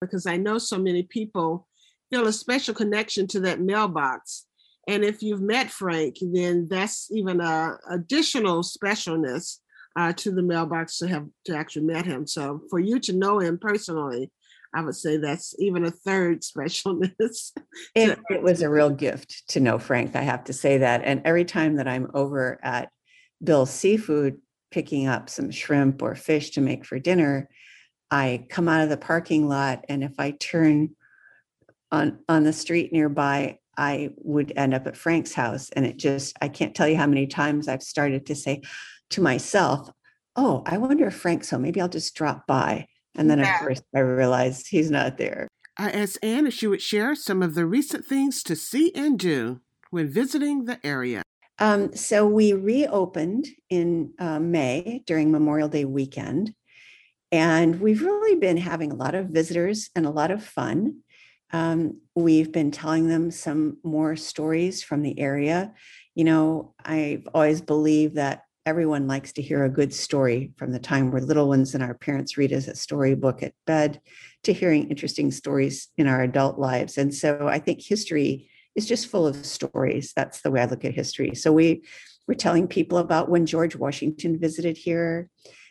because 0.00 0.26
I 0.26 0.36
know 0.36 0.58
so 0.58 0.78
many 0.78 1.04
people 1.04 1.66
feel 2.10 2.26
a 2.26 2.32
special 2.32 2.74
connection 2.74 3.26
to 3.28 3.40
that 3.40 3.60
mailbox. 3.60 4.46
And 4.86 5.04
if 5.04 5.22
you've 5.22 5.42
met 5.42 5.70
Frank, 5.70 6.16
then 6.20 6.68
that's 6.68 7.10
even 7.10 7.40
a 7.40 7.76
additional 7.90 8.62
specialness 8.62 9.58
uh, 9.96 10.12
to 10.12 10.30
the 10.30 10.42
mailbox 10.42 10.98
to 10.98 11.08
have 11.08 11.26
to 11.46 11.56
actually 11.56 11.86
met 11.86 12.06
him. 12.06 12.26
So 12.26 12.60
for 12.70 12.78
you 12.78 13.00
to 13.00 13.12
know 13.12 13.38
him 13.38 13.58
personally, 13.58 14.30
I 14.74 14.82
would 14.82 14.94
say 14.94 15.16
that's 15.16 15.54
even 15.58 15.84
a 15.84 15.90
third 15.90 16.42
specialness. 16.42 17.52
It, 17.94 18.18
it 18.30 18.42
was 18.42 18.62
a 18.62 18.70
real 18.70 18.90
gift 18.90 19.48
to 19.48 19.60
know 19.60 19.78
Frank. 19.78 20.14
I 20.14 20.22
have 20.22 20.44
to 20.44 20.52
say 20.52 20.78
that. 20.78 21.02
And 21.04 21.22
every 21.24 21.44
time 21.44 21.76
that 21.76 21.88
I'm 21.88 22.10
over 22.14 22.60
at 22.62 22.90
Bill's 23.42 23.70
Seafood 23.70 24.38
picking 24.70 25.06
up 25.06 25.30
some 25.30 25.50
shrimp 25.50 26.02
or 26.02 26.14
fish 26.14 26.50
to 26.50 26.60
make 26.60 26.84
for 26.84 26.98
dinner, 26.98 27.48
I 28.10 28.46
come 28.48 28.68
out 28.68 28.82
of 28.82 28.88
the 28.88 28.96
parking 28.96 29.48
lot, 29.48 29.84
and 29.88 30.04
if 30.04 30.12
I 30.18 30.30
turn 30.30 30.90
on 31.90 32.20
on 32.28 32.44
the 32.44 32.52
street 32.52 32.92
nearby, 32.92 33.58
I 33.76 34.10
would 34.16 34.52
end 34.56 34.74
up 34.74 34.86
at 34.86 34.96
Frank's 34.96 35.32
house. 35.32 35.70
And 35.70 35.86
it 35.86 35.96
just, 35.96 36.36
I 36.40 36.48
can't 36.48 36.74
tell 36.74 36.88
you 36.88 36.96
how 36.96 37.06
many 37.06 37.26
times 37.26 37.68
I've 37.68 37.82
started 37.82 38.26
to 38.26 38.34
say 38.34 38.62
to 39.10 39.20
myself, 39.20 39.90
Oh, 40.38 40.62
I 40.66 40.76
wonder 40.76 41.06
if 41.06 41.14
Frank's 41.14 41.48
home. 41.50 41.62
Maybe 41.62 41.80
I'll 41.80 41.88
just 41.88 42.14
drop 42.14 42.46
by. 42.46 42.86
And 43.14 43.30
then, 43.30 43.38
Yeah. 43.38 43.54
of 43.54 43.60
course, 43.60 43.82
I 43.94 44.00
realized 44.00 44.68
he's 44.68 44.90
not 44.90 45.16
there. 45.16 45.48
I 45.78 45.90
asked 45.90 46.18
Anne 46.22 46.46
if 46.46 46.54
she 46.54 46.66
would 46.66 46.82
share 46.82 47.14
some 47.14 47.42
of 47.42 47.54
the 47.54 47.66
recent 47.66 48.04
things 48.04 48.42
to 48.44 48.56
see 48.56 48.92
and 48.94 49.18
do 49.18 49.60
when 49.90 50.08
visiting 50.08 50.64
the 50.64 50.78
area. 50.84 51.22
Um, 51.58 51.94
so 51.94 52.26
we 52.26 52.52
reopened 52.52 53.46
in 53.70 54.12
uh, 54.18 54.38
May 54.38 55.02
during 55.06 55.30
Memorial 55.30 55.68
Day 55.68 55.86
weekend, 55.86 56.54
and 57.32 57.80
we've 57.80 58.02
really 58.02 58.38
been 58.38 58.58
having 58.58 58.92
a 58.92 58.96
lot 58.96 59.14
of 59.14 59.28
visitors 59.28 59.90
and 59.94 60.04
a 60.04 60.10
lot 60.10 60.30
of 60.30 60.44
fun. 60.44 60.98
Um, 61.52 62.00
we've 62.14 62.50
been 62.50 62.70
telling 62.70 63.08
them 63.08 63.30
some 63.30 63.78
more 63.84 64.16
stories 64.16 64.82
from 64.82 65.02
the 65.02 65.18
area. 65.18 65.72
You 66.14 66.24
know, 66.24 66.74
I've 66.84 67.28
always 67.34 67.60
believed 67.60 68.16
that 68.16 68.42
everyone 68.64 69.06
likes 69.06 69.32
to 69.32 69.42
hear 69.42 69.64
a 69.64 69.70
good 69.70 69.94
story 69.94 70.52
from 70.56 70.72
the 70.72 70.78
time 70.80 71.10
we're 71.10 71.20
little 71.20 71.48
ones 71.48 71.74
and 71.74 71.84
our 71.84 71.94
parents 71.94 72.36
read 72.36 72.52
us 72.52 72.66
a 72.66 72.74
storybook 72.74 73.42
at 73.42 73.54
bed 73.64 74.00
to 74.42 74.52
hearing 74.52 74.90
interesting 74.90 75.30
stories 75.30 75.88
in 75.96 76.08
our 76.08 76.22
adult 76.22 76.58
lives. 76.58 76.98
And 76.98 77.14
so 77.14 77.46
I 77.46 77.60
think 77.60 77.80
history 77.80 78.50
is 78.74 78.86
just 78.86 79.06
full 79.06 79.26
of 79.26 79.46
stories. 79.46 80.12
That's 80.16 80.40
the 80.40 80.50
way 80.50 80.60
I 80.60 80.66
look 80.66 80.84
at 80.84 80.94
history. 80.94 81.34
So 81.34 81.52
we 81.52 81.84
we're 82.26 82.34
telling 82.34 82.66
people 82.66 82.98
about 82.98 83.28
when 83.28 83.46
George 83.46 83.76
Washington 83.76 84.38
visited 84.38 84.76
here. 84.76 85.30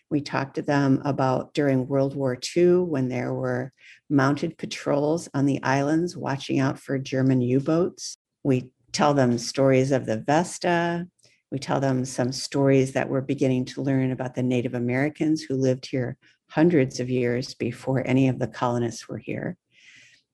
We 0.09 0.21
talked 0.21 0.55
to 0.55 0.61
them 0.61 1.01
about 1.03 1.53
during 1.53 1.87
World 1.87 2.15
War 2.15 2.37
II 2.55 2.77
when 2.77 3.09
there 3.09 3.33
were 3.33 3.73
mounted 4.09 4.57
patrols 4.57 5.29
on 5.33 5.45
the 5.45 5.61
islands 5.63 6.15
watching 6.15 6.59
out 6.59 6.79
for 6.79 6.97
German 6.99 7.41
U-boats. 7.41 8.17
We 8.43 8.71
tell 8.91 9.13
them 9.13 9.37
stories 9.37 9.91
of 9.91 10.05
the 10.05 10.17
Vesta. 10.17 11.07
We 11.51 11.59
tell 11.59 11.79
them 11.79 12.05
some 12.05 12.31
stories 12.31 12.93
that 12.93 13.09
we're 13.09 13.21
beginning 13.21 13.65
to 13.65 13.81
learn 13.81 14.11
about 14.11 14.35
the 14.35 14.43
Native 14.43 14.73
Americans 14.73 15.41
who 15.41 15.55
lived 15.55 15.87
here 15.87 16.17
hundreds 16.49 16.99
of 16.99 17.09
years 17.09 17.53
before 17.53 18.05
any 18.05 18.27
of 18.27 18.39
the 18.39 18.47
colonists 18.47 19.07
were 19.07 19.17
here. 19.17 19.57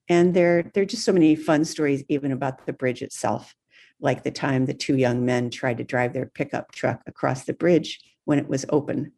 And 0.10 0.34
there, 0.34 0.64
there 0.74 0.84
are 0.84 0.86
just 0.86 1.06
so 1.06 1.14
many 1.14 1.36
fun 1.36 1.64
stories, 1.64 2.04
even 2.10 2.32
about 2.32 2.66
the 2.66 2.74
bridge 2.74 3.02
itself, 3.02 3.56
like 4.00 4.24
the 4.24 4.32
time 4.32 4.66
the 4.66 4.74
two 4.74 4.98
young 4.98 5.26
men 5.26 5.50
tried 5.50 5.78
to 5.78 5.84
drive 5.84 6.14
their 6.14 6.26
pickup 6.26 6.72
truck 6.72 7.02
across 7.08 7.46
the 7.46 7.54
bridge 7.54 8.00
when 8.26 8.40
it 8.40 8.50
was 8.50 8.66
open 8.70 9.14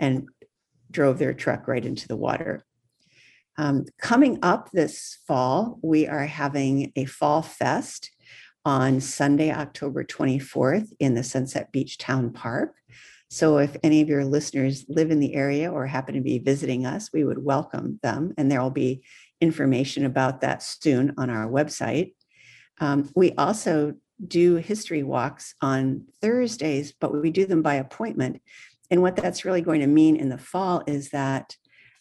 and 0.00 0.28
drove 0.90 1.18
their 1.18 1.34
truck 1.34 1.68
right 1.68 1.84
into 1.84 2.08
the 2.08 2.16
water. 2.16 2.64
Um, 3.58 3.86
coming 4.00 4.38
up 4.42 4.70
this 4.70 5.18
fall, 5.26 5.80
we 5.82 6.06
are 6.06 6.26
having 6.26 6.92
a 6.94 7.06
fall 7.06 7.42
fest 7.42 8.12
on 8.64 9.00
Sunday, 9.00 9.52
October 9.52 10.04
24th 10.04 10.92
in 11.00 11.14
the 11.14 11.24
Sunset 11.24 11.72
Beach 11.72 11.98
Town 11.98 12.32
Park. 12.32 12.76
So 13.30 13.58
if 13.58 13.76
any 13.82 14.00
of 14.00 14.08
your 14.08 14.24
listeners 14.24 14.84
live 14.88 15.10
in 15.10 15.18
the 15.18 15.34
area 15.34 15.72
or 15.72 15.86
happen 15.86 16.14
to 16.14 16.20
be 16.20 16.38
visiting 16.38 16.86
us, 16.86 17.12
we 17.12 17.24
would 17.24 17.44
welcome 17.44 17.98
them. 18.02 18.32
And 18.38 18.50
there 18.50 18.62
will 18.62 18.70
be 18.70 19.02
information 19.40 20.06
about 20.06 20.40
that 20.42 20.62
soon 20.62 21.14
on 21.18 21.28
our 21.28 21.48
website. 21.48 22.14
Um, 22.80 23.10
we 23.16 23.32
also 23.32 23.94
do 24.24 24.56
history 24.56 25.02
walks 25.02 25.54
on 25.60 26.04
Thursdays, 26.22 26.92
but 26.92 27.12
we 27.12 27.30
do 27.30 27.44
them 27.44 27.62
by 27.62 27.74
appointment. 27.74 28.40
And 28.88 29.02
what 29.02 29.16
that's 29.16 29.44
really 29.44 29.62
going 29.62 29.80
to 29.80 29.86
mean 29.88 30.14
in 30.14 30.28
the 30.28 30.38
fall 30.38 30.84
is 30.86 31.10
that 31.10 31.56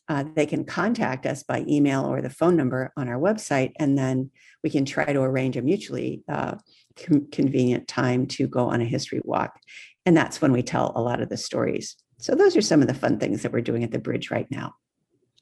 uh, 0.09 0.23
they 0.35 0.45
can 0.45 0.63
contact 0.63 1.25
us 1.25 1.43
by 1.43 1.65
email 1.67 2.05
or 2.05 2.21
the 2.21 2.29
phone 2.29 2.55
number 2.55 2.93
on 2.95 3.07
our 3.07 3.19
website, 3.19 3.73
and 3.77 3.97
then 3.97 4.31
we 4.63 4.69
can 4.69 4.85
try 4.85 5.11
to 5.11 5.21
arrange 5.21 5.57
a 5.57 5.61
mutually 5.61 6.23
uh, 6.29 6.55
con- 6.95 7.27
convenient 7.31 7.87
time 7.87 8.25
to 8.25 8.47
go 8.47 8.69
on 8.69 8.81
a 8.81 8.85
history 8.85 9.21
walk. 9.23 9.59
And 10.05 10.15
that's 10.15 10.41
when 10.41 10.51
we 10.51 10.63
tell 10.63 10.93
a 10.95 11.01
lot 11.01 11.21
of 11.21 11.29
the 11.29 11.37
stories. 11.37 11.95
So, 12.19 12.33
those 12.35 12.55
are 12.55 12.61
some 12.61 12.81
of 12.81 12.87
the 12.87 12.93
fun 12.93 13.19
things 13.19 13.43
that 13.43 13.51
we're 13.51 13.61
doing 13.61 13.83
at 13.83 13.91
the 13.91 13.99
bridge 13.99 14.31
right 14.31 14.49
now. 14.49 14.75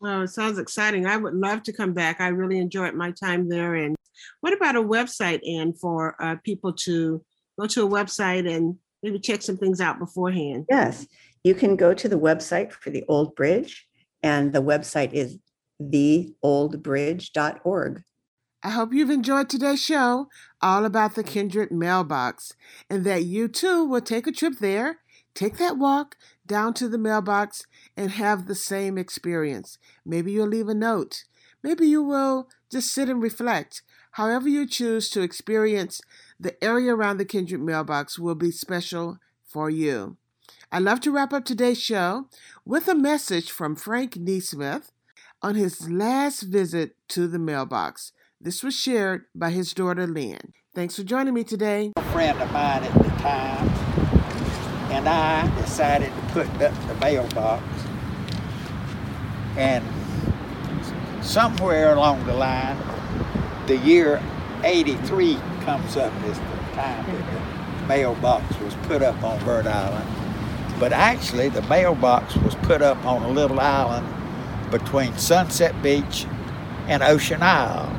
Oh, 0.04 0.22
it 0.22 0.30
sounds 0.30 0.60
exciting. 0.60 1.06
I 1.06 1.18
would 1.18 1.36
love 1.36 1.64
to 1.64 1.74
come 1.74 1.94
back. 1.94 2.20
I 2.20 2.28
really 2.28 2.58
enjoyed 2.58 2.96
my 2.96 3.12
time 3.12 3.48
there. 3.48 3.76
And 3.76 3.96
what 4.42 4.54
about 4.54 4.76
a 4.76 4.82
website, 4.82 5.40
Anne, 5.48 5.74
for 5.74 6.16
uh, 6.22 6.36
people 6.44 6.74
to 6.74 7.24
go 7.60 7.68
to 7.68 7.86
a 7.86 7.90
website 7.90 8.50
and 8.50 8.76
maybe 9.02 9.20
check 9.20 9.42
some 9.42 9.58
things 9.58 9.80
out 9.80 10.00
beforehand? 10.00 10.66
Yes, 10.70 11.08
you 11.44 11.54
can 11.54 11.76
go 11.76 11.94
to 11.94 12.10
the 12.10 12.20
website 12.20 12.72
for 12.72 12.90
the 12.90 13.04
Old 13.08 13.36
Bridge, 13.36 13.88
and 14.26 14.52
the 14.54 14.62
website 14.62 15.14
is 15.14 15.38
theoldbridge.org. 15.80 18.04
I 18.64 18.70
hope 18.72 18.92
you've 18.92 19.12
enjoyed 19.12 19.50
today's 19.50 19.84
show, 19.84 20.30
all 20.64 20.84
about 20.84 21.14
the 21.14 21.24
Kindred 21.24 21.72
mailbox, 21.72 22.54
and 22.90 23.06
that 23.06 23.26
you 23.26 23.48
too 23.48 23.86
will 23.86 24.02
take 24.02 24.26
a 24.26 24.32
trip 24.32 24.56
there, 24.60 24.98
take 25.36 25.58
that 25.58 25.78
walk 25.78 26.18
down 26.48 26.74
to 26.74 26.90
the 26.90 26.98
mailbox, 26.98 27.68
and 27.96 28.10
have 28.12 28.48
the 28.48 28.56
same 28.56 28.98
experience. 28.98 29.78
Maybe 30.04 30.32
you'll 30.32 30.48
leave 30.48 30.70
a 30.70 30.74
note. 30.74 31.26
Maybe 31.62 31.88
you 31.88 32.02
will 32.02 32.50
just 32.72 32.92
sit 32.92 33.10
and 33.10 33.22
reflect. 33.22 33.84
However, 34.14 34.50
you 34.50 34.66
choose 34.66 35.12
to 35.12 35.22
experience 35.22 36.02
the 36.40 36.56
area 36.64 36.96
around 36.96 37.18
the 37.18 37.26
Kindred 37.26 37.62
mailbox 37.62 38.18
will 38.18 38.34
be 38.34 38.50
special 38.50 39.20
for 39.44 39.70
you. 39.70 40.18
I'd 40.76 40.82
love 40.82 41.00
to 41.02 41.12
wrap 41.12 41.32
up 41.32 41.46
today's 41.46 41.82
show 41.82 42.28
with 42.66 42.90
a 42.90 42.96
message 42.96 43.50
from 43.50 43.78
Frank 43.78 44.18
Nesmith 44.18 44.92
on 45.42 45.56
his 45.56 45.90
last 45.90 46.42
visit 46.42 46.98
to 47.08 47.30
the 47.30 47.40
mailbox. 47.40 48.12
This 48.42 48.62
was 48.62 48.78
shared 48.78 49.24
by 49.34 49.52
his 49.52 49.74
daughter 49.74 50.06
Lynn. 50.06 50.52
Thanks 50.74 50.98
for 50.98 51.04
joining 51.04 51.34
me 51.34 51.46
today. 51.46 51.94
A 51.96 52.04
friend 52.12 52.38
of 52.42 52.52
mine 52.52 52.84
at 52.84 52.94
the 52.94 53.10
time 53.22 53.70
and 54.92 55.08
I 55.08 55.48
decided 55.62 56.14
to 56.14 56.22
put 56.34 56.48
up 56.62 56.88
the 56.90 56.96
mailbox. 56.96 57.64
And 59.56 59.86
somewhere 61.24 61.94
along 61.94 62.26
the 62.26 62.34
line, 62.34 62.78
the 63.68 63.78
year 63.78 64.22
83 64.66 65.36
comes 65.62 65.96
up 65.96 66.14
as 66.24 66.38
the 66.38 66.76
time 66.76 67.06
that 67.16 67.80
the 67.80 67.88
mailbox 67.88 68.60
was 68.60 68.76
put 68.84 69.02
up 69.02 69.24
on 69.24 69.42
Bird 69.46 69.68
Island. 69.68 70.25
But 70.80 70.92
actually, 70.92 71.50
the 71.50 71.62
mailbox 71.64 72.36
was 72.38 72.56
put 72.56 72.82
up 72.82 73.04
on 73.06 73.24
a 73.24 73.30
little 73.30 73.60
island 73.60 74.06
between 74.72 75.18
Sunset 75.18 75.80
Beach 75.82 76.26
and 76.88 77.02
Ocean 77.02 77.42
Isle. 77.42 77.90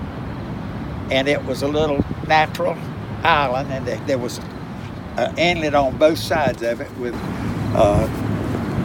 And 1.11 1.29
it 1.29 1.45
was 1.45 1.63
a 1.63 1.69
little 1.69 2.05
natural 2.27 2.77
island, 3.23 3.71
and 3.73 3.87
there- 4.07 4.19
was 4.19 4.41
an 5.17 5.39
inlet 5.39 5.75
on 5.75 5.97
both 5.97 6.19
sides 6.19 6.63
of 6.63 6.81
it 6.81 6.91
with 6.99 7.15
uh, 7.75 8.07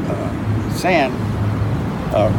uh, 0.09 0.73
sand, 0.73 1.13
uh, 2.15 2.31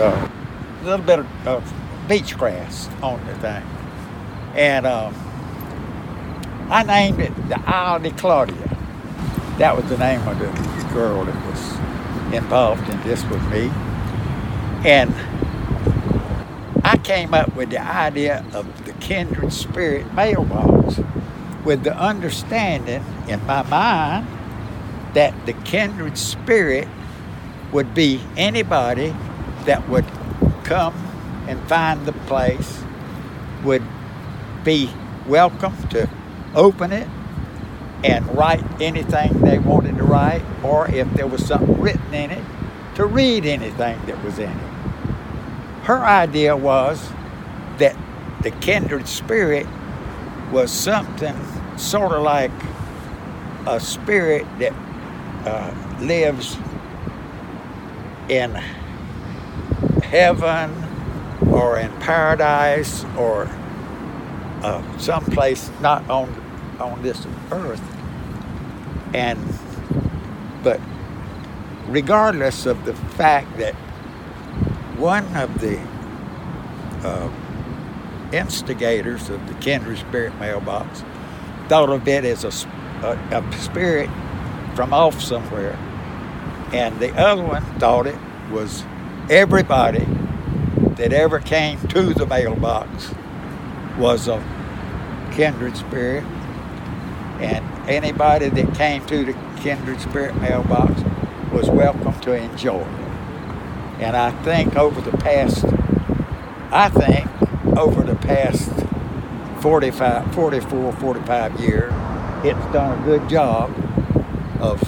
uh, 0.00 0.28
a 0.80 0.84
little 0.84 1.04
bit 1.06 1.18
of, 1.20 1.46
of 1.46 1.74
beach 2.08 2.36
grass 2.36 2.88
on 3.02 3.24
the 3.26 3.34
thing. 3.36 3.62
And 4.54 4.86
um, 4.86 5.14
I 6.70 6.82
named 6.82 7.18
it 7.20 7.34
the 7.48 7.58
Isle 7.66 8.00
de 8.00 8.10
Claudia. 8.10 8.76
That 9.56 9.74
was 9.74 9.86
the 9.88 9.96
name 9.96 10.20
of 10.28 10.38
the 10.38 10.48
girl 10.92 11.24
that 11.24 11.46
was 11.46 12.34
involved 12.34 12.86
in 12.90 13.00
this 13.04 13.24
with 13.24 13.42
me. 13.50 13.70
And 14.84 15.14
I 16.84 16.98
came 16.98 17.32
up 17.32 17.56
with 17.56 17.70
the 17.70 17.80
idea 17.80 18.44
of 18.52 18.84
the 18.84 18.92
kindred 18.92 19.50
spirit 19.50 20.12
mailbox 20.12 21.00
with 21.64 21.84
the 21.84 21.96
understanding 21.96 23.02
in 23.28 23.44
my 23.46 23.62
mind 23.62 24.26
that 25.14 25.46
the 25.46 25.54
kindred 25.54 26.18
spirit 26.18 26.86
would 27.72 27.94
be 27.94 28.20
anybody 28.36 29.16
that 29.64 29.88
would 29.88 30.04
come 30.64 30.94
and 31.48 31.58
find 31.66 32.04
the 32.04 32.12
place, 32.12 32.84
would 33.64 33.82
be 34.64 34.90
welcome 35.26 35.74
to 35.88 36.06
open 36.54 36.92
it 36.92 37.08
and 38.04 38.26
write 38.36 38.64
anything 38.80 39.40
they 39.42 39.58
wanted 39.58 39.96
to 39.96 40.04
write, 40.04 40.42
or 40.62 40.88
if 40.90 41.12
there 41.14 41.26
was 41.26 41.44
something 41.44 41.80
written 41.80 42.14
in 42.14 42.30
it, 42.30 42.44
to 42.94 43.06
read 43.06 43.44
anything 43.44 44.00
that 44.06 44.22
was 44.24 44.38
in 44.38 44.50
it. 44.50 44.68
Her 45.82 46.04
idea 46.04 46.56
was 46.56 47.10
that 47.78 47.96
the 48.42 48.50
kindred 48.52 49.08
spirit 49.08 49.66
was 50.52 50.70
something 50.70 51.36
sort 51.76 52.12
of 52.12 52.22
like 52.22 52.50
a 53.66 53.80
spirit 53.80 54.46
that 54.58 54.72
uh, 55.44 55.98
lives 56.00 56.56
in 58.28 58.54
heaven 60.02 60.70
or 61.50 61.78
in 61.78 61.90
paradise 62.00 63.04
or 63.16 63.46
uh, 64.62 64.98
someplace 64.98 65.70
not 65.80 66.08
on 66.10 66.28
on 66.80 67.02
this 67.02 67.26
earth. 67.52 67.82
And 69.14 69.38
but 70.62 70.80
regardless 71.86 72.66
of 72.66 72.84
the 72.84 72.94
fact 72.94 73.58
that 73.58 73.74
one 74.96 75.24
of 75.36 75.60
the 75.60 75.80
uh, 77.04 77.30
instigators 78.32 79.30
of 79.30 79.46
the 79.48 79.54
kindred 79.54 79.98
spirit 79.98 80.34
mailbox 80.38 81.04
thought 81.68 81.90
of 81.90 82.06
it 82.08 82.24
as 82.24 82.44
a 82.44 82.48
a 83.32 83.58
spirit 83.58 84.10
from 84.74 84.92
off 84.92 85.20
somewhere 85.22 85.78
and 86.72 86.98
the 87.00 87.14
other 87.16 87.42
one 87.42 87.62
thought 87.78 88.06
it 88.06 88.18
was 88.50 88.84
everybody 89.30 90.06
that 90.96 91.12
ever 91.12 91.40
came 91.40 91.78
to 91.88 92.12
the 92.14 92.26
mailbox 92.26 93.14
was 93.98 94.28
a 94.28 94.38
kindred 95.32 95.76
spirit. 95.76 96.24
And 97.40 97.64
anybody 97.88 98.48
that 98.48 98.74
came 98.74 99.04
to 99.06 99.24
the 99.24 99.32
kindred 99.60 100.00
spirit 100.00 100.36
mailbox 100.36 101.02
was 101.52 101.68
welcome 101.68 102.18
to 102.20 102.32
enjoy. 102.32 102.84
And 104.00 104.16
i 104.16 104.30
think 104.42 104.76
over 104.76 105.00
the 105.00 105.16
past 105.18 105.64
i 106.70 106.88
think 106.88 107.28
over 107.76 108.02
the 108.02 108.14
past 108.14 108.70
45 109.62 110.34
44 110.34 110.92
45 110.92 111.60
years 111.60 111.92
it's 112.44 112.72
done 112.72 113.00
a 113.00 113.04
good 113.04 113.28
job 113.28 113.70
of 114.60 114.80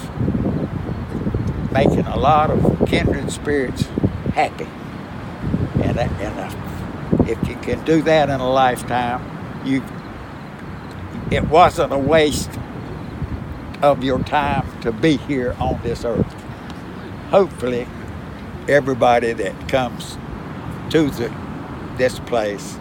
making 1.71 2.05
a 2.05 2.17
lot 2.17 2.49
of 2.49 2.87
kindred 2.87 3.31
spirits 3.31 3.83
happy. 4.33 4.67
And, 5.83 5.97
and 5.99 6.39
uh, 6.39 6.70
if 7.27 7.47
you 7.47 7.55
can 7.57 7.83
do 7.85 8.01
that 8.01 8.29
in 8.29 8.39
a 8.39 8.51
lifetime 8.51 9.21
you 9.65 9.83
it 11.31 11.47
wasn't 11.47 11.93
a 11.93 11.97
waste 11.97 12.49
of 13.81 14.03
your 14.03 14.19
time 14.19 14.67
to 14.81 14.91
be 14.91 15.17
here 15.17 15.55
on 15.59 15.79
this 15.81 16.05
earth. 16.05 16.33
Hopefully, 17.29 17.87
everybody 18.67 19.33
that 19.33 19.69
comes 19.69 20.17
to 20.89 21.09
the, 21.09 21.33
this 21.97 22.19
place 22.19 22.77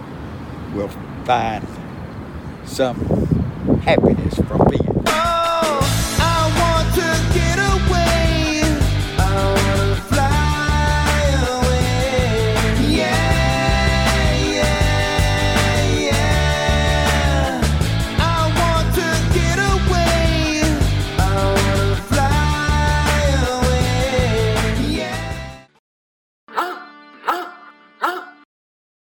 will 0.75 0.91
find 1.25 1.67
some 2.65 2.97
happiness 3.83 4.35
from 4.37 4.67
being. 4.69 4.80